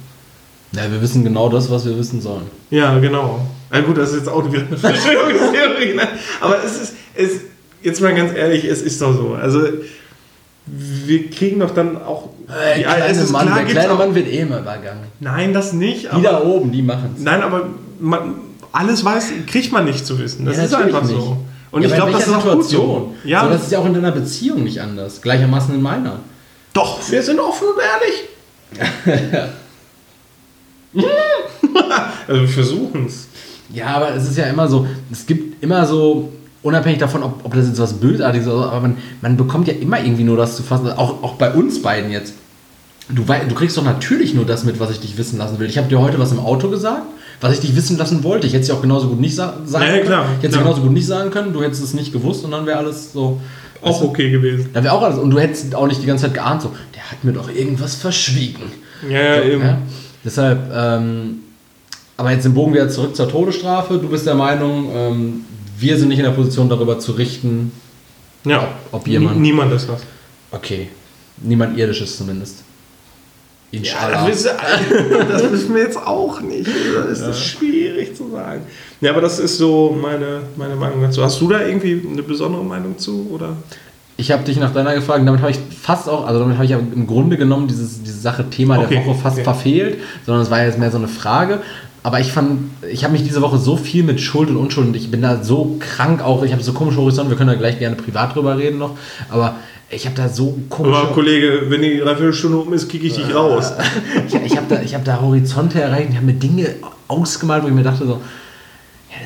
Ja, 0.72 0.92
wir 0.92 1.02
wissen 1.02 1.24
genau 1.24 1.50
das, 1.50 1.70
was 1.70 1.86
wir 1.86 1.98
wissen 1.98 2.20
sollen. 2.20 2.48
Ja, 2.72 2.98
genau. 2.98 3.46
Ja, 3.72 3.82
gut, 3.82 3.98
das 3.98 4.10
ist 4.10 4.18
jetzt 4.18 4.30
auch 4.30 4.52
wieder 4.52 4.64
eine 4.66 4.78
Verschwörungstheorie. 4.78 5.94
ne? 5.96 6.08
Aber 6.42 6.64
es 6.64 6.82
ist, 6.82 6.94
es, 7.16 7.32
jetzt 7.84 8.02
mal 8.02 8.14
ganz 8.16 8.34
ehrlich, 8.36 8.66
es 8.66 8.82
ist 8.82 9.02
doch 9.02 9.16
so. 9.16 9.36
Also, 9.36 9.62
wir 10.66 11.30
kriegen 11.30 11.60
doch 11.60 11.72
dann 11.72 11.98
auch. 11.98 12.30
Äh, 12.50 12.82
ja, 12.82 12.98
es 13.08 13.18
ist 13.18 13.32
Mann, 13.32 13.46
klar, 13.46 13.60
der 13.60 13.66
kleine 13.68 13.94
Mann 13.94 14.16
wird 14.16 14.28
eh 14.28 14.40
immer 14.40 14.60
übergangen. 14.60 15.04
Nein, 15.20 15.54
das 15.54 15.74
nicht. 15.74 16.10
Die 16.16 16.22
da 16.22 16.42
oben, 16.42 16.72
die 16.72 16.82
machen 16.82 17.16
es. 17.18 17.24
Nein, 17.24 17.44
aber 17.44 17.68
man, 18.00 18.36
alles 18.72 19.06
weiß, 19.06 19.32
kriegt 19.48 19.72
man 19.72 19.86
nicht 19.86 20.06
zu 20.06 20.18
wissen. 20.18 20.46
Das 20.46 20.58
ja, 20.58 20.64
ist 20.64 20.74
einfach 20.74 21.04
nicht. 21.04 21.16
so. 21.16 21.38
Und 21.72 21.84
ja, 21.84 21.90
ich 21.90 21.94
glaube, 21.94 22.12
das 22.12 22.26
ist 22.26 22.34
auch 22.34 22.52
gut 22.52 22.66
so. 22.66 23.14
Ja. 23.24 23.44
So, 23.44 23.50
das 23.50 23.64
ist 23.64 23.72
ja 23.72 23.80
auch 23.80 23.86
in 23.86 23.94
deiner 23.94 24.12
Beziehung 24.12 24.64
nicht 24.64 24.82
anders. 24.82 25.22
Gleichermaßen 25.22 25.74
in 25.76 25.82
meiner. 25.82 26.20
Doch, 26.74 27.00
wir 27.10 27.22
sind 27.24 27.40
offen 27.40 27.68
und 27.68 27.80
ehrlich. 27.80 28.29
also 32.28 32.42
wir 32.42 32.48
versuchen 32.48 33.06
es. 33.06 33.28
Ja, 33.74 33.88
aber 33.88 34.16
es 34.16 34.28
ist 34.28 34.38
ja 34.38 34.46
immer 34.46 34.68
so, 34.68 34.88
es 35.12 35.26
gibt 35.26 35.64
immer 35.64 35.86
so 35.86 36.32
unabhängig 36.64 37.00
davon, 37.00 37.24
ob, 37.24 37.46
ob 37.46 37.54
das 37.54 37.68
jetzt 37.68 37.80
was 37.80 37.94
Bösartiges 37.94 38.48
ist, 38.48 38.54
aber 38.54 38.82
man, 38.82 38.98
man 39.22 39.38
bekommt 39.38 39.68
ja 39.68 39.74
immer 39.74 40.00
irgendwie 40.00 40.24
nur 40.24 40.38
das 40.38 40.56
zu 40.56 40.64
fassen, 40.64 40.92
auch, 40.92 41.24
auch 41.24 41.36
bei 41.36 41.54
uns 41.54 41.82
beiden 41.82 42.12
jetzt. 42.12 42.34
Du, 43.10 43.24
du 43.24 43.56
kriegst 43.56 43.76
doch 43.76 43.84
natürlich 43.84 44.36
nur 44.36 44.46
das 44.46 44.64
mit, 44.64 44.80
was 44.80 44.92
ich 44.92 45.00
dich 45.00 45.18
wissen 45.18 45.40
lassen 45.40 45.58
will. 45.58 45.68
Ich 45.68 45.80
habe 45.80 45.88
dir 45.88 46.00
heute 46.00 46.20
was 46.20 46.32
im 46.32 46.40
Auto 46.40 46.70
gesagt, 46.70 47.04
was 47.42 47.54
ich 47.54 47.60
dich 47.60 47.76
wissen 47.76 47.98
lassen 47.98 48.24
wollte. 48.24 48.46
Ich 48.46 48.54
hätte 48.54 48.62
es 48.62 48.68
dir 48.68 48.76
auch 48.76 48.82
genauso 48.82 49.08
gut 49.08 49.20
nicht 49.20 49.36
sa 49.36 49.58
sagen 49.66 49.86
Ja, 49.86 49.96
ja, 49.96 50.04
klar, 50.04 50.24
können. 50.26 50.36
Ich 50.38 50.44
hätte 50.44 50.56
es 50.56 50.62
genauso 50.62 50.82
gut 50.82 50.92
nicht 50.92 51.08
sagen 51.08 51.32
können. 51.32 51.52
Du 51.52 51.64
hättest 51.64 51.84
es 51.84 51.94
nicht 51.96 52.14
gewusst 52.14 52.46
und 52.46 52.52
dann 52.52 52.68
wäre 52.68 52.78
alles 52.78 53.12
so. 53.12 53.42
Auch 53.82 53.90
weißt 53.90 54.02
du, 54.02 54.06
okay 54.06 54.30
gewesen. 54.30 54.70
Dann 54.74 54.84
wäre 54.84 54.94
auch 54.94 55.02
alles. 55.02 55.18
Und 55.18 55.32
du 55.32 55.40
hättest 55.40 55.74
auch 55.76 55.88
nicht 55.88 56.02
die 56.02 56.06
ganze 56.06 56.26
Zeit 56.26 56.34
geahnt, 56.34 56.62
so, 56.62 56.72
der 56.96 57.10
hat 57.12 57.24
mir 57.24 57.32
doch 57.34 57.50
irgendwas 57.54 57.96
verschwiegen. 57.96 58.64
Ja, 59.10 59.36
ja, 59.36 59.42
eben. 59.44 59.62
Ja? 59.62 59.78
Deshalb, 60.24 60.60
ähm, 60.74 61.40
aber 62.18 62.32
jetzt 62.32 62.44
den 62.44 62.54
Bogen 62.54 62.74
wieder 62.74 62.90
zurück 62.90 63.16
zur 63.16 63.30
Todesstrafe. 63.30 63.98
Du 63.98 64.10
bist 64.10 64.26
der 64.28 64.36
Meinung, 64.36 64.90
ähm, 64.94 65.42
wir 65.78 65.98
sind 65.98 66.10
nicht 66.10 66.20
in 66.20 66.26
der 66.26 66.32
Position, 66.32 66.68
darüber 66.68 67.00
zu 67.00 67.14
richten. 67.14 67.72
Ja. 68.44 68.68
Ob 68.92 69.08
jemand- 69.08 69.38
Nie- 69.38 69.50
Niemand 69.52 69.72
ist 69.74 69.88
das. 69.88 70.02
Okay. 70.52 70.90
Niemand 71.42 71.78
irdisches 71.78 72.18
zumindest. 72.18 72.64
Inshallah. 73.72 74.28
das, 74.28 74.46
wissen, 74.46 74.50
das 75.30 75.52
wissen 75.52 75.76
wir 75.76 75.84
jetzt 75.84 75.98
auch 75.98 76.42
nicht. 76.42 76.68
Da 76.68 77.04
ist 77.04 77.22
das 77.22 77.44
schwierig 77.44 78.16
zu 78.16 78.32
sagen. 78.32 78.62
Ja, 79.02 79.12
aber 79.12 79.22
das 79.22 79.40
ist 79.40 79.58
so 79.58 79.96
meine, 80.02 80.42
meine 80.56 80.76
Meinung 80.76 81.02
dazu. 81.02 81.24
Hast 81.24 81.40
du 81.40 81.48
da 81.50 81.62
irgendwie 81.62 82.02
eine 82.12 82.24
besondere 82.24 82.64
Meinung 82.64 82.98
zu? 82.98 83.30
Oder? 83.32 83.58
Ich 84.18 84.32
habe 84.32 84.44
dich 84.44 84.58
nach 84.58 84.74
deiner 84.74 84.96
gefragt, 84.96 85.26
damit 85.26 85.42
habe 85.42 85.52
ich 85.52 85.60
fast 85.82 86.10
auch, 86.10 86.26
also 86.28 86.40
damit 86.40 86.56
habe 86.56 86.66
ich 86.66 86.72
ja 86.72 86.80
im 86.80 87.08
Grunde 87.08 87.38
genommen 87.38 87.68
dieses, 87.68 88.04
diese 88.04 88.20
Sache 88.20 88.50
Thema 88.50 88.78
Okay, 88.80 88.96
der 88.96 89.06
Woche 89.06 89.20
fast 89.20 89.38
okay. 89.38 89.44
verfehlt, 89.46 90.00
sondern 90.26 90.44
es 90.44 90.52
war 90.52 90.64
jetzt 90.64 90.78
mehr 90.78 90.92
so 90.92 90.98
eine 90.98 91.08
Frage. 91.08 91.60
Aber 92.02 92.20
ich 92.20 92.32
fand, 92.32 92.72
ich 92.90 93.04
habe 93.04 93.14
mich 93.14 93.24
diese 93.24 93.42
Woche 93.42 93.58
so 93.58 93.76
viel 93.76 94.04
mit 94.04 94.22
Schuld 94.22 94.50
und 94.50 94.58
Unschuld 94.58 94.88
und 94.88 94.96
ich 94.96 95.12
bin 95.12 95.22
da 95.22 95.44
so 95.44 95.76
krank 95.80 96.24
auch, 96.24 96.44
ich 96.44 96.54
habe 96.54 96.64
so 96.64 96.72
komische 96.74 96.98
Horizonte, 96.98 97.32
wir 97.32 97.38
können 97.38 97.50
da 97.50 97.56
gleich 97.56 97.78
gerne 97.78 97.96
privat 97.96 98.36
drüber 98.36 98.58
reden 98.58 98.78
noch, 98.78 98.98
aber 99.30 99.56
ich 99.90 100.06
habe 100.06 100.16
da 100.16 100.30
so 100.30 100.58
komische... 100.70 100.98
Aber 100.98 101.14
Kollege, 101.14 101.64
wenn 101.68 101.82
die 101.82 101.98
Dreiviertelstunde 101.98 102.58
um 102.58 102.72
ist, 102.74 102.88
kicke 102.88 103.08
ich 103.08 103.14
dich 103.16 103.34
raus. 103.34 103.74
ich 104.28 104.34
ich 104.34 104.56
habe 104.56 104.68
da, 104.70 104.82
ich 104.82 104.96
hab 104.96 105.04
da 105.04 105.20
Horizonte 105.20 105.82
erreicht 105.82 106.10
ich 106.12 106.16
habe 106.16 106.28
mir 106.28 106.34
Dinge 106.34 106.76
ausgemalt, 107.08 107.64
wo 107.64 107.68
ich 107.68 107.74
mir 107.74 107.84
dachte 107.84 108.06
so, 108.06 108.22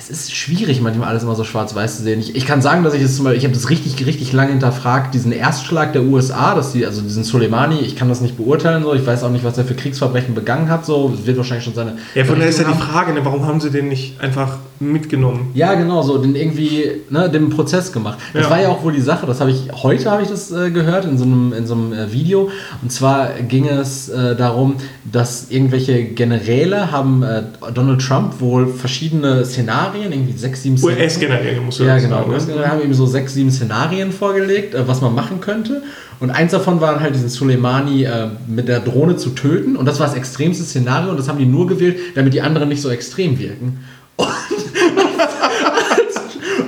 das 0.10 0.20
ist 0.20 0.36
schwierig, 0.36 0.82
manchmal 0.82 1.08
alles 1.08 1.24
immer 1.24 1.36
so 1.36 1.44
schwarz-weiß 1.44 1.98
zu 1.98 2.04
sehen. 2.04 2.20
Ich, 2.20 2.36
ich 2.36 2.46
kann 2.46 2.62
sagen, 2.62 2.84
dass 2.84 2.94
ich 2.94 3.02
es 3.02 3.16
zum 3.16 3.26
Beispiel, 3.26 3.38
ich 3.38 3.46
habe 3.46 3.54
das 3.54 3.70
richtig, 3.70 4.06
richtig 4.06 4.34
lange 4.34 4.52
hinterfragt, 4.52 5.14
diesen 5.14 5.32
Erstschlag 5.32 5.94
der 5.94 6.04
USA, 6.04 6.56
dass 6.56 6.74
die, 6.74 6.86
also 6.86 7.02
diesen 7.02 7.24
Soleimani, 7.24 7.80
ich 7.80 7.96
kann 7.96 8.10
das 8.10 8.20
nicht 8.20 8.36
beurteilen, 8.36 8.84
so, 8.84 8.94
ich 8.94 9.06
weiß 9.06 9.24
auch 9.24 9.30
nicht, 9.30 9.46
was 9.46 9.58
er 9.58 9.66
für 9.66 9.76
Kriegsverbrechen 9.76 10.36
begangen 10.36 10.70
hat, 10.70 10.86
so, 10.86 11.14
es 11.18 11.26
wird 11.26 11.38
wahrscheinlich 11.38 11.64
schon 11.64 11.74
seine. 11.74 11.98
Ja, 12.16 12.26
von 12.26 12.36
daher 12.36 12.50
ist 12.50 12.60
ja 12.60 12.66
die. 12.66 12.74
Frage, 12.74 13.14
ne, 13.14 13.24
warum 13.24 13.46
haben 13.46 13.62
sie 13.62 13.70
den 13.70 13.88
nicht 13.88 14.20
einfach 14.20 14.58
mitgenommen? 14.80 15.52
Ja, 15.54 15.74
genau, 15.76 16.02
so 16.02 16.18
den 16.18 16.36
irgendwie, 16.36 16.86
ne, 17.10 17.30
dem 17.30 17.50
Prozess 17.50 17.92
gemacht. 17.92 18.20
Das 18.34 18.44
Ja. 18.46 18.50
war 18.50 18.62
ja 18.62 18.70
auch 18.70 18.84
wohl 18.84 18.94
die 18.94 19.02
Sache, 19.02 19.26
das 19.26 19.40
habe 19.40 19.52
ich, 19.52 19.70
heute 19.72 20.10
habe 20.12 20.22
ich 20.24 20.30
das 20.30 20.52
äh, 20.52 20.72
gehört 20.72 21.06
in 21.06 21.18
so 21.18 21.24
einem, 21.26 21.54
in 21.54 21.66
so 21.66 21.74
einem 21.76 21.94
äh, 21.94 22.12
Video. 22.12 22.50
Und 22.82 22.92
zwar 22.92 23.30
ging 23.48 23.68
es 23.68 24.10
äh, 24.10 24.36
darum, 24.36 24.76
dass 25.12 25.48
irgendwelche 25.50 26.04
Generäle 26.04 26.92
haben 26.92 27.24
äh, 27.24 27.44
Donald 27.74 28.02
Trump 28.02 28.40
wohl 28.40 28.68
verschiedene 28.68 29.46
Szenarien, 29.46 30.12
irgendwie 30.12 30.34
sechs, 30.38 30.64
sieben 30.64 30.78
Szenarien. 30.78 31.04
US-Generäle, 31.04 31.62
musst 31.62 31.80
du 31.80 31.84
Ja, 31.86 31.98
genau. 31.98 32.18
sagen, 32.18 32.30
ne? 32.30 32.36
US-Generäle 32.36 32.70
haben 32.72 32.82
eben 32.82 32.94
so 32.94 33.06
sechs, 33.06 33.34
sieben 33.34 33.52
Szenarien 33.52 34.12
vorgelegt, 34.12 34.74
äh, 34.76 34.88
was 34.88 35.02
man 35.02 35.14
machen 35.16 35.40
könnte. 35.42 35.84
Und 36.20 36.30
eins 36.30 36.52
davon 36.52 36.80
war 36.80 37.00
halt 37.02 37.16
diesen 37.16 37.28
Soleimani 37.28 38.04
äh, 38.06 38.28
mit 38.48 38.68
der 38.70 38.80
Drohne 38.80 39.18
zu 39.18 39.32
töten. 39.32 39.76
Und 39.76 39.86
das 39.86 40.00
war 40.00 40.08
das 40.08 40.16
extremste 40.16 40.64
Szenario. 40.64 41.10
Und 41.12 41.20
das 41.20 41.28
haben 41.28 41.38
die 41.40 41.46
nur 41.46 41.68
gewählt, 41.68 41.98
damit 42.16 42.34
die 42.34 42.42
anderen 42.42 42.70
nicht 42.70 42.82
so 42.82 42.90
extrem 42.90 43.40
wirken. 43.40 43.80
Und 44.18 44.28
als, 44.28 46.16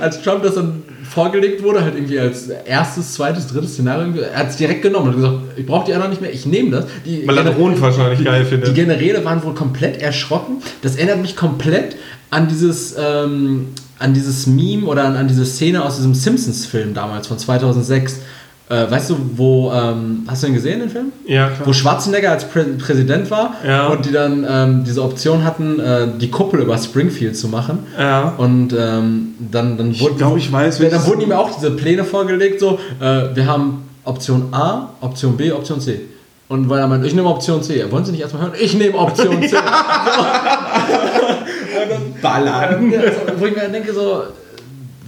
als 0.00 0.22
Trump 0.22 0.42
das 0.42 0.54
dann 0.54 0.82
vorgelegt 1.16 1.62
wurde, 1.62 1.82
halt 1.82 1.94
irgendwie 1.94 2.18
als 2.18 2.48
erstes, 2.48 3.14
zweites, 3.14 3.46
drittes 3.46 3.72
Szenario, 3.72 4.20
er 4.20 4.38
hat 4.38 4.50
es 4.50 4.56
direkt 4.56 4.82
genommen 4.82 5.08
und 5.08 5.12
hat 5.12 5.16
gesagt, 5.16 5.58
ich 5.58 5.66
brauche 5.66 5.86
die 5.86 5.94
anderen 5.94 6.10
nicht 6.10 6.20
mehr, 6.20 6.32
ich 6.32 6.44
nehme 6.44 6.70
das. 6.70 6.84
Die 7.06 7.26
Weil 7.26 7.38
er 7.38 7.44
Drohnen 7.44 7.80
wahrscheinlich 7.80 8.22
geil 8.22 8.44
die 8.44 8.50
findet. 8.50 8.74
Generäle 8.74 9.24
waren 9.24 9.42
wohl 9.42 9.54
komplett 9.54 10.02
erschrocken. 10.02 10.58
Das 10.82 10.96
erinnert 10.96 11.22
mich 11.22 11.34
komplett 11.34 11.96
an 12.30 12.48
dieses, 12.48 12.94
ähm, 12.98 13.68
an 13.98 14.12
dieses 14.12 14.46
Meme 14.46 14.86
oder 14.86 15.04
an, 15.04 15.16
an 15.16 15.28
diese 15.28 15.46
Szene 15.46 15.82
aus 15.82 15.96
diesem 15.96 16.14
Simpsons-Film 16.14 16.92
damals 16.92 17.28
von 17.28 17.38
2006. 17.38 18.20
Äh, 18.68 18.90
weißt 18.90 19.10
du, 19.10 19.16
wo, 19.36 19.72
ähm, 19.72 20.24
hast 20.26 20.42
du 20.42 20.48
den 20.48 20.54
gesehen, 20.56 20.80
den 20.80 20.90
Film? 20.90 21.12
Ja, 21.24 21.50
klar. 21.50 21.68
Wo 21.68 21.72
Schwarzenegger 21.72 22.32
als 22.32 22.48
Prä 22.48 22.64
Präsident 22.78 23.30
war 23.30 23.54
Ja. 23.64 23.86
und 23.86 24.04
die 24.04 24.10
dann 24.10 24.44
ähm, 24.48 24.82
diese 24.84 25.04
Option 25.04 25.44
hatten, 25.44 25.78
äh, 25.78 26.08
die 26.20 26.30
Kuppel 26.32 26.60
über 26.60 26.76
Springfield 26.76 27.36
zu 27.36 27.46
machen. 27.46 27.86
Ja. 27.96 28.34
Und 28.38 28.72
ähm, 28.76 29.34
dann, 29.38 29.78
dann 29.78 29.98
wurden, 30.00 30.16
glaub, 30.18 30.36
ich 30.36 30.50
weiß, 30.50 30.78
dann 30.78 30.90
welches- 30.90 31.06
wurden 31.06 31.20
ihm 31.20 31.30
auch 31.32 31.54
diese 31.54 31.70
Pläne 31.70 32.02
vorgelegt, 32.04 32.58
so, 32.58 32.80
äh, 33.00 33.36
wir 33.36 33.46
haben 33.46 33.84
Option 34.04 34.48
A, 34.52 34.88
Option 35.00 35.36
B, 35.36 35.52
Option 35.52 35.80
C. 35.80 36.00
Und 36.48 36.68
weil 36.68 36.80
er 36.80 36.88
meint, 36.88 37.04
ich 37.06 37.14
nehme 37.14 37.28
Option 37.28 37.62
C. 37.62 37.84
Wollen 37.90 38.04
Sie 38.04 38.12
nicht 38.12 38.20
erstmal 38.22 38.42
hören? 38.44 38.52
Ich 38.60 38.74
nehme 38.74 38.96
Option 38.98 39.42
C. 39.42 39.56
Ballern. 42.22 42.90
Ja, 42.90 43.00
also, 43.00 43.20
wo 43.38 43.46
ich 43.46 43.54
mir 43.54 43.68
denke, 43.68 43.92
so, 43.92 44.22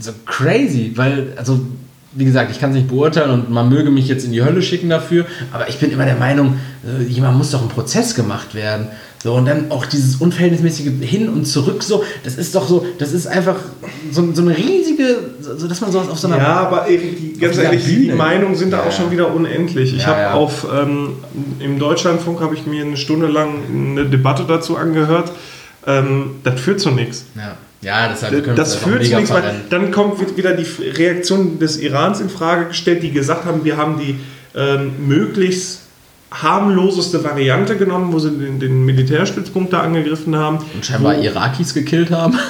so 0.01 0.13
crazy, 0.27 0.93
weil, 0.95 1.33
also, 1.37 1.61
wie 2.13 2.25
gesagt, 2.25 2.51
ich 2.51 2.59
kann 2.61 2.71
es 2.71 2.77
nicht 2.77 2.89
beurteilen 2.89 3.31
und 3.31 3.51
man 3.51 3.69
möge 3.69 3.91
mich 3.91 4.09
jetzt 4.09 4.25
in 4.25 4.33
die 4.33 4.43
Hölle 4.43 4.63
schicken 4.63 4.89
dafür, 4.89 5.27
aber 5.53 5.69
ich 5.69 5.79
bin 5.79 5.93
immer 5.93 6.05
der 6.07 6.17
Meinung, 6.17 6.59
äh, 6.85 7.03
jemand 7.05 7.37
muss 7.37 7.51
doch 7.51 7.63
ein 7.63 7.69
Prozess 7.69 8.15
gemacht 8.15 8.55
werden. 8.55 8.89
So, 9.23 9.35
und 9.35 9.47
dann 9.47 9.71
auch 9.73 9.85
dieses 9.85 10.17
unverhältnismäßige 10.17 10.93
Hin 11.01 11.29
und 11.29 11.45
Zurück, 11.45 11.83
so, 11.83 12.05
das 12.23 12.37
ist 12.37 12.55
doch 12.55 12.69
so, 12.69 12.87
das 12.99 13.13
ist 13.13 13.27
einfach 13.27 13.57
so, 14.13 14.33
so 14.33 14.43
eine 14.43 14.57
riesige, 14.57 15.17
so, 15.41 15.67
dass 15.67 15.81
man 15.81 15.91
sowas 15.91 16.09
auf 16.09 16.19
so 16.21 16.29
einer. 16.29 16.39
Ja, 16.39 16.61
aber 16.61 16.87
Erik, 16.87 17.17
die, 17.35 17.39
ganz 17.41 17.59
ehrlich, 17.59 17.85
die 17.85 17.95
Bühne. 17.97 18.15
Meinungen 18.15 18.55
sind 18.55 18.71
da 18.73 18.79
Ja. 18.79 18.85
auch 18.85 18.93
schon 18.93 19.11
wieder 19.11 19.35
unendlich. 19.35 19.93
Ich 19.95 20.03
Ja, 20.03 20.07
habe 20.09 20.21
ja. 20.21 20.35
auf 20.35 20.67
ähm, 20.73 21.15
im 21.59 21.79
Deutschlandfunk 21.81 22.41
habe 22.41 22.55
ich 22.55 22.65
mir 22.67 22.85
eine 22.85 22.97
Stunde 22.97 23.27
lang 23.27 23.55
eine 23.69 24.07
Debatte 24.07 24.45
dazu 24.47 24.77
angehört. 24.77 25.33
Ähm, 25.87 26.37
das 26.45 26.61
führt 26.61 26.79
zu 26.81 26.91
nichts. 26.93 27.25
Ja, 27.37 27.57
ja 27.83 28.09
deshalb 28.09 28.45
können 28.45 28.57
Das 28.57 28.76
führt 28.76 29.05
zu 29.05 29.16
nichts, 29.16 29.33
dann 29.70 29.91
kommt 29.91 30.37
wieder 30.37 30.55
die 30.55 30.66
Reaktion 30.83 31.59
des 31.59 31.79
Irans 31.79 32.20
in 32.20 32.29
Frage 32.29 32.66
gestellt, 32.66 33.03
die 33.03 33.12
gesagt 33.12 33.45
haben, 33.45 33.64
wir 33.64 33.76
haben 33.76 33.99
die 33.99 34.18
ähm, 34.55 35.07
möglichst 35.07 35.83
harmloseste 36.31 37.24
Variante 37.24 37.76
genommen, 37.76 38.12
wo 38.12 38.18
sie 38.18 38.31
den, 38.31 38.61
den 38.61 38.85
Militärstützpunkt 38.85 39.72
da 39.72 39.81
angegriffen 39.81 40.37
haben. 40.37 40.59
Und 40.74 40.85
scheinbar 40.85 41.16
wo, 41.16 41.22
Irakis 41.22 41.74
gekillt 41.74 42.11
haben. 42.11 42.39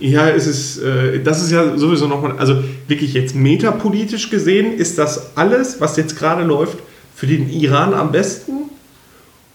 Ja, 0.00 0.28
es 0.28 0.46
ist, 0.46 0.82
äh, 0.82 1.22
das 1.22 1.42
ist 1.42 1.50
ja 1.50 1.78
sowieso 1.78 2.08
nochmal, 2.08 2.36
also 2.38 2.62
wirklich 2.88 3.14
jetzt 3.14 3.34
metapolitisch 3.34 4.28
gesehen, 4.28 4.74
ist 4.74 4.98
das 4.98 5.34
alles, 5.34 5.80
was 5.80 5.96
jetzt 5.96 6.18
gerade 6.18 6.44
läuft, 6.44 6.76
für 7.16 7.26
den 7.26 7.48
Iran 7.48 7.94
am 7.94 8.12
besten 8.12 8.57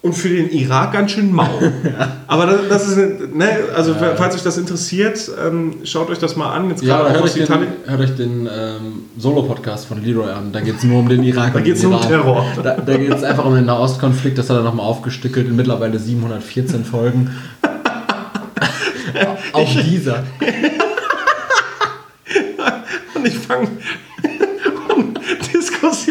und 0.04 0.14
für 0.14 0.30
den 0.30 0.49
Irak 0.51 0.91
ganz 0.91 1.12
schön 1.12 1.32
mau. 1.32 1.47
Aber 2.28 2.45
das, 2.45 2.68
das 2.68 2.89
ist, 2.89 3.34
ne, 3.34 3.47
also 3.74 3.95
falls 4.18 4.36
euch 4.36 4.43
das 4.43 4.58
interessiert, 4.58 5.32
ähm, 5.43 5.78
schaut 5.86 6.10
euch 6.10 6.20
das 6.20 6.36
mal 6.36 6.54
an. 6.54 6.70
Jetzt 6.70 6.84
Ja, 6.84 7.10
hört 7.10 7.24
euch 7.24 7.34
den, 7.34 7.47
hört 7.47 8.01
euch 8.01 8.16
den 8.16 8.49
ähm, 8.54 9.06
Solo-Podcast 9.18 9.86
von 9.86 10.04
Leroy 10.04 10.30
an. 10.30 10.51
Da 10.51 10.60
geht 10.60 10.76
es 10.76 10.84
nur 10.84 10.99
um 10.99 11.08
den 11.08 11.24
Irak. 11.24 11.54
Da 11.54 11.62
geht's 11.62 11.80
den 11.80 11.91
nur 11.91 12.01
um. 12.01 12.06
Terror. 12.06 12.45
Da, 12.62 12.76
da 12.76 12.97
geht 12.97 13.14
es 13.14 13.24
einfach 13.24 13.45
um 13.45 13.56
den 13.56 13.64
Nahostkonflikt. 13.66 14.38
Das 14.38 14.49
hat 14.49 14.58
er 14.58 14.64
nochmal 14.64 14.86
aufgestückelt 14.86 15.47
in 15.47 15.56
mittlerweile 15.56 15.97
714 15.97 16.84
Folgen. 16.84 17.32
Auch 19.54 19.82
dieser. 19.84 20.16
Und 23.16 23.26
ich 23.26 23.38
fange. 23.38 23.70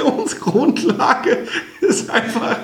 Und 0.03 0.25
Diskussionsgrundlage 0.25 1.47
ist 1.81 2.11
einfach 2.11 2.57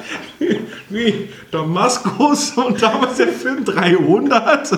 wie, 0.89 1.29
Damaskus 1.51 2.53
und 2.53 2.83
damals 2.83 3.17
der 3.17 3.29
Film 3.29 3.65
300. 3.65 4.71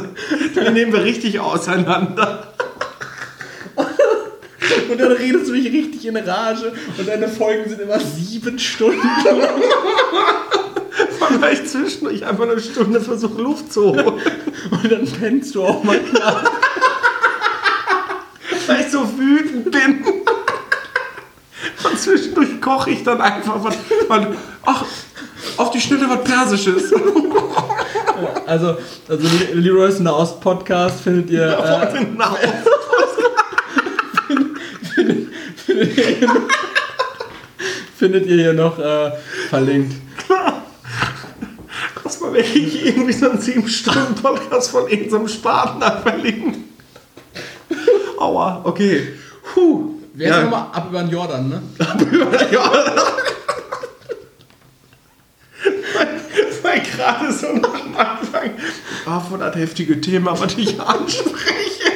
Die 0.54 0.70
nehmen 0.70 0.92
wir 0.92 1.04
richtig 1.04 1.40
auseinander. 1.40 2.52
Und 4.90 5.00
dann 5.00 5.12
redest 5.12 5.48
du 5.48 5.52
dich 5.52 5.66
richtig 5.66 6.06
in 6.06 6.16
Rage. 6.16 6.72
Und 6.98 7.08
deine 7.08 7.28
Folgen 7.28 7.68
sind 7.68 7.80
immer 7.80 8.00
sieben 8.00 8.58
Stunden. 8.58 9.00
Weil 11.38 11.54
ich 11.54 11.66
zwischendurch 11.66 12.26
einfach 12.26 12.44
eine 12.44 12.60
Stunde 12.60 13.00
versuche, 13.00 13.40
Luft 13.40 13.72
zu 13.72 13.92
holen. 13.92 14.20
Und 14.70 14.90
dann 14.90 15.06
pennst 15.06 15.54
du 15.54 15.62
auch 15.62 15.84
mal 15.84 15.98
knapp. 15.98 16.50
Weil 18.66 18.80
ich 18.80 18.90
so 18.90 19.06
wütend 19.16 19.70
bin. 19.70 20.19
Und 21.84 21.98
zwischendurch 21.98 22.60
koche 22.60 22.90
ich 22.90 23.02
dann 23.02 23.20
einfach 23.20 23.62
was. 23.62 23.74
was 24.08 24.26
ach, 24.64 24.84
auf 25.56 25.70
die 25.70 25.80
Schnelle 25.80 26.08
was 26.08 26.24
Persisches. 26.24 26.92
Also, 28.46 28.76
also 29.08 29.28
Leroy's 29.54 29.98
Nahost-Podcast 29.98 31.00
findet 31.00 31.30
ihr. 31.30 31.46
Äh, 31.48 32.04
Genau. 32.04 32.36
findet, 35.64 35.96
ihr 35.96 36.04
hier 36.16 36.26
noch, 36.28 36.40
findet 37.96 38.26
ihr 38.26 38.36
hier 38.36 38.52
noch 38.52 38.78
äh, 38.78 39.12
verlinkt. 39.48 39.94
Das 42.04 42.20
war 42.20 42.34
wirklich 42.34 42.84
irgendwie 42.86 43.12
so 43.12 43.30
ein 43.30 43.38
7-Stunden-Podcast 43.38 44.70
von 44.70 44.86
irgendeinem 44.88 45.28
Spaten 45.28 45.80
verlinken. 46.02 46.64
Aua, 48.18 48.60
okay. 48.64 49.14
Puh. 49.54 49.94
Wir 50.20 50.28
Ja. 50.28 50.34
jetzt 50.36 50.44
nochmal 50.50 50.66
ab 50.72 50.86
über 50.90 51.00
den 51.00 51.08
Jordan, 51.10 51.48
ne? 51.48 51.62
ja. 52.52 52.72
Weil 56.62 56.80
gerade 56.80 57.32
so 57.32 57.46
am 57.46 57.64
Anfang 57.96 58.50
war 59.06 59.20
von 59.24 59.40
das 59.40 59.56
heftige 59.56 59.98
Thema, 59.98 60.38
was 60.38 60.58
ich 60.58 60.78
anspreche. 60.78 61.92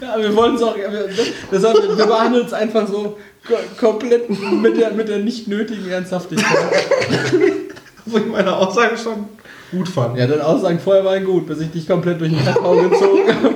Ja, 0.00 0.16
wir 0.18 0.36
wollen 0.36 0.54
es 0.54 0.62
auch. 0.62 0.76
Wir, 0.76 1.08
deshalb, 1.50 1.98
wir 1.98 2.06
behandeln 2.06 2.46
es 2.46 2.52
einfach 2.52 2.86
so 2.86 3.18
ko 3.44 3.54
komplett 3.80 4.30
mit 4.30 4.76
der, 4.76 4.92
mit 4.92 5.08
der 5.08 5.18
nicht 5.18 5.48
nötigen 5.48 5.88
Ernsthaftigkeit. 5.90 6.56
Wo 8.06 8.18
ich 8.18 8.26
meine 8.26 8.54
Aussage 8.54 8.96
schon 8.96 9.26
gut 9.72 9.88
fand. 9.88 10.16
Ja, 10.16 10.28
deine 10.28 10.46
Aussagen 10.46 10.78
vorher 10.78 11.04
waren 11.04 11.24
gut, 11.24 11.48
bis 11.48 11.58
ich 11.58 11.72
dich 11.72 11.88
komplett 11.88 12.20
durch 12.20 12.30
den 12.30 12.44
Kakao 12.44 12.76
gezogen 12.88 13.34
habe. 13.34 13.54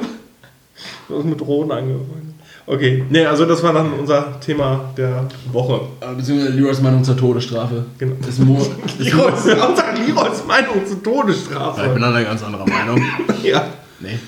Du 1.06 1.18
hast 1.18 1.24
mit 1.24 1.40
Drohnen 1.40 1.70
angefangen. 1.70 2.38
Okay, 2.70 3.02
nee, 3.08 3.24
also 3.24 3.46
das 3.46 3.62
war 3.62 3.72
dann 3.72 3.94
unser 3.94 4.38
Thema 4.40 4.90
der 4.94 5.26
Woche. 5.52 5.80
Beziehungsweise 6.18 6.52
Leroys 6.52 6.82
Meinung 6.82 7.02
zur 7.02 7.16
Todesstrafe. 7.16 7.86
Genau. 7.96 8.14
Ist 8.28 8.44
Mo 8.44 8.58
ist 8.84 8.98
Leroys, 8.98 9.40
unser 9.40 9.94
Leroys 9.94 10.44
Meinung 10.46 10.86
zur 10.86 10.98
ich 10.98 11.02
Todesstrafe. 11.02 11.88
bin 11.88 12.04
einer 12.04 12.22
ganz 12.22 12.42
anderer 12.42 12.66
Meinung. 12.68 13.02
Ja. 13.42 13.68
Nee. 14.00 14.18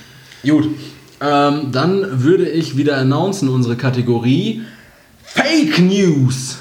Gut. 0.50 0.68
Ähm, 1.20 1.70
dann 1.70 2.24
würde 2.24 2.48
ich 2.48 2.78
wieder 2.78 2.96
announcen 2.96 3.50
unsere 3.50 3.76
Kategorie 3.76 4.62
Fake 5.22 5.78
News. 5.78 6.56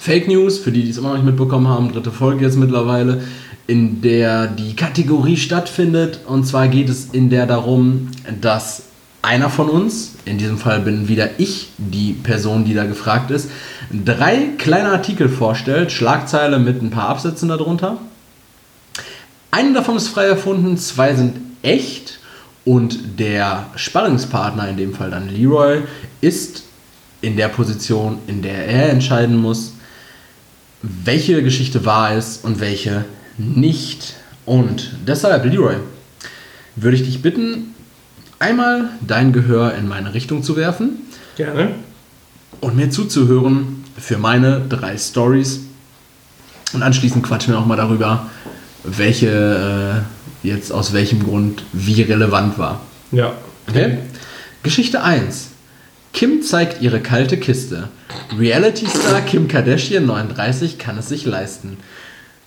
Fake 0.00 0.28
News, 0.28 0.58
für 0.58 0.70
die, 0.70 0.84
die 0.84 0.90
es 0.90 0.98
immer 0.98 1.08
noch 1.08 1.16
nicht 1.16 1.26
mitbekommen 1.26 1.66
haben, 1.66 1.92
dritte 1.92 2.12
Folge 2.12 2.44
jetzt 2.44 2.56
mittlerweile, 2.56 3.22
in 3.66 4.00
der 4.00 4.46
die 4.46 4.76
Kategorie 4.76 5.36
stattfindet. 5.36 6.20
Und 6.28 6.44
zwar 6.44 6.68
geht 6.68 6.88
es 6.88 7.06
in 7.06 7.30
der 7.30 7.46
darum, 7.46 8.12
dass 8.40 8.87
einer 9.28 9.50
von 9.50 9.68
uns, 9.68 10.14
in 10.24 10.38
diesem 10.38 10.56
Fall 10.56 10.80
bin 10.80 11.06
wieder 11.06 11.38
ich 11.38 11.68
die 11.76 12.14
Person, 12.14 12.64
die 12.64 12.72
da 12.72 12.86
gefragt 12.86 13.30
ist, 13.30 13.50
drei 13.92 14.48
kleine 14.56 14.88
Artikel 14.88 15.28
vorstellt, 15.28 15.92
Schlagzeile 15.92 16.58
mit 16.58 16.80
ein 16.80 16.88
paar 16.88 17.10
Absätzen 17.10 17.50
darunter. 17.50 17.98
Eine 19.50 19.74
davon 19.74 19.98
ist 19.98 20.08
frei 20.08 20.24
erfunden, 20.24 20.78
zwei 20.78 21.14
sind 21.14 21.36
echt 21.60 22.20
und 22.64 23.18
der 23.18 23.66
Sparringspartner, 23.76 24.66
in 24.70 24.78
dem 24.78 24.94
Fall 24.94 25.10
dann 25.10 25.28
Leroy, 25.28 25.82
ist 26.22 26.62
in 27.20 27.36
der 27.36 27.48
Position, 27.48 28.20
in 28.28 28.40
der 28.40 28.66
er 28.66 28.88
entscheiden 28.88 29.36
muss, 29.36 29.74
welche 30.80 31.42
Geschichte 31.42 31.84
wahr 31.84 32.16
ist 32.16 32.46
und 32.46 32.60
welche 32.60 33.04
nicht. 33.36 34.14
Und 34.46 34.92
deshalb, 35.06 35.44
Leroy, 35.44 35.76
würde 36.76 36.96
ich 36.96 37.02
dich 37.02 37.20
bitten, 37.20 37.74
einmal 38.38 38.90
dein 39.06 39.32
Gehör 39.32 39.74
in 39.74 39.88
meine 39.88 40.14
Richtung 40.14 40.42
zu 40.42 40.56
werfen 40.56 40.98
Gerne. 41.36 41.74
und 42.60 42.76
mir 42.76 42.90
zuzuhören 42.90 43.84
für 43.98 44.18
meine 44.18 44.60
drei 44.68 44.96
Stories. 44.96 45.60
Und 46.72 46.82
anschließend 46.82 47.24
quatschen 47.24 47.54
wir 47.54 47.58
auch 47.58 47.66
mal 47.66 47.76
darüber, 47.76 48.28
welche 48.84 50.04
äh, 50.44 50.46
jetzt 50.46 50.70
aus 50.72 50.92
welchem 50.92 51.24
Grund 51.24 51.64
wie 51.72 52.02
relevant 52.02 52.58
war. 52.58 52.82
Ja. 53.10 53.32
Okay? 53.68 53.98
Geschichte 54.62 55.02
1. 55.02 55.48
Kim 56.12 56.42
zeigt 56.42 56.82
ihre 56.82 57.00
kalte 57.00 57.36
Kiste. 57.36 57.88
Reality-Star 58.38 59.20
Kim 59.22 59.48
Kardashian 59.48 60.06
39 60.06 60.78
kann 60.78 60.98
es 60.98 61.08
sich 61.08 61.24
leisten. 61.24 61.76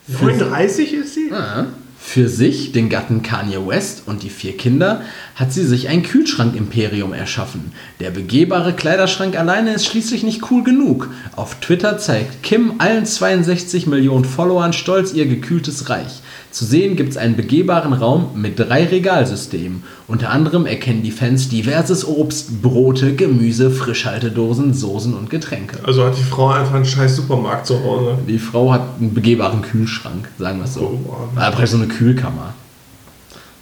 39 0.07 0.93
ist 0.93 1.13
sie? 1.13 1.31
Ah. 1.31 1.67
Für 2.03 2.27
sich, 2.27 2.73
den 2.73 2.89
Gatten 2.89 3.21
Kanye 3.21 3.65
West 3.65 4.03
und 4.05 4.23
die 4.23 4.29
vier 4.29 4.57
Kinder 4.57 5.01
hat 5.35 5.53
sie 5.53 5.63
sich 5.63 5.87
ein 5.87 6.03
Kühlschrank-Imperium 6.03 7.13
erschaffen. 7.13 7.71
Der 8.01 8.09
begehbare 8.09 8.73
Kleiderschrank 8.73 9.37
alleine 9.37 9.73
ist 9.73 9.85
schließlich 9.85 10.23
nicht 10.23 10.51
cool 10.51 10.63
genug. 10.63 11.09
Auf 11.37 11.61
Twitter 11.61 11.97
zeigt 11.99 12.43
Kim 12.43 12.73
allen 12.79 13.05
62 13.05 13.87
Millionen 13.87 14.25
Followern 14.25 14.73
stolz 14.73 15.13
ihr 15.13 15.25
gekühltes 15.25 15.89
Reich. 15.89 16.21
Zu 16.51 16.65
sehen 16.65 16.97
gibt 16.97 17.11
es 17.11 17.17
einen 17.17 17.37
begehbaren 17.37 17.93
Raum 17.93 18.31
mit 18.35 18.59
drei 18.59 18.85
Regalsystemen. 18.85 19.83
Unter 20.07 20.31
anderem 20.31 20.65
erkennen 20.65 21.01
die 21.01 21.11
Fans 21.11 21.47
diverses 21.47 22.05
Obst, 22.05 22.61
Brote, 22.61 23.15
Gemüse, 23.15 23.71
Frischhaltedosen, 23.71 24.73
Soßen 24.73 25.13
und 25.13 25.29
Getränke. 25.29 25.79
Also 25.83 26.03
hat 26.03 26.17
die 26.17 26.23
Frau 26.23 26.49
einfach 26.49 26.73
einen 26.75 26.83
scheiß 26.83 27.15
Supermarkt 27.15 27.67
zu 27.67 27.81
Hause. 27.81 28.17
Die 28.27 28.37
Frau 28.37 28.73
hat 28.73 28.81
einen 28.99 29.13
begehbaren 29.13 29.61
Kühlschrank, 29.61 30.27
sagen 30.37 30.59
wir 30.59 30.65
es 30.65 30.73
so. 30.73 30.81
Oh, 30.81 30.99
wow. 31.05 31.29
Ah, 31.37 31.51
praktisch 31.51 31.69
so 31.69 31.77
eine 31.77 31.87
Kühlkammer. 31.87 32.53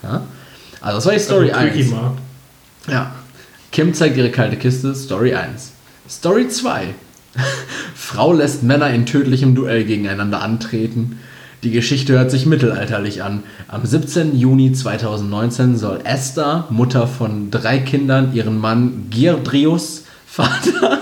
Ja? 0.02 0.24
Also 0.82 0.98
das 0.98 1.06
war 1.06 1.14
die 1.14 1.20
Story 1.20 1.52
Also 1.52 1.66
1. 1.68 1.74
Quickie-Markt. 1.74 2.20
Ja. 2.88 3.12
Kim 3.72 3.94
zeigt 3.94 4.18
ihre 4.18 4.32
kalte 4.32 4.56
Kiste, 4.56 4.96
Story 4.96 5.36
1. 5.36 5.74
Story 6.10 6.48
2. 6.48 6.96
Frau 7.96 8.34
lässt 8.34 8.64
Männer 8.64 8.90
in 8.90 9.06
tödlichem 9.06 9.54
Duell 9.54 9.84
gegeneinander 9.86 10.42
antreten. 10.42 11.20
Die 11.62 11.72
Geschichte 11.72 12.14
hört 12.14 12.32
sich 12.32 12.46
mittelalterlich 12.46 13.22
an. 13.22 13.44
Am 13.68 13.86
17. 13.86 14.38
Juni 14.38 14.72
2019 14.72 15.78
soll 15.78 16.00
Esther, 16.06 16.66
Mutter 16.70 17.06
von 17.06 17.52
drei 17.52 17.80
Kindern, 17.80 18.34
ihren 18.34 18.58
Mann 18.58 19.08
Girdrius, 19.10 20.06
Vater 20.26 21.00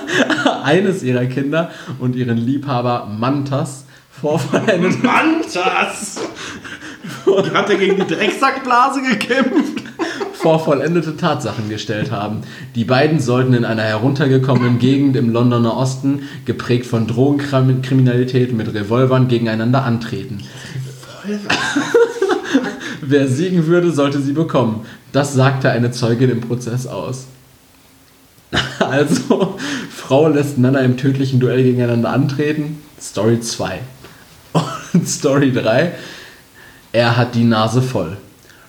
eines 0.64 1.04
ihrer 1.04 1.26
Kinder 1.26 1.70
und 2.00 2.16
ihren 2.16 2.38
Liebhaber 2.38 3.06
Mantas 3.06 3.86
vor 4.10 4.42
Mantas! 5.04 6.22
Die 7.28 7.52
hat 7.52 7.70
er 7.70 7.76
gegen 7.76 7.98
die 7.98 8.16
Drecksackblase 8.16 9.02
gekämpft. 9.04 9.84
Vor 10.48 10.62
vollendete 10.62 11.18
Tatsachen 11.18 11.68
gestellt 11.68 12.10
haben. 12.10 12.40
Die 12.74 12.86
beiden 12.86 13.20
sollten 13.20 13.54
in 13.54 13.66
einer 13.66 13.82
heruntergekommenen 13.82 14.80
Gegend 14.80 15.18
im 15.18 15.30
Londoner 15.30 15.76
Osten, 15.76 16.22
geprägt 16.46 16.86
von 16.86 17.06
Drogenkriminalität 17.06 18.54
mit 18.54 18.74
Revolvern, 18.74 19.28
gegeneinander 19.28 19.84
antreten. 19.84 20.44
Wer 23.02 23.28
siegen 23.28 23.68
würde, 23.68 23.92
sollte 23.92 24.22
sie 24.22 24.32
bekommen. 24.32 24.86
Das 25.12 25.34
sagte 25.34 25.70
eine 25.70 25.92
Zeugin 25.92 26.30
im 26.30 26.40
Prozess 26.40 26.88
aus. 26.88 27.28
Also, 28.80 29.58
Frau 29.94 30.30
lässt 30.30 30.58
Männer 30.58 30.80
im 30.80 30.96
tödlichen 30.96 31.42
Duell 31.42 31.62
gegeneinander 31.62 32.12
antreten. 32.12 32.82
Story 33.02 33.42
2. 33.42 33.80
Und 34.94 35.10
Story 35.10 35.52
3. 35.52 35.92
Er 36.94 37.18
hat 37.18 37.36
die 37.36 37.44
Nase 37.44 37.82
voll. 37.82 38.16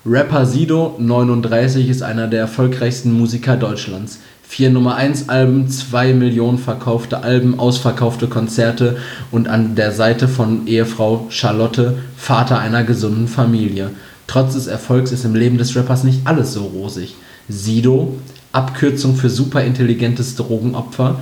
Rapper 0.07 0.47
Sido, 0.47 0.95
39, 0.99 1.89
ist 1.89 2.03
einer 2.03 2.29
der 2.29 2.41
erfolgreichsten 2.41 3.13
Musiker 3.13 3.57
Deutschlands. 3.57 4.21
Vier 4.47 4.71
Nummer 4.71 4.95
1 4.95 5.29
Alben, 5.29 5.69
zwei 5.69 6.15
Millionen 6.15 6.59
verkaufte 6.59 7.23
Alben, 7.23 7.59
ausverkaufte 7.59 8.29
Konzerte 8.29 8.97
und 9.31 9.49
an 9.49 9.75
der 9.75 9.93
Seite 9.93 10.29
von 10.29 10.67
Ehefrau 10.67 11.27
Charlotte, 11.31 11.99
Vater 12.17 12.59
einer 12.59 12.85
gesunden 12.85 13.29
Familie. 13.29 13.91
Trotz 14.27 14.55
des 14.55 14.69
Erfolgs 14.69 15.11
ist 15.11 15.25
im 15.25 15.35
Leben 15.35 15.59
des 15.59 15.75
Rappers 15.77 16.05
nicht 16.05 16.21
alles 16.27 16.55
so 16.55 16.65
rosig. 16.65 17.17
Sido, 17.49 18.17
Abkürzung 18.53 19.17
für 19.17 19.29
superintelligentes 19.29 20.37
Drogenopfer, 20.37 21.21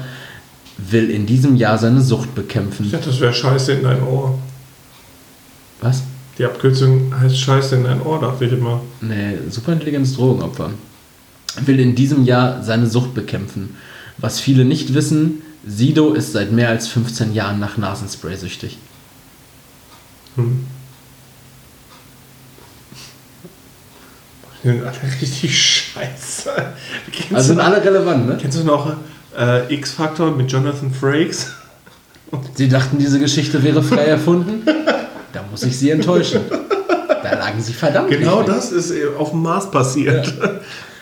will 0.76 1.10
in 1.10 1.24
diesem 1.26 1.56
Jahr 1.56 1.78
seine 1.78 2.02
Sucht 2.02 2.34
bekämpfen. 2.34 2.84
Ich 2.86 2.92
dachte, 2.92 3.08
das 3.08 3.20
wäre 3.20 3.32
Scheiße 3.32 3.72
in 3.72 3.82
dein 3.82 4.02
Ohr. 4.02 4.38
Was? 5.80 6.02
Die 6.38 6.44
Abkürzung 6.44 7.18
heißt 7.18 7.38
Scheiße 7.38 7.76
in 7.76 7.84
dein 7.84 8.02
Ohr, 8.02 8.20
dachte 8.20 8.44
ich 8.44 8.52
immer. 8.52 8.82
Nee, 9.00 9.38
superintelligentes 9.48 10.14
Drogenopfer. 10.16 10.70
Will 11.64 11.80
in 11.80 11.94
diesem 11.94 12.24
Jahr 12.24 12.62
seine 12.62 12.86
Sucht 12.86 13.14
bekämpfen. 13.14 13.76
Was 14.18 14.40
viele 14.40 14.64
nicht 14.64 14.92
wissen, 14.94 15.42
Sido 15.66 16.12
ist 16.12 16.32
seit 16.32 16.52
mehr 16.52 16.68
als 16.68 16.88
15 16.88 17.32
Jahren 17.34 17.58
nach 17.58 17.76
Nasenspray 17.78 18.36
süchtig. 18.36 18.78
Hm. 20.36 20.66
Die 24.62 24.68
sind 24.68 24.82
alle 24.82 24.96
richtig 25.22 25.62
scheiße. 25.62 26.50
Kennst, 27.12 27.34
Also 27.34 27.48
sind 27.48 27.60
alle 27.60 27.82
relevant, 27.82 28.26
ne? 28.28 28.38
kennst 28.40 28.58
du 28.58 28.64
noch 28.64 28.94
äh, 29.38 29.72
X-Factor 29.74 30.30
mit 30.36 30.52
Jonathan 30.52 30.92
Frakes? 30.92 31.52
Sie 32.54 32.68
dachten, 32.68 32.98
diese 32.98 33.18
Geschichte 33.18 33.62
wäre 33.62 33.82
frei 33.82 34.04
erfunden? 34.06 34.62
Da 35.60 35.66
muss 35.66 35.74
ich 35.74 35.78
Sie 35.78 35.90
enttäuschen. 35.90 36.40
Da 37.22 37.34
lagen 37.38 37.60
Sie 37.60 37.72
verdammt 37.72 38.10
Genau 38.10 38.38
richtig. 38.40 38.54
das 38.54 38.72
ist 38.72 38.90
äh, 38.90 39.06
auf 39.18 39.30
dem 39.30 39.42
Mars 39.42 39.70
passiert. 39.70 40.32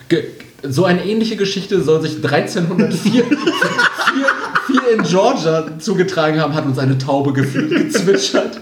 Ge 0.09 0.25
so 0.67 0.85
eine 0.87 1.05
ähnliche 1.05 1.37
Geschichte 1.37 1.83
soll 1.83 2.01
sich 2.01 2.17
1304 2.25 2.97
vier, 3.13 3.25
vier 4.67 4.97
in 4.97 5.03
Georgia 5.03 5.67
zugetragen 5.79 6.41
haben, 6.41 6.55
hat 6.55 6.65
uns 6.65 6.79
eine 6.79 6.97
Taube 6.97 7.35
gefühlt 7.35 7.69
gezwitschert. 7.71 8.61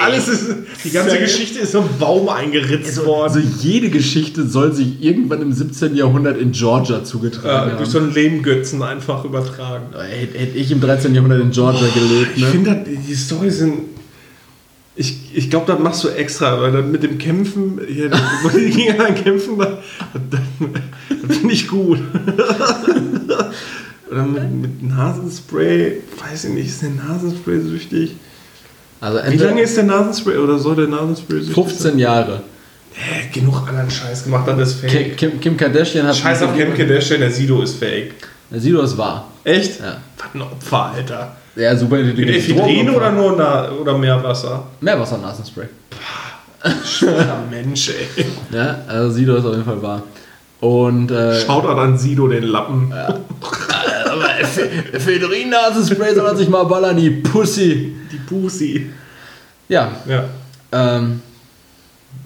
Alles 0.00 0.28
ist, 0.28 0.46
die 0.84 0.90
ganze 0.90 1.10
Safe. 1.10 1.22
Geschichte 1.22 1.58
ist 1.60 1.72
so 1.72 1.80
ein 1.80 1.88
Baum 1.98 2.28
eingeritzt 2.28 3.04
worden. 3.04 3.22
Also 3.24 3.40
jede 3.40 3.90
Geschichte 3.90 4.46
soll 4.46 4.72
sich 4.72 5.02
irgendwann 5.02 5.42
im 5.42 5.52
17. 5.52 5.96
Jahrhundert 5.96 6.38
in 6.38 6.52
Georgia 6.52 7.02
zugetragen 7.02 7.70
Äh, 7.72 7.76
durch 7.76 7.86
haben. 7.88 7.90
so 7.90 7.98
einen 7.98 8.14
Lehmgötzen 8.14 8.80
einfach 8.82 9.24
übertragen. 9.24 9.86
Hätte 9.98 10.56
ich 10.56 10.70
im 10.70 10.80
13. 10.80 11.12
Jahrhundert 11.14 11.40
in 11.40 11.50
Georgia 11.50 11.88
gelebt, 11.92 12.30
Ich 12.36 12.42
ne? 12.44 12.48
finde, 12.50 12.84
die 12.86 13.14
Storys 13.16 13.58
sind. 13.58 13.78
Ich, 15.00 15.16
ich 15.32 15.48
glaube, 15.48 15.64
das 15.64 15.80
machst 15.80 16.04
du 16.04 16.08
extra, 16.08 16.60
weil 16.60 16.72
dann 16.72 16.92
mit 16.92 17.02
dem 17.02 17.16
Kämpfen, 17.16 17.80
hier, 17.88 18.10
wo 18.42 18.50
die 18.50 18.68
gegeneinander 18.68 19.14
kämpfen, 19.14 19.58
das, 19.58 19.70
das, 20.30 20.40
das 21.26 21.36
finde 21.38 21.54
ich 21.54 21.68
gut. 21.68 21.96
Oder 24.10 24.24
mit, 24.24 24.52
mit 24.52 24.82
Nasenspray, 24.82 26.02
weiß 26.18 26.44
ich 26.44 26.50
nicht, 26.50 26.66
ist 26.66 26.82
der 26.82 26.90
Nasenspray 26.90 27.60
süchtig? 27.60 28.16
Also 29.00 29.20
Wie 29.26 29.38
lange 29.38 29.62
ist 29.62 29.74
der 29.74 29.84
Nasenspray 29.84 30.36
oder 30.36 30.58
soll 30.58 30.76
der 30.76 30.88
Nasenspray 30.88 31.38
süchtig 31.38 31.54
15 31.54 31.98
Jahre. 31.98 32.42
Hä, 32.92 33.30
genug 33.32 33.66
anderen 33.66 33.90
Scheiß 33.90 34.24
gemacht, 34.24 34.46
dann 34.48 34.58
ist 34.58 34.74
fake. 34.74 35.16
Kim, 35.16 35.40
Kim 35.40 35.56
Kardashian 35.56 36.06
hat. 36.06 36.14
Scheiß 36.14 36.42
auf 36.42 36.54
Kim 36.54 36.74
Kardashian, 36.74 37.20
der 37.20 37.30
Sido 37.30 37.62
ist 37.62 37.76
fake. 37.76 38.12
Der 38.50 38.60
Sido 38.60 38.82
ist 38.82 38.98
wahr. 38.98 39.30
Echt? 39.44 39.80
Ja. 39.80 39.96
Was 40.18 40.34
ein 40.34 40.42
Opfer, 40.42 40.92
Alter. 40.94 41.36
Ja, 41.60 41.76
super 41.76 41.96
Mit. 41.96 42.18
Ephedrin 42.18 42.88
oder 42.90 43.10
nur 43.12 43.34
Na 43.36 43.70
oder 43.72 43.98
Meerwasser? 43.98 44.64
Meerwasser-Nasenspray. 44.80 45.66
Schwerer 46.86 47.42
Mensch, 47.50 47.90
ey. 47.90 48.24
Ja, 48.50 48.78
also 48.88 49.10
Sido 49.10 49.36
ist 49.36 49.44
auf 49.44 49.52
jeden 49.52 49.64
Fall 49.64 49.82
wahr. 49.82 50.02
Und. 50.60 51.10
Äh, 51.10 51.40
Schaut 51.40 51.66
an 51.66 51.98
Sido 51.98 52.28
den 52.28 52.44
Lappen. 52.44 52.92
aber 52.92 54.40
Ephedrin-Nasenspray 54.92 56.14
soll 56.14 56.26
er 56.26 56.36
sich 56.36 56.48
mal 56.48 56.64
ballern, 56.64 56.96
die 56.96 57.10
Pussy. 57.10 57.94
Die 58.10 58.16
Pussy. 58.16 58.90
Ja, 59.68 59.92
Ja. 60.06 60.24
ähm. 60.72 61.20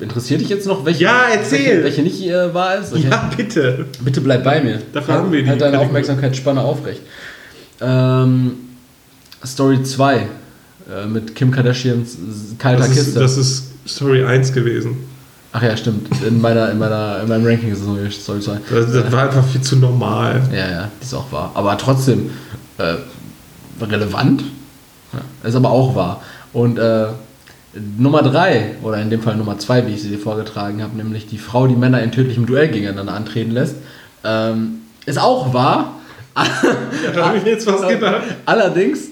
Interessiert 0.00 0.40
dich 0.40 0.48
jetzt 0.48 0.66
noch, 0.66 0.84
welche, 0.84 1.04
Ja, 1.04 1.24
erzähl. 1.32 1.82
welche, 1.82 1.84
welche 1.84 2.02
nicht 2.02 2.26
äh, 2.26 2.52
wahr 2.54 2.76
ist? 2.76 2.92
Okay. 2.94 3.06
Ja, 3.10 3.30
bitte. 3.36 3.84
Bitte 4.00 4.20
bleib 4.22 4.42
bei 4.42 4.60
mir. 4.62 4.80
Dafür 4.92 5.14
haben 5.14 5.30
wir 5.30 5.42
die 5.42 5.48
Halt 5.48 5.60
deine. 5.60 5.78
Aufmerksamkeitsspanne 5.78 6.60
aufrecht. 6.60 7.02
Ähm, 7.82 8.52
Story 9.44 9.82
2 9.82 10.16
äh, 10.16 11.06
mit 11.06 11.34
Kim 11.34 11.50
Kardashians 11.50 12.16
kalter 12.58 12.80
Das 12.80 12.90
ist, 12.90 13.04
Kiste. 13.04 13.20
das 13.20 13.36
ist 13.36 13.64
Story 13.86 14.24
1 14.24 14.52
gewesen. 14.52 14.96
Ach 15.52 15.62
ja, 15.62 15.76
stimmt. 15.76 16.08
In, 16.26 16.40
meiner, 16.40 16.70
in, 16.70 16.78
meiner, 16.78 17.20
in 17.22 17.28
meinem 17.28 17.46
Ranking 17.46 17.70
ist 17.70 17.80
es 17.80 17.86
nur 17.86 18.10
Story 18.10 18.40
2. 18.40 18.58
Das, 18.70 18.92
das 18.92 19.12
war 19.12 19.24
einfach 19.24 19.44
viel 19.46 19.60
zu 19.60 19.76
normal. 19.76 20.42
Ja, 20.52 20.68
ja, 20.68 20.90
die 21.00 21.04
ist 21.04 21.14
auch 21.14 21.30
wahr. 21.30 21.52
Aber 21.54 21.78
trotzdem 21.78 22.30
äh, 22.78 22.94
relevant. 23.80 24.42
Ja, 25.12 25.48
ist 25.48 25.54
aber 25.54 25.70
auch 25.70 25.94
wahr. 25.94 26.22
Und 26.52 26.78
äh, 26.78 27.06
Nummer 27.98 28.22
3, 28.22 28.76
oder 28.82 29.00
in 29.00 29.10
dem 29.10 29.20
Fall 29.22 29.36
Nummer 29.36 29.58
2, 29.58 29.86
wie 29.86 29.94
ich 29.94 30.02
sie 30.02 30.08
dir 30.08 30.18
vorgetragen 30.18 30.82
habe, 30.82 30.96
nämlich 30.96 31.26
die 31.26 31.38
Frau, 31.38 31.66
die 31.66 31.76
Männer 31.76 32.02
in 32.02 32.12
tödlichem 32.12 32.46
Duell 32.46 32.68
gegeneinander 32.68 33.14
antreten 33.14 33.50
lässt, 33.50 33.76
ähm, 34.24 34.80
ist 35.06 35.18
auch 35.18 35.52
wahr. 35.52 36.00
Da 37.14 37.26
habe 37.26 37.38
ich 37.38 37.44
mir 37.44 37.50
jetzt 37.50 37.66
was 37.66 37.86
gedacht. 37.86 38.22
Allerdings, 38.46 39.02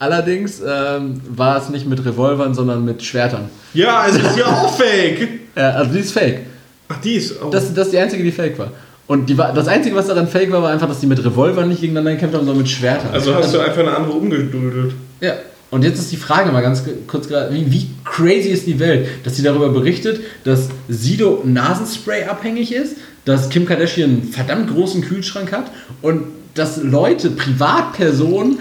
allerdings 0.00 0.60
ähm, 0.66 1.20
war 1.28 1.62
es 1.62 1.68
nicht 1.68 1.86
mit 1.86 2.04
Revolvern, 2.04 2.54
sondern 2.54 2.84
mit 2.84 3.04
Schwertern. 3.04 3.48
Ja, 3.72 4.06
es 4.08 4.16
ist 4.16 4.36
ja 4.36 4.46
auch 4.46 4.76
fake. 4.76 5.28
Äh, 5.54 5.60
also 5.60 5.92
die 5.92 6.00
ist 6.00 6.12
fake. 6.12 6.40
Ach, 6.88 7.00
die 7.00 7.14
ist. 7.14 7.40
Oh. 7.40 7.50
Das, 7.50 7.72
das 7.72 7.86
ist 7.86 7.92
die 7.92 7.98
einzige, 7.98 8.24
die 8.24 8.32
fake 8.32 8.58
war. 8.58 8.72
Und 9.06 9.28
die 9.28 9.36
war, 9.36 9.52
das 9.52 9.68
Einzige, 9.68 9.94
was 9.94 10.06
daran 10.06 10.26
fake 10.26 10.50
war, 10.50 10.62
war 10.62 10.70
einfach, 10.70 10.88
dass 10.88 11.00
die 11.00 11.06
mit 11.06 11.24
Revolvern 11.24 11.68
nicht 11.68 11.80
gegeneinander 11.80 12.12
gekämpft 12.12 12.34
haben, 12.36 12.44
sondern 12.44 12.62
mit 12.62 12.68
Schwertern. 12.68 13.10
also 13.12 13.34
hast 13.34 13.54
du 13.54 13.58
einfach 13.60 13.80
eine 13.80 13.94
andere 13.94 14.12
umgeduldet. 14.12 14.92
Ja. 15.20 15.34
Und 15.70 15.84
jetzt 15.84 16.00
ist 16.00 16.10
die 16.10 16.16
Frage 16.16 16.50
mal 16.50 16.62
ganz 16.62 16.82
kurz 17.06 17.28
gerade, 17.28 17.54
wie, 17.54 17.70
wie 17.70 17.90
crazy 18.04 18.48
ist 18.48 18.66
die 18.66 18.80
Welt, 18.80 19.06
dass 19.22 19.36
sie 19.36 19.42
darüber 19.42 19.68
berichtet, 19.68 20.20
dass 20.42 20.68
Sido 20.88 21.42
Nasenspray 21.44 22.24
abhängig 22.24 22.72
ist, 22.72 22.96
dass 23.24 23.50
Kim 23.50 23.66
Kardashian 23.66 24.10
einen 24.10 24.22
verdammt 24.24 24.70
großen 24.70 25.02
Kühlschrank 25.02 25.52
hat 25.52 25.70
und 26.02 26.24
dass 26.54 26.82
Leute, 26.82 27.30
Privatpersonen, 27.30 28.58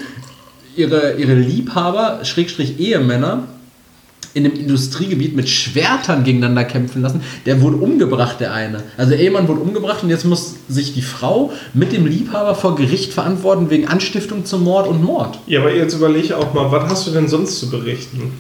ihre, 0.79 1.13
ihre 1.17 1.33
Liebhaber, 1.35 2.19
Schrägstrich 2.23 2.79
Ehemänner, 2.79 3.43
in 4.35 4.45
einem 4.45 4.55
Industriegebiet 4.55 5.35
mit 5.35 5.49
Schwertern 5.49 6.23
gegeneinander 6.23 6.63
kämpfen 6.63 7.01
lassen. 7.01 7.21
Der 7.47 7.61
wurde 7.61 7.77
umgebracht, 7.77 8.39
der 8.39 8.53
eine. 8.53 8.83
Also 8.95 9.11
der 9.11 9.19
Ehemann 9.19 9.47
wurde 9.47 9.61
umgebracht 9.61 10.03
und 10.03 10.09
jetzt 10.09 10.23
muss 10.23 10.55
sich 10.69 10.93
die 10.93 11.01
Frau 11.01 11.51
mit 11.73 11.91
dem 11.93 12.05
Liebhaber 12.05 12.53
vor 12.53 12.75
Gericht 12.75 13.11
verantworten 13.11 13.71
wegen 13.71 13.87
Anstiftung 13.87 14.45
zum 14.45 14.63
Mord 14.63 14.87
und 14.87 15.03
Mord. 15.03 15.39
Ja, 15.47 15.61
aber 15.61 15.73
jetzt 15.73 15.95
überlege 15.95 16.37
auch 16.37 16.53
mal, 16.53 16.71
was 16.71 16.91
hast 16.91 17.07
du 17.07 17.11
denn 17.11 17.27
sonst 17.27 17.59
zu 17.59 17.71
berichten? 17.71 18.33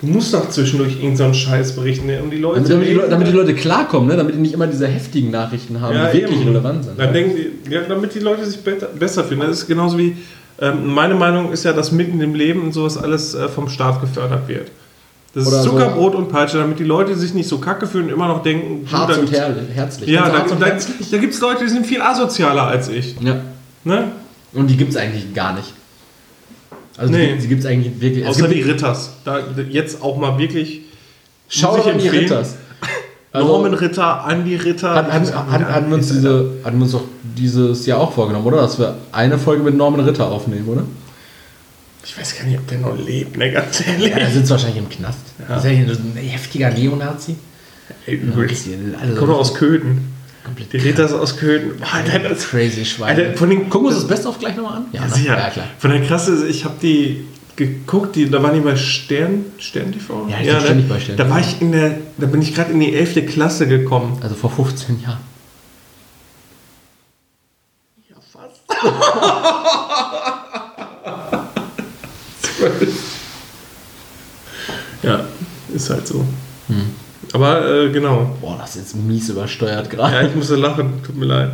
Du 0.00 0.06
musst 0.06 0.34
doch 0.34 0.50
zwischendurch 0.50 0.92
irgendeinen 1.02 1.34
so 1.34 1.40
Scheiß 1.40 1.74
berichten, 1.74 2.06
ne, 2.06 2.20
um 2.22 2.30
die 2.30 2.36
Leute 2.38 2.60
Damit, 2.60 2.70
damit, 2.72 2.88
die, 2.88 2.92
Leute- 2.94 3.10
damit 3.10 3.26
die 3.28 3.32
Leute 3.32 3.54
klarkommen, 3.54 4.08
ne? 4.08 4.16
damit 4.16 4.34
die 4.34 4.38
nicht 4.38 4.54
immer 4.54 4.66
diese 4.68 4.86
heftigen 4.86 5.30
Nachrichten 5.32 5.80
haben, 5.80 5.94
ja, 5.96 6.10
die 6.12 6.18
wirklich 6.18 6.40
eben. 6.40 6.48
relevant 6.48 6.84
sind. 6.84 6.98
Dann 6.98 7.12
denken 7.12 7.36
die, 7.36 7.72
ja, 7.72 7.80
damit 7.88 8.14
die 8.14 8.18
Leute 8.20 8.44
sich 8.46 8.60
better, 8.60 8.86
besser 8.86 9.24
fühlen. 9.24 9.40
Das 9.40 9.60
ist 9.60 9.66
genauso 9.66 9.98
wie, 9.98 10.16
ähm, 10.64 10.86
meine 10.94 11.14
Meinung 11.14 11.52
ist 11.52 11.64
ja, 11.64 11.72
dass 11.72 11.92
mitten 11.92 12.20
im 12.20 12.34
Leben 12.34 12.62
und 12.62 12.72
sowas 12.72 12.96
alles 12.96 13.34
äh, 13.34 13.48
vom 13.48 13.68
Staat 13.68 14.00
gefördert 14.00 14.48
wird. 14.48 14.70
Das 15.34 15.46
Oder 15.48 15.58
ist 15.58 15.64
so- 15.64 15.70
Zuckerbrot 15.70 16.14
und 16.14 16.28
Peitsche, 16.28 16.58
damit 16.58 16.78
die 16.78 16.84
Leute 16.84 17.16
sich 17.16 17.34
nicht 17.34 17.48
so 17.48 17.58
kacke 17.58 17.86
fühlen 17.86 18.04
und 18.06 18.12
immer 18.12 18.28
noch 18.28 18.42
denken, 18.42 18.86
Hart 18.92 19.10
da 19.10 19.14
und 19.20 19.30
her 19.32 19.54
herzlich. 19.74 20.08
Ja, 20.10 20.28
da, 20.28 20.42
und 20.42 20.60
da, 20.62 20.66
herzlich. 20.66 21.10
da 21.10 21.18
gibt 21.18 21.34
es 21.34 21.40
Leute, 21.40 21.64
die 21.64 21.70
sind 21.70 21.86
viel 21.86 22.00
asozialer 22.00 22.66
als 22.66 22.88
ich. 22.88 23.16
ja. 23.20 23.40
Ne? 23.84 24.12
Und 24.52 24.68
die 24.68 24.76
gibt 24.76 24.92
es 24.92 24.96
eigentlich 24.96 25.34
gar 25.34 25.52
nicht. 25.54 25.72
Also 26.96 27.12
Nee. 27.12 27.34
die, 27.34 27.40
die 27.42 27.48
gibt 27.48 27.60
es 27.60 27.66
eigentlich 27.66 28.00
wirklich. 28.00 28.24
Außer 28.26 28.46
die 28.46 28.62
Ritters. 28.62 29.10
Da, 29.24 29.40
jetzt 29.68 30.00
auch 30.00 30.16
mal 30.16 30.38
wirklich. 30.38 30.82
Schau 31.48 31.76
doch 31.76 31.86
an 31.88 31.98
die. 31.98 32.08
Ritters. 32.08 32.54
Also- 33.34 33.48
Norman 33.48 33.74
Ritter, 33.74 34.24
Andi 34.24 34.56
Ritter. 34.56 34.94
Hat, 34.94 35.12
hat, 35.12 35.34
hat, 35.50 35.64
hatten, 35.68 35.88
wir 35.90 35.96
uns 35.96 36.08
diese, 36.08 36.52
hatten 36.64 36.80
uns 36.80 36.92
doch 36.92 37.02
dieses 37.36 37.84
Jahr 37.84 37.98
auch 38.00 38.12
vorgenommen, 38.12 38.46
oder? 38.46 38.58
Dass 38.58 38.78
wir 38.78 38.96
eine 39.12 39.38
Folge 39.38 39.62
mit 39.64 39.76
Norman 39.76 40.00
Ritter 40.00 40.26
aufnehmen, 40.28 40.68
oder? 40.68 40.84
Ich 42.04 42.16
weiß 42.16 42.36
gar 42.38 42.44
nicht, 42.44 42.58
ob 42.58 42.68
der 42.68 42.78
noch 42.78 42.96
lebt, 42.96 43.36
ne, 43.36 43.50
ganz 43.50 43.84
ehrlich. 43.86 44.08
Ja, 44.10 44.18
er 44.18 44.30
sitzt 44.30 44.50
wahrscheinlich 44.50 44.78
im 44.78 44.88
Knast. 44.88 45.18
Ja. 45.48 45.56
Ist 45.56 45.64
er 45.64 45.70
hier 45.72 45.94
so 45.94 46.00
ein 46.00 46.16
heftiger 46.16 46.70
Neonazi? 46.70 47.34
Ey, 48.06 48.14
Ja, 48.16 48.22
übel. 48.22 48.46
bisschen, 48.46 48.94
also 49.00 49.14
Kommt 49.16 49.30
doch 49.32 49.38
aus 49.40 49.54
Köthen. 49.54 50.12
komplett 50.44 50.72
Die 50.72 50.76
Ritters 50.76 51.12
aus 51.12 51.36
Köthen. 51.36 51.76
Boah, 51.78 51.86
Alter, 51.94 52.18
das, 52.28 52.46
crazy 52.48 52.84
Schwein. 52.84 53.16
Alter, 53.18 53.36
von 53.36 53.50
den- 53.50 53.68
Gucken 53.68 53.86
wir 53.88 53.88
uns 53.92 53.98
das 54.00 54.06
Beste 54.06 54.28
auf 54.28 54.38
gleich 54.38 54.54
nochmal 54.54 54.76
an? 54.76 54.84
ja, 54.92 55.00
ne? 55.06 55.10
sicher. 55.12 55.36
Ja, 55.36 55.50
klar. 55.50 55.66
Von 55.78 55.90
der 55.90 56.02
Krasse, 56.02 56.46
ich 56.46 56.64
habe 56.64 56.74
die 56.80 57.24
geguckt, 57.56 58.16
die, 58.16 58.30
da 58.30 58.42
waren 58.42 58.54
die 58.54 58.60
bei 58.60 58.76
Stern, 58.76 59.46
Stern 59.58 59.92
TV? 59.92 60.26
Ja, 60.28 60.40
ich 60.40 60.46
bin 60.46 60.60
ständig 60.60 60.88
bei 60.88 61.00
Stern 61.00 61.16
Da 61.16 61.30
war 61.30 61.40
ich 61.40 61.60
in 61.60 61.72
der, 61.72 61.98
da 62.18 62.26
bin 62.26 62.42
ich 62.42 62.54
gerade 62.54 62.72
in 62.72 62.80
die 62.80 62.94
11. 62.94 63.26
Klasse 63.26 63.66
gekommen. 63.66 64.18
Also 64.22 64.34
vor 64.34 64.50
15 64.50 65.00
Jahren. 65.02 65.20
Ja, 68.08 68.16
fast. 68.32 68.62
ja, 75.02 75.24
ist 75.74 75.90
halt 75.90 76.06
so. 76.06 76.24
Hm. 76.68 76.94
Aber 77.32 77.68
äh, 77.68 77.90
genau. 77.90 78.36
Boah, 78.40 78.56
das 78.58 78.70
ist 78.70 78.76
jetzt 78.76 78.96
mies 78.96 79.28
übersteuert 79.28 79.90
gerade. 79.90 80.14
Ja, 80.14 80.22
ich 80.22 80.34
musste 80.34 80.56
lachen, 80.56 81.02
tut 81.04 81.16
mir 81.16 81.26
leid. 81.26 81.52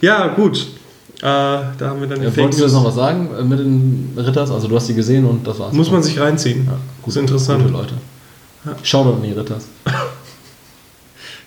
Ja, 0.00 0.28
gut. 0.28 0.66
Äh, 1.22 1.24
da 1.24 1.72
haben 1.82 2.00
wir 2.00 2.08
dann 2.08 2.18
die 2.20 2.26
Ja, 2.26 2.36
wolltest 2.36 2.58
du 2.60 2.64
jetzt 2.64 2.72
noch 2.72 2.84
was 2.84 2.96
sagen 2.96 3.28
äh, 3.38 3.42
mit 3.44 3.58
den 3.60 4.12
Ritters? 4.16 4.50
Also 4.50 4.66
du 4.68 4.74
hast 4.76 4.88
die 4.88 4.94
gesehen 4.94 5.24
und 5.24 5.46
das 5.46 5.58
war's. 5.58 5.72
Muss 5.72 5.90
man 5.90 6.02
sich 6.02 6.18
reinziehen. 6.18 6.66
ja, 6.66 6.76
ist 7.06 7.16
interessant. 7.16 7.62
Gute 7.62 7.72
Leute. 7.74 7.94
Shoutout 8.82 9.14
an 9.16 9.22
die 9.22 9.32
Ritters. 9.32 9.64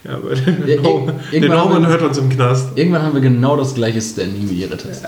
Ja, 0.07 0.17
aber 0.17 0.35
der, 0.35 0.75
Ja, 0.75 1.47
Norman, 1.55 1.81
wir- 1.81 1.89
hört 1.89 2.03
uns 2.03 2.19
im 2.19 2.29
Knast. 2.29 2.67
Irgendwann 2.75 3.01
haben 3.01 3.15
wir 3.15 3.21
genau 3.21 3.57
das 3.57 3.73
gleiche 3.73 3.99
Standing 3.99 4.47
wie 4.47 4.53
die 4.53 4.63
Ritters. 4.65 5.01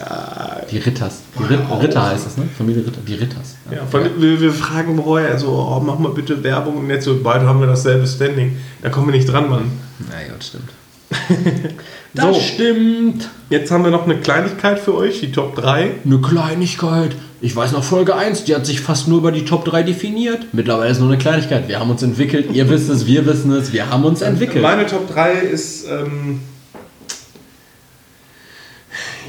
Die 0.72 0.80
Ritters. 0.80 1.20
Die 1.38 1.44
Rit 1.44 1.60
Wow. 1.70 1.84
Ritter 1.84 2.04
heißt 2.10 2.26
das, 2.26 2.38
ne? 2.38 2.46
Familie 2.58 2.84
Ritter. 2.84 3.02
Die 3.08 3.14
Ritters. 3.14 3.58
Ja, 3.70 3.86
von, 3.86 4.02
Wir, 4.20 4.42
wir 4.42 4.52
fragen 4.52 5.00
vorher 5.00 5.38
so, 5.38 5.50
oh, 5.50 5.80
mach 5.86 6.00
mal 6.00 6.14
bitte 6.14 6.44
Werbung 6.44 6.78
und 6.78 6.90
jetzt 6.90 7.06
so, 7.06 7.16
beide 7.22 7.46
haben 7.46 7.60
wir 7.60 7.68
dasselbe 7.68 8.08
Standing. 8.08 8.58
Da 8.82 8.90
kommen 8.90 9.06
wir 9.10 9.14
nicht 9.16 9.32
dran, 9.32 9.48
Mann. 9.52 9.72
Na 10.10 10.20
ja, 10.20 10.34
das 10.36 10.48
stimmt. 10.48 10.70
So. 12.14 12.28
Das 12.28 12.42
stimmt. 12.42 13.30
Jetzt 13.50 13.72
haben 13.72 13.84
wir 13.84 13.92
noch 13.92 14.06
eine 14.06 14.18
Kleinigkeit 14.18 14.80
für 14.80 14.96
euch, 14.96 15.20
die 15.20 15.32
Top 15.32 15.56
3. 15.56 15.92
Eine 16.04 16.20
Kleinigkeit. 16.20 17.16
Ich 17.40 17.56
weiß 17.56 17.74
noch 17.74 17.84
Folge 17.84 18.16
1, 18.16 18.46
die 18.46 18.56
hat 18.56 18.66
sich 18.66 18.82
fast 18.82 19.08
nur 19.08 19.20
über 19.20 19.32
die 19.32 19.46
Top 19.46 19.64
3 19.66 19.84
definiert. 19.84 20.48
Mittlerweile 20.54 20.92
ist 20.92 21.00
nur 21.00 21.10
eine 21.10 21.20
Kleinigkeit. 21.20 21.68
Wir 21.68 21.80
haben 21.80 21.92
uns 21.92 22.02
entwickelt, 22.02 22.52
ihr 22.52 22.68
wisst 22.70 22.90
es, 22.90 23.06
wir 23.06 23.26
wissen 23.26 23.52
es, 23.52 23.72
wir 23.74 23.90
haben 23.90 24.04
uns 24.06 24.22
entwickelt. 24.22 24.62
Meine 24.64 24.88
Top 24.88 25.12
3 25.14 25.34
ist, 25.34 25.86
ähm, 25.88 26.42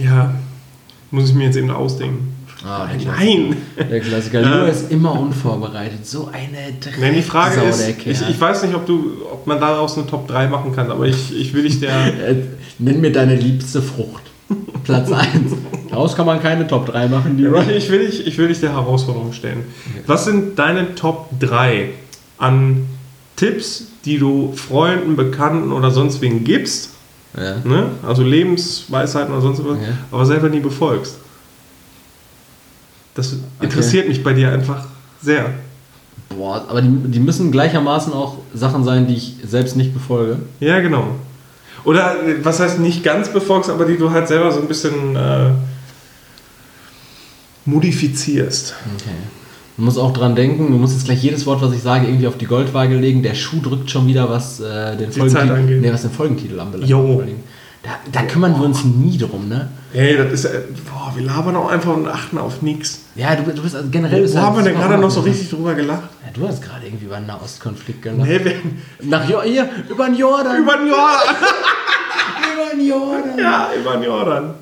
ja, 0.00 0.34
muss 1.10 1.28
ich 1.28 1.34
mir 1.34 1.44
jetzt 1.44 1.56
eben 1.56 1.70
ausdenken. 1.70 2.37
Ah, 2.64 2.86
Klassiker. 2.88 3.12
Nein! 3.16 3.56
Der 3.90 4.00
Klassiker. 4.00 4.40
Ja. 4.40 4.56
Leo 4.64 4.66
ist 4.66 4.90
immer 4.90 5.18
unvorbereitet. 5.18 6.04
So 6.06 6.28
eine 6.32 6.72
Drecksau, 6.80 7.00
Nein, 7.00 7.14
die 7.14 7.22
Frage 7.22 7.60
ist, 7.62 7.80
der 7.80 7.90
ich, 7.90 8.28
ich 8.28 8.40
weiß 8.40 8.64
nicht, 8.64 8.74
ob, 8.74 8.86
du, 8.86 9.12
ob 9.32 9.46
man 9.46 9.60
daraus 9.60 9.96
eine 9.96 10.06
Top 10.06 10.26
3 10.26 10.48
machen 10.48 10.74
kann, 10.74 10.90
aber 10.90 11.06
ich, 11.06 11.38
ich 11.38 11.54
will 11.54 11.62
dich 11.62 11.80
der... 11.80 11.90
Äh, 12.28 12.36
Nenn 12.80 13.00
mir 13.00 13.10
deine 13.10 13.34
liebste 13.34 13.82
Frucht. 13.82 14.22
Platz 14.84 15.10
1. 15.10 15.52
Daraus 15.90 16.14
kann 16.14 16.26
man 16.26 16.40
keine 16.40 16.66
Top 16.66 16.86
3 16.86 17.08
machen, 17.08 17.36
die 17.36 17.44
ich, 17.76 17.90
will 17.90 18.06
dich, 18.06 18.26
ich 18.26 18.38
will 18.38 18.48
dich 18.48 18.60
der 18.60 18.72
Herausforderung 18.72 19.32
stellen. 19.32 19.64
Was 20.06 20.24
sind 20.24 20.58
deine 20.58 20.94
Top 20.94 21.28
3 21.40 21.90
an 22.38 22.86
Tipps, 23.36 23.88
die 24.04 24.18
du 24.18 24.52
Freunden, 24.54 25.16
Bekannten 25.16 25.72
oder 25.72 25.90
sonst 25.90 26.20
wen 26.20 26.44
gibst? 26.44 26.90
Ja. 27.36 27.56
Ne? 27.64 27.86
Also 28.06 28.22
Lebensweisheiten 28.22 29.32
oder 29.32 29.42
sonst 29.42 29.58
was, 29.64 29.76
Ja. 29.78 29.88
aber 30.10 30.24
selber 30.24 30.48
nie 30.48 30.60
befolgst. 30.60 31.18
Das 33.18 33.34
interessiert 33.60 34.06
mich 34.06 34.22
bei 34.22 34.32
dir 34.32 34.52
einfach 34.52 34.86
sehr. 35.20 35.52
Boah, 36.28 36.64
aber 36.68 36.80
die, 36.80 36.88
die 36.88 37.18
müssen 37.18 37.50
gleichermaßen 37.50 38.12
auch 38.12 38.36
Sachen 38.54 38.84
sein, 38.84 39.08
die 39.08 39.14
ich 39.14 39.38
selbst 39.44 39.76
nicht 39.76 39.92
befolge. 39.92 40.36
Ja, 40.60 40.78
genau. 40.78 41.16
Oder 41.82 42.14
was 42.44 42.60
heißt 42.60 42.78
nicht 42.78 43.02
ganz 43.02 43.28
befolgst, 43.32 43.70
aber 43.70 43.86
die 43.86 43.96
du 43.96 44.12
halt 44.12 44.28
selber 44.28 44.52
so 44.52 44.60
ein 44.60 44.68
bisschen 44.68 45.16
äh, 45.16 45.50
modifizierst. 47.64 48.76
Okay. 48.94 49.16
Du 49.76 49.82
musst 49.82 49.98
auch 49.98 50.12
dran 50.12 50.36
denken, 50.36 50.70
du 50.70 50.78
musst 50.78 50.94
jetzt 50.94 51.06
gleich 51.06 51.20
jedes 51.20 51.44
Wort, 51.44 51.60
was 51.60 51.72
ich 51.72 51.82
sage, 51.82 52.06
irgendwie 52.06 52.28
auf 52.28 52.38
die 52.38 52.46
Goldwaage 52.46 52.94
legen. 52.94 53.24
Der 53.24 53.34
Schuh 53.34 53.60
drückt 53.60 53.90
schon 53.90 54.06
wieder, 54.06 54.30
was, 54.30 54.60
äh, 54.60 54.96
den. 54.96 55.10
Folgentitel, 55.10 55.80
nee, 55.80 55.92
was 55.92 56.02
den 56.02 56.12
Folgentitel 56.12 56.60
anbelangt. 56.60 56.88
Jo. 56.88 57.20
Da, 57.82 57.90
da 58.12 58.22
kümmern 58.22 58.54
wir 58.54 58.64
uns 58.64 58.84
nie 58.84 59.18
drum, 59.18 59.48
ne? 59.48 59.70
Hey, 59.92 60.16
das 60.18 60.44
ist, 60.44 60.52
boah, 60.84 61.12
wir 61.16 61.24
labern 61.24 61.56
auch 61.56 61.70
einfach 61.70 61.94
und 61.96 62.06
achten 62.06 62.36
auf 62.38 62.60
nichts. 62.60 63.00
Ja, 63.14 63.34
du, 63.34 63.50
du 63.50 63.62
bist 63.62 63.74
also 63.74 63.88
generell... 63.90 64.28
Wo 64.30 64.34
halt- 64.34 64.44
haben 64.44 64.56
wir 64.56 64.62
denn 64.64 64.74
gerade 64.74 64.98
noch 64.98 65.10
so 65.10 65.20
richtig 65.20 65.48
drüber 65.48 65.74
gelacht? 65.74 66.02
Ja, 66.24 66.30
du 66.34 66.46
hast 66.46 66.62
gerade 66.62 66.84
irgendwie 66.86 67.06
über 67.06 67.16
einen 67.16 67.26
Nahostkonflikt 67.26 68.02
gelacht. 68.02 68.28
Nee, 68.28 68.40
wir, 68.44 68.52
Nach 69.08 69.28
jo 69.28 69.40
hier, 69.42 69.68
über 69.88 70.06
den 70.06 70.16
Jordan. 70.16 70.62
über 70.62 70.76
den 70.76 70.88
Jordan. 70.88 71.36
über 72.54 72.76
den 72.76 72.86
Jordan. 72.86 73.38
ja, 73.38 73.68
über 73.80 73.92
den 73.94 74.02
Jordan. 74.04 74.54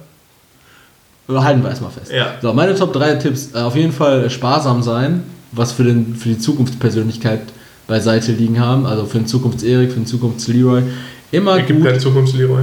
Halten 1.28 1.62
wir 1.62 1.70
erstmal 1.70 1.90
fest. 1.90 2.12
Ja. 2.12 2.36
So, 2.40 2.52
meine 2.52 2.74
Top 2.76 2.92
3 2.92 3.16
Tipps. 3.16 3.50
Äh, 3.52 3.58
Auf 3.58 3.74
jeden 3.74 3.92
Fall 3.92 4.30
sparsam 4.30 4.82
sein, 4.82 5.24
was 5.50 5.72
für, 5.72 5.82
den, 5.82 6.14
für 6.14 6.28
die 6.28 6.38
Zukunftspersönlichkeit 6.38 7.40
beiseite 7.88 8.30
liegen 8.30 8.60
haben. 8.60 8.86
Also 8.86 9.06
für 9.06 9.18
den 9.18 9.26
Zukunfts-Erik, 9.26 9.90
für 9.90 9.96
den 9.98 10.06
Zukunfts-Leroy. 10.06 10.82
Immer 11.32 11.56
Er 11.58 11.62
gibt 11.64 11.82
gut. 11.84 12.00
Zukunftsleroy. 12.00 12.62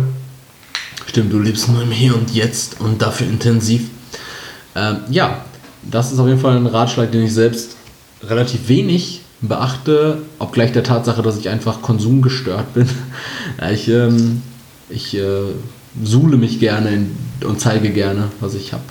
Stimmt, 1.14 1.32
du 1.32 1.38
lebst 1.38 1.70
nur 1.70 1.84
im 1.84 1.92
Hier 1.92 2.16
und 2.16 2.34
Jetzt 2.34 2.82
und 2.82 3.00
dafür 3.00 3.28
intensiv. 3.28 3.84
Ähm, 4.76 4.98
ja, 5.12 5.46
das 5.84 6.12
ist 6.12 6.18
auf 6.18 6.26
jeden 6.26 6.40
Fall 6.40 6.58
ein 6.58 6.66
Ratschlag, 6.66 7.12
den 7.12 7.22
ich 7.22 7.36
selbst 7.36 7.76
relativ 8.24 8.68
wenig 8.68 9.22
beachte, 9.40 10.24
obgleich 10.40 10.72
der 10.72 10.82
Tatsache, 10.84 11.22
dass 11.22 11.38
ich 11.38 11.50
einfach 11.50 11.84
konsumgestört 11.84 12.74
bin. 12.74 12.90
Ich 13.72 13.90
ähm, 13.90 14.42
ich 14.90 15.16
äh, 15.16 15.54
suhle 16.04 16.38
mich 16.38 16.60
gerne 16.60 16.90
in, 16.90 17.16
und 17.46 17.62
zeige 17.62 17.92
gerne, 17.92 18.30
was 18.40 18.56
ich 18.56 18.74
habe. 18.74 18.82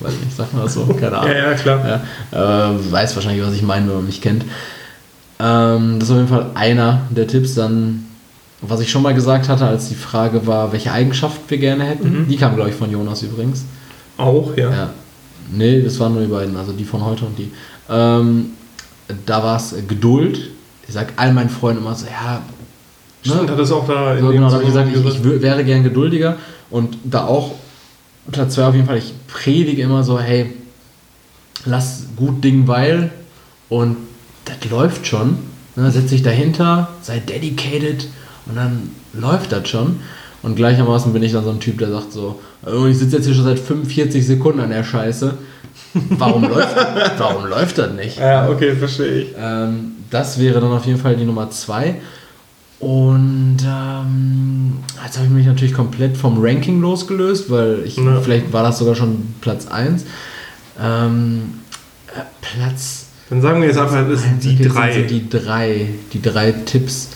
Weiß 0.00 0.12
nicht, 0.22 0.36
sagt 0.36 0.52
man 0.52 0.64
das 0.64 0.74
so? 0.74 0.84
Keine 0.84 1.16
Ahnung. 1.16 1.34
Ja, 1.34 1.50
ja, 1.50 1.54
klar. 1.54 2.02
Ja, 2.30 2.72
äh, 2.72 2.92
weiß 2.92 3.16
wahrscheinlich, 3.16 3.42
was 3.42 3.54
ich 3.54 3.62
meine, 3.62 3.86
wenn 3.86 3.94
man 3.94 4.06
mich 4.06 4.20
kennt. 4.20 4.44
Ähm, 5.38 5.98
das 5.98 6.10
ist 6.10 6.12
auf 6.12 6.18
jeden 6.18 6.28
Fall 6.28 6.50
einer 6.52 7.06
der 7.08 7.26
Tipps. 7.26 7.54
Dann, 7.54 8.04
was 8.62 8.80
ich 8.80 8.90
schon 8.90 9.02
mal 9.02 9.14
gesagt 9.14 9.48
hatte, 9.48 9.66
als 9.66 9.88
die 9.88 9.94
Frage 9.94 10.46
war, 10.46 10.72
welche 10.72 10.92
Eigenschaft 10.92 11.40
wir 11.48 11.58
gerne 11.58 11.84
hätten. 11.84 12.22
Mhm. 12.22 12.28
Die 12.28 12.36
kam, 12.36 12.54
glaube 12.54 12.70
ich, 12.70 12.76
von 12.76 12.90
Jonas 12.90 13.22
übrigens. 13.22 13.64
Auch, 14.16 14.56
ja. 14.56 14.70
Ja. 14.70 14.90
Nee, 15.52 15.82
das 15.82 15.98
waren 15.98 16.12
nur 16.12 16.22
die 16.22 16.28
beiden, 16.28 16.56
also 16.56 16.72
die 16.72 16.84
von 16.84 17.04
heute 17.04 17.24
und 17.24 17.38
die. 17.38 17.50
Ähm, 17.88 18.50
da 19.26 19.42
war 19.42 19.56
es 19.56 19.74
Geduld. 19.88 20.50
Ich 20.86 20.94
sag 20.94 21.12
all 21.16 21.32
meinen 21.32 21.48
Freunden 21.48 21.82
immer 21.82 21.94
so, 21.94 22.06
ja. 22.06 22.42
Stimmt, 23.22 23.50
hat 23.50 23.58
es 23.58 23.72
auch 23.72 23.86
da 23.86 24.14
in 24.14 24.24
So, 24.24 24.30
genau, 24.30 24.48
da 24.48 24.54
habe 24.54 24.62
ich 24.62 24.68
gesagt, 24.68 24.88
ich, 24.94 25.04
ich 25.04 25.42
wäre 25.42 25.64
gern 25.64 25.82
geduldiger 25.82 26.36
und 26.70 26.96
da 27.04 27.26
auch 27.26 27.52
Platz 28.30 28.54
2 28.54 28.64
auf 28.66 28.74
jeden 28.74 28.86
Fall, 28.86 28.98
ich 28.98 29.12
predige 29.26 29.82
immer 29.82 30.04
so, 30.04 30.18
hey, 30.18 30.52
lass 31.64 32.04
gut 32.16 32.42
Ding 32.42 32.66
weil 32.66 33.10
und 33.68 33.96
das 34.44 34.70
läuft 34.70 35.06
schon. 35.06 35.38
Ne, 35.76 35.90
setz 35.90 36.10
dich 36.10 36.22
dahinter, 36.22 36.88
sei 37.02 37.20
dedicated 37.20 38.08
und 38.46 38.56
dann 38.56 38.90
läuft 39.12 39.52
das 39.52 39.68
schon. 39.68 39.96
Und 40.42 40.56
gleichermaßen 40.56 41.12
bin 41.12 41.22
ich 41.22 41.32
dann 41.32 41.44
so 41.44 41.50
ein 41.50 41.60
Typ, 41.60 41.78
der 41.78 41.90
sagt 41.90 42.12
so, 42.12 42.40
oh, 42.64 42.86
ich 42.86 42.96
sitze 42.98 43.16
jetzt 43.16 43.26
hier 43.26 43.34
schon 43.34 43.44
seit 43.44 43.58
45 43.58 44.26
Sekunden 44.26 44.60
an 44.60 44.70
der 44.70 44.84
Scheiße. 44.84 45.34
Warum 46.10 46.44
läuft, 46.44 46.76
warum 47.18 47.46
läuft 47.46 47.78
das 47.78 47.92
nicht? 47.92 48.18
Ja, 48.18 48.48
okay, 48.48 48.74
verstehe 48.74 49.22
ich. 49.22 49.28
Ähm, 49.38 49.92
das 50.10 50.38
wäre 50.38 50.60
dann 50.60 50.70
auf 50.72 50.86
jeden 50.86 50.98
Fall 50.98 51.16
die 51.16 51.24
Nummer 51.24 51.50
zwei. 51.50 51.96
Und 52.78 53.58
ähm, 53.62 54.78
jetzt 55.04 55.18
habe 55.18 55.26
ich 55.26 55.32
mich 55.32 55.46
natürlich 55.46 55.74
komplett 55.74 56.16
vom 56.16 56.38
Ranking 56.42 56.80
losgelöst, 56.80 57.50
weil 57.50 57.82
ich, 57.84 57.96
Ja. 57.98 58.20
vielleicht 58.22 58.50
war 58.52 58.62
das 58.62 58.78
sogar 58.78 58.94
schon 58.94 59.34
Platz 59.42 59.66
1. 59.66 60.04
Ähm, 60.82 61.42
äh, 62.16 62.20
Platz 62.40 63.06
Dann 63.28 63.42
sagen 63.42 63.60
wir 63.60 63.68
jetzt 63.68 63.78
einfach, 63.78 64.08
das 64.08 64.22
sind 64.22 64.42
die 64.42 64.56
drei. 64.66 64.92
Sind 64.92 65.08
so 65.10 65.14
die 65.14 65.28
drei, 65.28 65.88
die 66.14 66.22
drei 66.22 66.52
Tipps, 66.52 67.10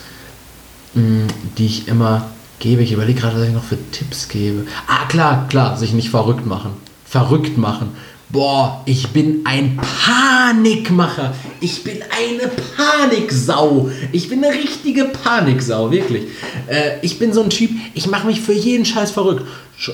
die 0.94 1.66
ich 1.66 1.88
immer 1.88 2.30
gebe. 2.58 2.82
Ich 2.82 2.92
überlege 2.92 3.20
gerade, 3.20 3.36
was 3.36 3.48
ich 3.48 3.54
noch 3.54 3.64
für 3.64 3.78
Tipps 3.90 4.28
gebe. 4.28 4.66
Ah, 4.86 5.06
klar, 5.06 5.46
klar, 5.48 5.76
sich 5.76 5.92
nicht 5.92 6.10
verrückt 6.10 6.46
machen. 6.46 6.72
Verrückt 7.04 7.58
machen. 7.58 7.90
Boah, 8.30 8.82
ich 8.84 9.10
bin 9.10 9.42
ein 9.44 9.76
Panikmacher. 9.76 11.34
Ich 11.60 11.84
bin 11.84 11.98
eine 12.02 12.50
Paniksau. 12.76 13.90
Ich 14.10 14.28
bin 14.28 14.44
eine 14.44 14.54
richtige 14.54 15.04
Paniksau, 15.04 15.90
wirklich. 15.92 16.24
Äh, 16.66 16.98
ich 17.02 17.18
bin 17.18 17.32
so 17.32 17.42
ein 17.42 17.50
Typ, 17.50 17.70
ich 17.94 18.08
mache 18.08 18.26
mich 18.26 18.40
für 18.40 18.52
jeden 18.52 18.84
Scheiß 18.84 19.12
verrückt. 19.12 19.46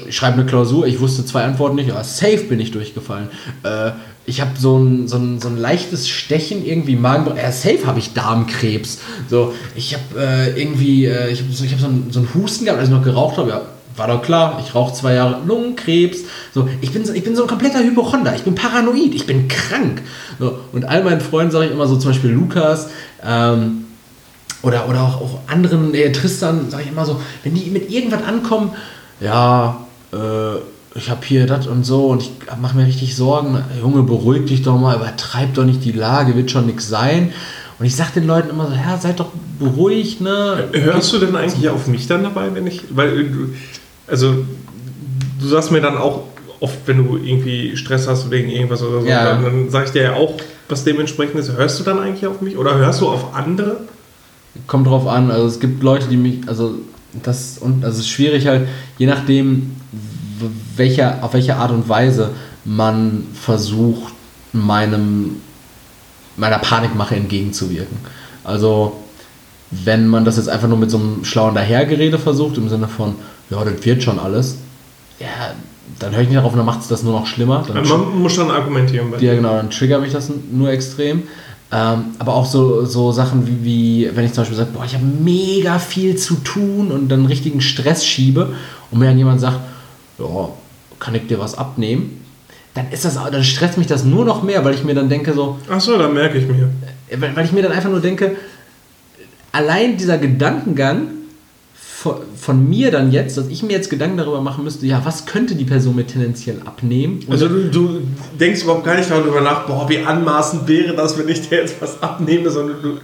Ich 0.09 0.17
schreibe 0.17 0.35
eine 0.35 0.47
Klausur, 0.47 0.87
ich 0.87 1.01
wusste 1.01 1.25
zwei 1.25 1.45
Antworten 1.45 1.77
nicht, 1.77 1.91
aber 1.91 2.05
safe 2.05 2.45
bin 2.45 2.61
ich 2.61 2.71
durchgefallen. 2.71 3.29
Äh, 3.63 3.91
ich 4.27 4.41
habe 4.41 4.53
so 4.59 4.79
ein, 4.79 5.09
so, 5.09 5.17
ein, 5.17 5.41
so 5.41 5.49
ein 5.49 5.57
leichtes 5.57 6.09
Stechen 6.09 6.65
irgendwie 6.65 6.97
Magen. 6.97 7.37
Ja, 7.37 7.51
safe 7.51 7.87
habe 7.87 7.99
ich 7.99 8.13
Darmkrebs. 8.13 8.99
So, 9.29 9.55
ich 9.75 9.95
habe 9.95 10.21
äh, 10.21 10.61
irgendwie, 10.61 11.07
äh, 11.07 11.31
ich 11.31 11.41
habe 11.41 11.53
so, 11.53 11.65
hab 11.65 11.81
so, 11.81 11.87
einen, 11.87 12.09
so 12.11 12.21
einen 12.21 12.35
Husten 12.35 12.65
gehabt, 12.65 12.81
als 12.81 12.89
ich 12.89 12.95
noch 12.95 13.03
geraucht 13.03 13.39
habe. 13.39 13.51
Ja, 13.51 13.63
war 13.97 14.07
doch 14.07 14.23
klar, 14.23 14.63
ich 14.65 14.75
rauche 14.75 14.95
zwei 14.95 15.15
Jahre 15.15 15.41
Lungenkrebs. 15.47 16.21
So, 16.55 16.69
ich 16.81 16.93
bin 16.93 17.05
so, 17.05 17.13
ich 17.13 17.25
bin 17.25 17.35
so 17.35 17.43
ein 17.43 17.49
kompletter 17.49 17.81
Hypochonder. 17.81 18.35
Ich 18.35 18.43
bin 18.43 18.55
paranoid, 18.55 19.15
ich 19.15 19.27
bin 19.27 19.49
krank. 19.49 20.03
So, 20.39 20.59
und 20.73 20.85
all 20.85 21.03
meinen 21.03 21.21
Freunden 21.21 21.51
sage 21.51 21.67
ich 21.67 21.73
immer 21.73 21.87
so, 21.87 21.97
zum 21.97 22.11
Beispiel 22.11 22.31
Lukas, 22.31 22.89
ähm, 23.25 23.85
oder, 24.63 24.89
oder 24.89 25.03
auch, 25.03 25.21
auch 25.21 25.39
anderen, 25.47 25.95
äh, 25.95 26.13
Tristan, 26.13 26.71
sage 26.71 26.85
ich 26.85 26.91
immer 26.91 27.07
so, 27.07 27.21
wenn 27.43 27.55
die 27.55 27.71
mit 27.71 27.91
irgendwas 27.91 28.23
ankommen, 28.23 28.73
ja, 29.21 29.85
äh, 30.13 30.17
ich 30.95 31.11
habe 31.11 31.21
hier 31.25 31.47
das 31.47 31.67
und 31.67 31.85
so 31.85 32.07
und 32.07 32.23
ich 32.23 32.31
mache 32.61 32.77
mir 32.77 32.87
richtig 32.87 33.15
Sorgen. 33.17 33.63
Junge, 33.81 34.03
beruhig 34.03 34.47
dich 34.47 34.63
doch 34.63 34.79
mal, 34.79 34.97
übertreib 34.97 35.55
doch 35.55 35.65
nicht 35.65 35.85
die 35.85 35.93
Lage, 35.93 36.35
wird 36.35 36.51
schon 36.51 36.67
nichts 36.67 36.89
sein. 36.89 37.33
Und 37.79 37.87
ich 37.87 37.95
sage 37.97 38.11
den 38.17 38.27
Leuten 38.27 38.51
immer 38.51 38.67
so, 38.69 38.75
ja, 38.75 38.99
seid 38.99 39.21
doch 39.21 39.31
beruhigt, 39.59 40.21
ne? 40.21 40.69
Hörst 40.73 41.13
du 41.13 41.19
denn 41.19 41.35
eigentlich 41.37 41.69
auf 41.71 41.87
mich 41.87 42.07
dann 42.07 42.23
dabei, 42.25 42.49
wenn 42.55 42.67
ich, 42.67 42.83
weil 42.91 43.29
du, 43.29 43.55
also 44.07 44.45
du 45.41 45.47
sagst 45.47 45.71
mir 45.71 45.81
dann 45.81 45.97
auch 45.97 46.25
oft, 46.59 46.77
wenn 46.87 46.99
du 46.99 47.17
irgendwie 47.17 47.77
Stress 47.77 48.07
hast 48.07 48.31
wegen 48.31 48.51
irgendwas 48.51 48.83
oder 48.83 49.01
so, 49.01 49.07
Ja. 49.07 49.25
dann, 49.25 49.45
dann 49.45 49.71
sage 49.71 49.87
ich 49.87 49.93
dir 49.93 50.03
ja 50.03 50.13
auch, 50.15 50.35
was 50.69 50.85
dementsprechend 50.85 51.37
ist. 51.41 51.53
Hörst 51.53 51.81
du 51.81 51.85
dann 51.85 51.99
eigentlich 52.01 52.27
auf 52.27 52.41
mich 52.43 52.57
oder 52.59 52.75
hörst 52.77 53.01
du 53.01 53.09
auf 53.09 53.35
andere? 53.35 53.79
Kommt 54.67 54.87
drauf 54.87 55.07
an, 55.07 55.31
also 55.31 55.47
es 55.47 55.61
gibt 55.61 55.83
Leute, 55.83 56.09
die 56.09 56.17
mich, 56.17 56.41
also 56.49 56.75
das 57.23 57.59
und 57.59 57.85
also 57.85 57.95
es 57.99 58.05
ist 58.07 58.11
schwierig 58.11 58.47
halt, 58.47 58.69
je 58.99 59.07
nachdem, 59.07 59.75
welcher, 60.77 61.23
auf 61.23 61.35
welche 61.35 61.57
Art 61.57 61.71
und 61.71 61.89
Weise 61.89 62.31
man 62.65 63.27
versucht, 63.35 64.13
meinem 64.53 65.37
meiner 66.37 66.59
Panikmache 66.59 67.17
entgegenzuwirken. 67.17 67.99
Also 68.45 68.97
wenn 69.71 70.09
man 70.09 70.25
das 70.25 70.37
jetzt 70.37 70.49
einfach 70.49 70.69
nur 70.69 70.79
mit 70.79 70.91
so 70.91 70.99
einem 70.99 71.25
schlauen 71.25 71.55
Dahergerede 71.55 72.19
versucht, 72.19 72.57
im 72.57 72.69
Sinne 72.69 72.89
von, 72.89 73.15
ja, 73.51 73.63
das 73.63 73.85
wird 73.85 74.03
schon 74.03 74.19
alles, 74.19 74.57
ja, 75.21 75.27
dann 75.99 76.13
höre 76.13 76.23
ich 76.23 76.29
nicht 76.29 76.39
darauf 76.39 76.53
und 76.53 76.59
dann 76.59 76.67
macht 76.67 76.81
es 76.81 76.89
das 76.89 77.03
nur 77.03 77.13
noch 77.13 77.27
schlimmer. 77.27 77.65
Dann 77.67 77.87
Man 77.87 78.19
muss 78.19 78.37
dann 78.37 78.51
argumentieren. 78.51 79.11
Bei 79.11 79.19
ja, 79.19 79.35
genau, 79.35 79.57
dann 79.57 79.71
triggert 79.71 80.01
mich 80.01 80.13
das 80.13 80.31
nur 80.51 80.71
extrem. 80.71 81.25
Ähm, 81.73 82.07
aber 82.19 82.35
auch 82.35 82.47
so, 82.47 82.85
so 82.85 83.13
Sachen 83.13 83.47
wie, 83.47 83.65
wie, 83.65 84.17
wenn 84.17 84.25
ich 84.25 84.33
zum 84.33 84.43
Beispiel 84.43 84.57
sage, 84.57 84.71
boah, 84.73 84.85
ich 84.85 84.95
habe 84.95 85.05
mega 85.05 85.79
viel 85.79 86.17
zu 86.17 86.35
tun 86.37 86.91
und 86.91 87.09
dann 87.09 87.27
richtigen 87.27 87.61
Stress 87.61 88.05
schiebe 88.05 88.55
und 88.91 88.99
mir 88.99 89.07
dann 89.07 89.19
jemand 89.19 89.41
sagt, 89.41 89.61
ja, 90.21 90.49
kann 90.99 91.15
ich 91.15 91.27
dir 91.27 91.39
was 91.39 91.57
abnehmen? 91.57 92.21
Dann 92.75 92.91
ist 92.93 93.05
das, 93.05 93.15
dann 93.15 93.43
stresst 93.43 93.79
mich 93.79 93.87
das 93.89 94.05
nur 94.05 94.25
noch 94.25 94.43
mehr, 94.45 94.65
weil 94.65 94.75
ich 94.75 94.85
mir 94.85 94.95
dann 94.95 95.09
denke 95.09 95.33
so, 95.33 95.59
Ach 95.69 95.81
so, 95.81 95.99
dann 95.99 96.15
merke 96.15 96.39
ich 96.39 96.47
mir. 96.47 96.69
äh, 97.09 97.21
weil, 97.21 97.35
weil 97.35 97.45
ich 97.45 97.53
mir 97.53 97.63
dann 97.63 97.73
einfach 97.73 97.91
nur 97.91 98.01
denke, 98.01 98.37
allein 99.53 99.97
dieser 99.97 100.19
Gedankengang 100.19 101.09
von, 101.75 102.15
von 102.37 102.69
mir 102.69 102.91
dann 102.91 103.11
jetzt, 103.13 103.37
dass 103.37 103.49
ich 103.49 103.63
mir 103.63 103.73
jetzt 103.73 103.91
Gedanken 103.91 104.17
darüber 104.17 104.41
machen 104.41 104.65
müsste, 104.65 104.87
ja, 104.87 105.03
was 105.05 105.27
könnte 105.27 105.55
die 105.55 105.65
Person 105.65 105.97
mir 105.97 106.07
tendenziell 106.07 106.61
abnehmen? 106.65 107.21
Also 107.29 107.49
du, 107.49 107.69
du 107.69 108.01
denkst 108.39 108.63
überhaupt 108.63 108.85
gar 108.85 108.97
nicht 108.97 109.11
darüber 109.11 109.41
nach, 109.41 109.67
boah, 109.67 109.89
wie 109.89 109.99
anmaßend 109.99 110.67
wäre 110.69 110.95
das, 110.95 111.19
wenn 111.19 111.29
ich 111.29 111.49
dir 111.49 111.59
jetzt 111.59 111.77
was 111.81 112.01
abnehme, 112.03 112.49
sondern 112.51 112.77
du, 112.81 112.99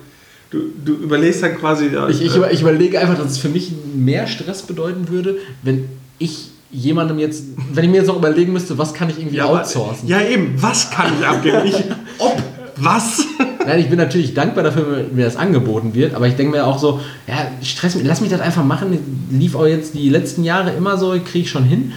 du, 0.50 0.58
du 0.84 0.92
überlegst 1.02 1.42
dann 1.42 1.58
quasi... 1.58 1.88
ja, 1.88 2.08
Ich, 2.08 2.22
ich, 2.22 2.32
äh, 2.34 2.36
über- 2.38 2.52
ich 2.52 2.60
überlege 2.62 2.98
einfach, 3.00 3.18
dass 3.18 3.32
es 3.32 3.38
für 3.38 3.48
mich 3.50 3.72
mehr 3.94 4.26
Stress 4.28 4.62
bedeuten 4.62 5.08
würde, 5.08 5.36
wenn 5.62 5.88
ich 6.18 6.50
jemandem 6.70 7.18
jetzt, 7.18 7.44
wenn 7.72 7.84
ich 7.84 7.90
mir 7.90 7.98
jetzt 7.98 8.06
noch 8.08 8.16
überlegen 8.16 8.52
müsste, 8.52 8.76
was 8.78 8.92
kann 8.94 9.08
ich 9.10 9.18
irgendwie 9.18 9.40
aber- 9.40 9.60
outsourcen. 9.60 10.08
Ja, 10.08 10.20
eben, 10.20 10.54
was 10.60 10.90
kann 10.90 11.12
ich 11.18 11.26
abgeben? 11.26 11.62
Nicht 11.64 11.84
ob, 12.18 12.42
was? 12.76 13.24
Nein, 13.66 13.80
ich 13.80 13.88
bin 13.88 13.98
natürlich 13.98 14.34
dankbar 14.34 14.64
dafür, 14.64 14.86
wenn 15.08 15.14
mir 15.14 15.24
das 15.24 15.36
angeboten 15.36 15.94
wird, 15.94 16.14
aber 16.14 16.26
ich 16.28 16.34
denke 16.36 16.52
mir 16.56 16.66
auch 16.66 16.78
so, 16.78 17.00
ja, 17.26 17.50
Stress, 17.62 17.94
mich- 17.94 18.04
lass 18.06 18.20
mich 18.20 18.30
das 18.30 18.40
einfach 18.40 18.64
machen. 18.64 19.26
Lief 19.30 19.54
auch 19.54 19.66
jetzt 19.66 19.94
die 19.94 20.08
letzten 20.08 20.44
Jahre 20.44 20.72
immer 20.72 20.96
so, 20.98 21.10
kriege 21.12 21.40
ich 21.40 21.50
schon 21.50 21.64
hin. 21.64 21.92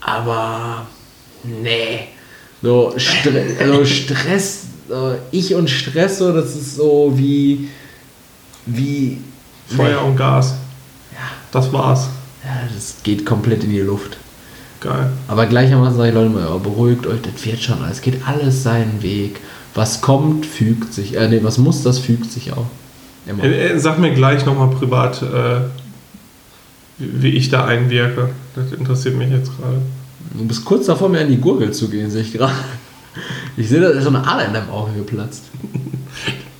Aber 0.00 0.86
nee. 1.44 2.00
So, 2.62 2.92
Stre 2.96 3.44
also 3.60 3.84
Stress, 3.84 4.64
ich 5.30 5.54
und 5.54 5.70
Stress, 5.70 6.18
so, 6.18 6.32
das 6.32 6.54
ist 6.56 6.76
so 6.76 7.12
wie. 7.16 7.68
wie. 8.66 9.18
Feuer 9.68 10.02
und 10.04 10.16
Gas. 10.16 10.54
Ja. 11.12 11.18
Das 11.52 11.72
war's. 11.72 12.08
Das 12.74 12.96
geht 13.02 13.24
komplett 13.26 13.64
in 13.64 13.70
die 13.70 13.80
Luft. 13.80 14.16
Geil. 14.80 15.10
Aber 15.28 15.46
gleichermaßen 15.46 15.96
sage 15.96 16.08
ich 16.08 16.14
Leute 16.14 16.30
mal, 16.30 16.58
beruhigt 16.58 17.06
euch, 17.06 17.20
das 17.20 17.44
wird 17.44 17.60
schon, 17.60 17.76
es 17.90 18.00
geht 18.00 18.26
alles 18.26 18.62
seinen 18.62 19.02
Weg. 19.02 19.40
Was 19.74 20.00
kommt, 20.00 20.46
fügt 20.46 20.94
sich. 20.94 21.16
Äh, 21.16 21.28
nee, 21.28 21.40
was 21.42 21.58
muss, 21.58 21.82
das 21.82 21.98
fügt 21.98 22.30
sich 22.32 22.52
auch. 22.52 22.66
Immer. 23.26 23.44
Äh, 23.44 23.72
äh, 23.72 23.78
Sag 23.78 23.98
mir 23.98 24.12
gleich 24.14 24.44
nochmal 24.46 24.70
privat, 24.70 25.22
äh, 25.22 25.60
wie 26.98 27.30
ich 27.30 27.48
da 27.50 27.64
einwirke. 27.66 28.30
Das 28.54 28.72
interessiert 28.72 29.16
mich 29.16 29.30
jetzt 29.30 29.50
gerade. 29.56 29.80
Du 30.34 30.44
bist 30.46 30.64
kurz 30.64 30.86
davor, 30.86 31.08
mir 31.08 31.20
an 31.20 31.28
die 31.28 31.36
Gurgel 31.38 31.72
zu 31.72 31.88
gehen, 31.88 32.10
sehe 32.10 32.22
ich 32.22 32.32
gerade. 32.32 32.52
Ich 33.56 33.68
sehe, 33.68 33.80
da 33.80 33.88
ist 33.90 34.04
so 34.04 34.08
eine 34.10 34.26
Ader 34.26 34.46
in 34.46 34.54
deinem 34.54 34.70
Auge 34.70 34.92
geplatzt. 34.92 35.44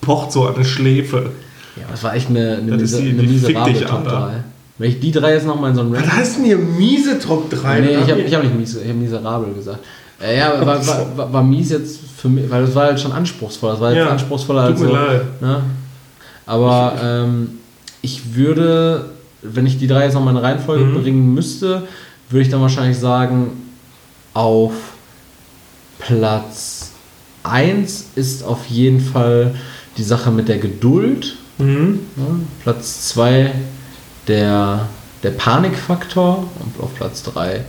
Pocht 0.00 0.32
so 0.32 0.46
an 0.46 0.56
eine 0.56 0.64
Schläfe. 0.64 1.30
Ja, 1.76 1.84
das 1.90 2.02
war 2.02 2.14
echt 2.14 2.28
eine, 2.28 2.56
eine, 2.58 2.72
Das 2.72 2.82
ist 2.92 3.00
mise, 3.00 3.02
die- 3.04 3.18
eine 3.18 3.22
miserable 3.28 3.80
Top 3.86 3.98
Alter. 4.06 4.10
3. 4.10 4.44
Wenn 4.80 4.88
ich 4.92 4.98
die 4.98 5.12
drei 5.12 5.34
jetzt 5.34 5.46
nochmal 5.46 5.70
in 5.70 5.76
so 5.76 5.82
ein 5.82 5.92
Was 5.92 5.98
Ranking... 5.98 6.16
heißt 6.16 6.36
denn 6.38 6.44
hier 6.46 6.56
miese 6.56 7.18
Top 7.18 7.50
3? 7.50 7.80
Nee, 7.80 7.96
ich 8.02 8.10
habe 8.10 8.20
ich 8.22 8.34
hab 8.34 8.42
nicht 8.42 8.56
mies, 8.56 8.76
ich 8.82 8.88
hab 8.88 8.96
miserabel 8.96 9.52
gesagt. 9.52 9.80
Äh, 10.22 10.38
ja, 10.38 10.58
war, 10.66 10.86
war, 10.86 11.16
war, 11.18 11.32
war 11.34 11.42
mies 11.42 11.68
jetzt 11.68 12.00
für 12.16 12.30
mich, 12.30 12.50
weil 12.50 12.64
das 12.64 12.74
war 12.74 12.84
halt 12.86 12.98
schon 12.98 13.12
anspruchsvoll. 13.12 13.72
Das 13.72 13.80
war 13.80 13.90
jetzt 13.92 13.98
Ja, 13.98 14.08
anspruchsvoller 14.10 14.62
Tut 14.68 14.72
als 14.72 14.80
mir 14.80 14.86
so, 14.86 14.92
leid. 14.94 15.42
Ne? 15.42 15.62
Aber 16.46 16.94
ähm, 17.02 17.48
ich 18.00 18.34
würde, 18.34 19.04
wenn 19.42 19.66
ich 19.66 19.76
die 19.78 19.86
drei 19.86 20.04
jetzt 20.04 20.14
nochmal 20.14 20.34
in 20.34 20.40
Reihenfolge 20.40 20.82
Mhm. 20.84 21.02
bringen 21.02 21.34
müsste, 21.34 21.82
würde 22.30 22.42
ich 22.42 22.48
dann 22.48 22.62
wahrscheinlich 22.62 22.98
sagen, 22.98 23.50
auf 24.32 24.72
Platz 25.98 26.92
1 27.42 28.06
ist 28.14 28.44
auf 28.44 28.66
jeden 28.66 29.00
Fall 29.00 29.54
die 29.98 30.02
Sache 30.02 30.30
mit 30.30 30.48
der 30.48 30.58
Geduld. 30.58 31.36
Mhm. 31.58 32.00
Ja, 32.16 32.22
Platz 32.62 33.08
2 33.08 33.52
der, 34.30 34.88
der 35.22 35.30
Panikfaktor 35.32 36.38
und 36.60 36.82
auf 36.82 36.94
Platz 36.94 37.22
3 37.24 37.64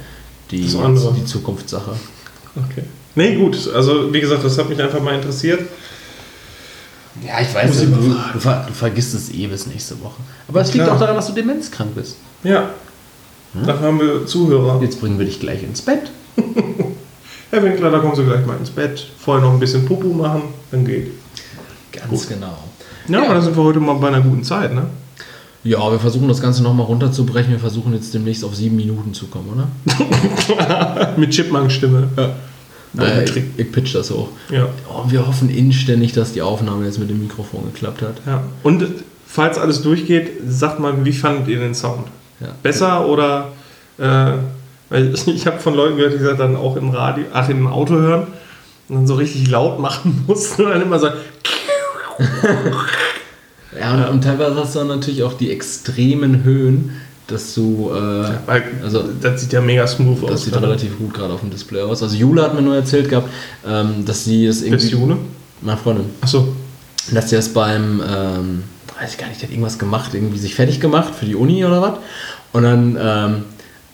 die, 0.52 0.62
die 0.62 1.26
Zukunftssache. 1.26 1.92
Okay. 2.56 2.84
Nee, 3.16 3.36
gut. 3.36 3.70
Also, 3.74 4.14
wie 4.14 4.22
gesagt, 4.22 4.44
das 4.46 4.58
hat 4.58 4.70
mich 4.70 4.82
einfach 4.82 5.02
mal 5.02 5.16
interessiert. 5.16 5.62
Ja, 7.26 7.42
ich 7.42 7.54
weiß, 7.54 7.82
du, 7.82 7.88
du, 7.88 8.40
ver- 8.40 8.66
du 8.68 8.74
vergisst 8.74 9.14
es 9.14 9.30
eh 9.34 9.48
bis 9.48 9.68
nächste 9.68 10.00
Woche. 10.02 10.22
Aber 10.48 10.62
es 10.62 10.74
liegt 10.74 10.88
auch 10.88 10.98
daran, 11.00 11.16
dass 11.16 11.28
du 11.28 11.34
demenzkrank 11.34 11.94
bist. 11.96 12.16
Ja. 12.44 12.70
Dafür 13.54 13.88
haben 13.88 14.00
wir 14.00 14.26
Zuhörer. 14.26 14.82
Jetzt 14.82 15.02
bringen 15.02 15.20
wir 15.20 15.26
dich 15.26 15.40
gleich 15.42 15.62
ins 15.62 15.82
Bett. 15.82 16.10
Herr 17.52 17.62
Winkler, 17.64 17.92
da 17.92 18.00
kommen 18.00 18.16
Sie 18.16 18.24
gleich 18.24 18.46
mal 18.46 18.56
ins 18.58 18.70
Bett. 18.70 19.08
Vorher 19.20 19.44
noch 19.46 19.52
ein 19.54 19.60
bisschen 19.60 19.86
Pupu 19.86 20.08
machen, 20.14 20.44
dann 20.72 20.86
geht. 20.86 21.12
Ganz 21.92 22.30
genau. 22.30 22.58
Ja, 23.10 23.20
Ja. 23.20 23.26
aber 23.26 23.34
da 23.36 23.42
sind 23.42 23.58
wir 23.58 23.64
heute 23.64 23.82
mal 23.82 23.96
bei 23.96 24.08
einer 24.08 24.22
guten 24.22 24.44
Zeit, 24.46 24.74
ne? 24.74 24.84
Ja, 25.64 25.92
wir 25.92 26.00
versuchen 26.00 26.28
das 26.28 26.42
Ganze 26.42 26.64
nochmal 26.64 26.88
runterzubrechen. 26.88 27.52
Wir 27.52 27.60
versuchen 27.60 27.94
jetzt 27.94 28.14
demnächst 28.14 28.44
auf 28.44 28.56
sieben 28.56 28.76
Minuten 28.76 29.14
zu 29.14 29.28
kommen, 29.28 29.50
oder? 29.54 31.14
Mit 31.18 31.32
Chipmunk-Stimme. 31.32 32.08
Ja. 32.18 33.04
Äh, 33.04 33.24
ich, 33.24 33.32
Trick. 33.32 33.44
ich 33.58 33.72
pitch 33.72 33.96
das 33.96 34.12
hoch. 34.12 34.30
Ja. 34.50 34.68
Oh, 34.90 35.04
wir 35.08 35.26
hoffen 35.28 35.50
inständig, 35.50 36.14
dass 36.14 36.34
die 36.34 36.42
Aufnahme 36.42 36.86
jetzt 36.86 37.00
mit 37.00 37.10
dem 37.10 37.22
Mikrofon 37.22 37.66
geklappt 37.74 38.02
hat. 38.02 38.16
ja. 38.26 38.44
Und 38.64 38.86
falls 39.26 39.58
alles 39.58 39.82
durchgeht, 39.82 40.32
sagt 40.48 40.80
mal, 40.80 41.06
wie 41.06 41.14
fandet 41.14 41.48
ihr 41.48 41.60
den 41.60 41.74
Sound? 41.74 42.08
Ja. 42.40 42.50
Besser 42.64 43.08
oder. 43.08 43.50
Äh, 43.98 44.34
weil 44.90 45.14
ich 45.28 45.48
habe 45.48 45.60
von 45.60 45.76
Leuten 45.76 45.98
gehört, 45.98 46.14
die 46.20 46.24
das 46.24 46.38
dann 46.38 46.56
auch 46.56 46.76
im 46.76 46.90
Radio, 46.90 47.26
ach, 47.34 47.48
im 47.50 47.68
Auto 47.68 47.94
hören 47.96 48.28
und 48.90 48.96
dann 48.96 49.08
so 49.08 49.16
richtig 49.16 49.50
laut 49.50 49.80
machen 49.80 50.24
mussten 50.28 50.66
und 50.66 50.72
dann 50.72 50.82
immer 50.82 51.00
so. 51.00 51.08
Ja, 53.80 53.94
und, 53.96 54.10
und 54.16 54.24
teilweise 54.24 54.56
hast 54.56 54.76
du 54.76 54.80
dann 54.80 54.88
natürlich 54.90 55.24
auch 55.24 55.34
die 55.34 55.52
extremen 55.52 56.44
Höhen, 56.44 56.92
dass 57.28 57.54
du. 57.54 57.92
Äh, 57.94 58.52
Also- 58.84 59.04
das 59.22 59.42
sieht 59.42 59.54
ja 59.54 59.62
mega 59.62 59.88
smooth 59.88 60.24
das 60.24 60.32
aus. 60.32 60.44
sieht 60.44 60.54
gerade. 60.54 60.68
relativ 60.68 60.98
gut 60.98 61.14
gerade 61.14 61.34
auf 61.34 61.40
dem 61.42 61.50
Display 61.52 61.82
aus. 61.82 62.04
Also 62.04 62.16
Jule 62.16 62.42
hat 62.44 62.54
mir 62.54 62.62
nur 62.62 62.76
erzählt 62.76 63.10
gehabt, 63.10 63.30
ähm, 63.66 64.04
dass 64.06 64.26
sie 64.26 64.48
das 64.48 64.62
irgendwie. 64.62 64.84
Bis 64.84 64.92
June? 64.92 65.18
Meine 65.62 65.78
Freundin. 65.78 66.06
Achso. 66.22 66.50
Dass 67.14 67.30
sie 67.30 67.36
das 67.36 67.50
beim, 67.50 68.02
ähm, 68.08 68.64
weiß 69.00 69.12
ich 69.14 69.18
gar 69.18 69.28
nicht, 69.28 69.42
die 69.42 69.46
hat 69.46 69.52
irgendwas 69.52 69.80
gemacht, 69.80 70.14
irgendwie 70.14 70.38
sich 70.38 70.54
fertig 70.56 70.80
gemacht 70.80 71.16
für 71.16 71.26
die 71.26 71.36
Uni 71.36 71.64
oder 71.66 71.82
was. 71.82 71.94
Und 72.52 72.64
dann, 72.64 72.98
ähm, 73.02 73.44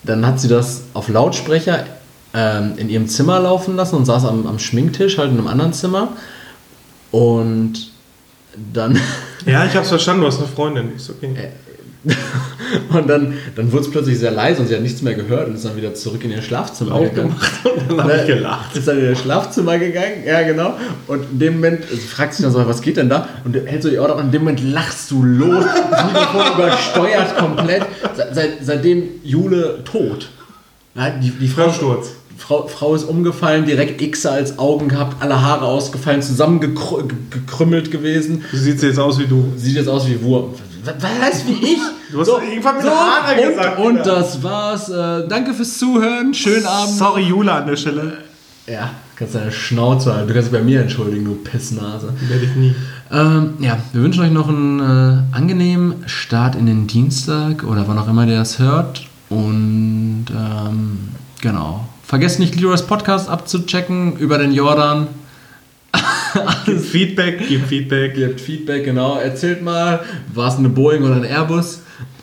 dann 0.03 0.25
hat 0.25 0.39
sie 0.39 0.47
das 0.47 0.84
auf 0.93 1.07
Lautsprecher 1.09 1.86
ähm, 2.34 2.73
in 2.78 2.89
ihrem 2.89 3.07
Zimmer 3.07 3.39
laufen 3.39 3.75
lassen 3.75 3.95
und 3.95 4.05
saß 4.05 4.25
am, 4.25 4.45
am 4.47 4.59
Schminktisch, 4.59 5.17
halt 5.17 5.32
in 5.32 5.38
einem 5.38 5.47
anderen 5.47 5.73
Zimmer. 5.73 6.09
Und 7.11 7.91
dann, 8.74 8.99
Ja, 9.45 9.66
ich 9.66 9.76
hab's 9.76 9.89
verstanden, 9.89 10.22
du 10.22 10.28
hast 10.28 10.39
eine 10.39 10.47
Freundin. 10.47 10.95
Ist 10.95 11.10
okay. 11.10 11.30
und 12.89 13.10
dann, 13.10 13.34
dann 13.55 13.72
wurde 13.72 13.84
es 13.86 13.91
plötzlich 13.91 14.18
sehr 14.20 14.32
leise 14.32 14.62
und 14.62 14.68
sie 14.68 14.76
hat 14.76 14.82
nichts 14.82 15.01
mehr 15.01 15.14
gehört 15.14 15.47
und 15.49 15.55
ist 15.55 15.66
dann 15.66 15.76
wieder 15.76 15.93
zurück 15.93 16.24
in 16.24 16.32
ihr 16.32 16.41
Schlafzimmer 16.41 16.91
Laut 16.91 17.14
gegangen. 17.14 17.36
und 17.66 17.89
dann 17.97 18.03
habe 18.03 18.18
ich 18.22 18.28
gelacht. 18.28 18.76
Ist 18.78 18.88
dann 18.88 18.99
in 18.99 19.05
ihr 19.05 19.16
Schlafzimmer 19.16 19.78
gegangen, 19.78 20.24
ja 20.26 20.41
genau. 20.43 20.76
Und 21.08 21.24
in 21.32 21.39
dem 21.39 21.53
Moment 21.55 21.84
fragt 21.86 22.34
sich 22.36 22.43
dann 22.43 22.53
so, 22.53 22.66
was 22.66 22.82
geht 22.82 22.95
denn 22.97 23.10
da? 23.10 23.28
Und 23.43 23.53
du 23.55 23.66
hältst 23.66 23.84
so 23.84 23.89
die 23.89 23.99
auf 23.99 24.10
und 24.16 24.26
in 24.26 24.32
dem 24.32 24.43
Moment 24.43 24.62
lachst 24.64 25.12
du 25.12 25.22
los. 25.24 25.66
Das 25.91 26.05
Mikrofon 26.05 26.53
übersteuert 26.55 27.38
komplett. 27.38 27.82
Se- 28.16 28.28
Seit, 28.32 28.51
seitdem 28.64 29.03
Jule 29.24 29.84
tot. 29.84 30.30
Die, 31.22 31.30
die 31.32 31.47
Frau, 31.47 31.64
Vollsturz. 31.64 32.12
Frau, 32.38 32.68
Frau 32.68 32.94
ist 32.96 33.04
umgefallen, 33.04 33.66
direkt 33.66 34.00
Xe 34.12 34.32
als 34.32 34.60
Augen 34.60 34.90
gehabt, 34.90 35.18
alle 35.22 35.42
Haare 35.42 35.66
ausgefallen, 35.66 36.22
zusammengekrümmelt 36.22 37.92
gewesen. 37.92 38.44
Du 38.52 38.58
siehst 38.58 38.84
jetzt 38.84 39.00
aus 39.00 39.20
wie 39.20 39.26
du. 39.26 39.54
Sieht 39.58 39.76
jetzt 39.76 39.90
aus 39.90 40.08
wie 40.08 40.22
Wurm. 40.22 40.54
Was, 40.86 41.46
wie 41.48 41.66
ich? 41.66 41.80
Du 42.12 42.20
hast 42.22 42.30
irgendwann 42.30 42.78
mit 42.78 42.86
Haare 42.86 43.42
und, 43.42 43.50
gesagt, 43.50 43.80
Und 43.80 43.98
Alter. 43.98 44.16
das 44.16 44.44
war's. 44.44 44.90
Äh, 44.90 45.28
danke 45.28 45.54
fürs 45.54 45.78
Zuhören. 45.78 46.34
Schönen 46.34 46.66
Abend. 46.66 46.96
Sorry, 46.96 47.24
Jula 47.24 47.58
an 47.58 47.68
der 47.68 47.76
Stelle. 47.76 48.20
Ja, 48.68 48.92
kannst 49.16 49.36
deine 49.36 49.52
Schnauze 49.52 50.14
halten. 50.14 50.28
Du 50.28 50.34
kannst 50.34 50.52
dich 50.52 50.58
bei 50.58 50.64
mir 50.64 50.82
entschuldigen, 50.82 51.26
du 51.26 51.36
Pissnase. 51.36 52.14
Werde 52.30 52.46
ich 52.46 52.56
nie. 52.56 52.76
Ähm, 53.12 53.56
ja, 53.60 53.78
wir 53.94 54.02
wünschen 54.02 54.24
euch 54.24 54.32
noch 54.32 54.48
einen 54.48 54.80
äh, 54.80 55.36
angenehmen 55.36 55.96
Start 56.06 56.56
in 56.56 56.66
den 56.66 56.88
Dienstag 56.88 57.64
oder 57.64 57.88
wann 57.88 57.98
auch 57.98 58.08
immer 58.08 58.26
ihr 58.28 58.38
das 58.38 58.60
hört. 58.60 59.08
Und 59.30 60.26
ähm, 60.32 61.00
genau. 61.42 61.86
Vergesst 62.08 62.39
nicht, 62.39 62.55
Leroy's 62.55 62.84
Podcast 62.84 63.28
abzuchecken 63.28 64.16
über 64.16 64.38
den 64.38 64.53
Jordan. 64.53 65.10
Gib 66.66 66.80
Feedback, 66.80 67.45
gib 67.49 67.66
Feedback. 67.66 68.16
Gebt 68.16 68.39
Feedback, 68.39 68.86
genau. 68.86 69.18
Erzählt 69.18 69.62
mal, 69.62 69.99
war 70.34 70.47
es 70.47 70.55
eine 70.55 70.70
Boeing 70.70 71.03
oder 71.03 71.18
ein 71.18 71.26
Airbus? 71.26 71.82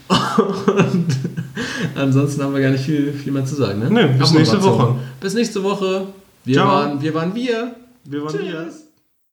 Und 0.08 1.06
ansonsten 1.96 2.42
haben 2.42 2.54
wir 2.54 2.62
gar 2.62 2.70
nicht 2.70 2.84
viel, 2.84 3.12
viel 3.12 3.30
mehr 3.30 3.44
zu 3.44 3.56
sagen. 3.56 3.80
Ne? 3.80 3.90
Nee, 3.90 4.18
bis 4.18 4.32
nächste. 4.32 4.62
Woche. 4.62 4.94
Bis 5.20 5.34
nächste 5.34 5.62
Woche. 5.62 6.06
Wir, 6.46 6.54
Ciao. 6.54 6.66
waren, 6.66 7.02
wir 7.02 7.12
waren 7.12 7.34
wir. 7.34 7.76
Wir 8.04 8.24
waren 8.24 8.38
hier. 8.38 8.70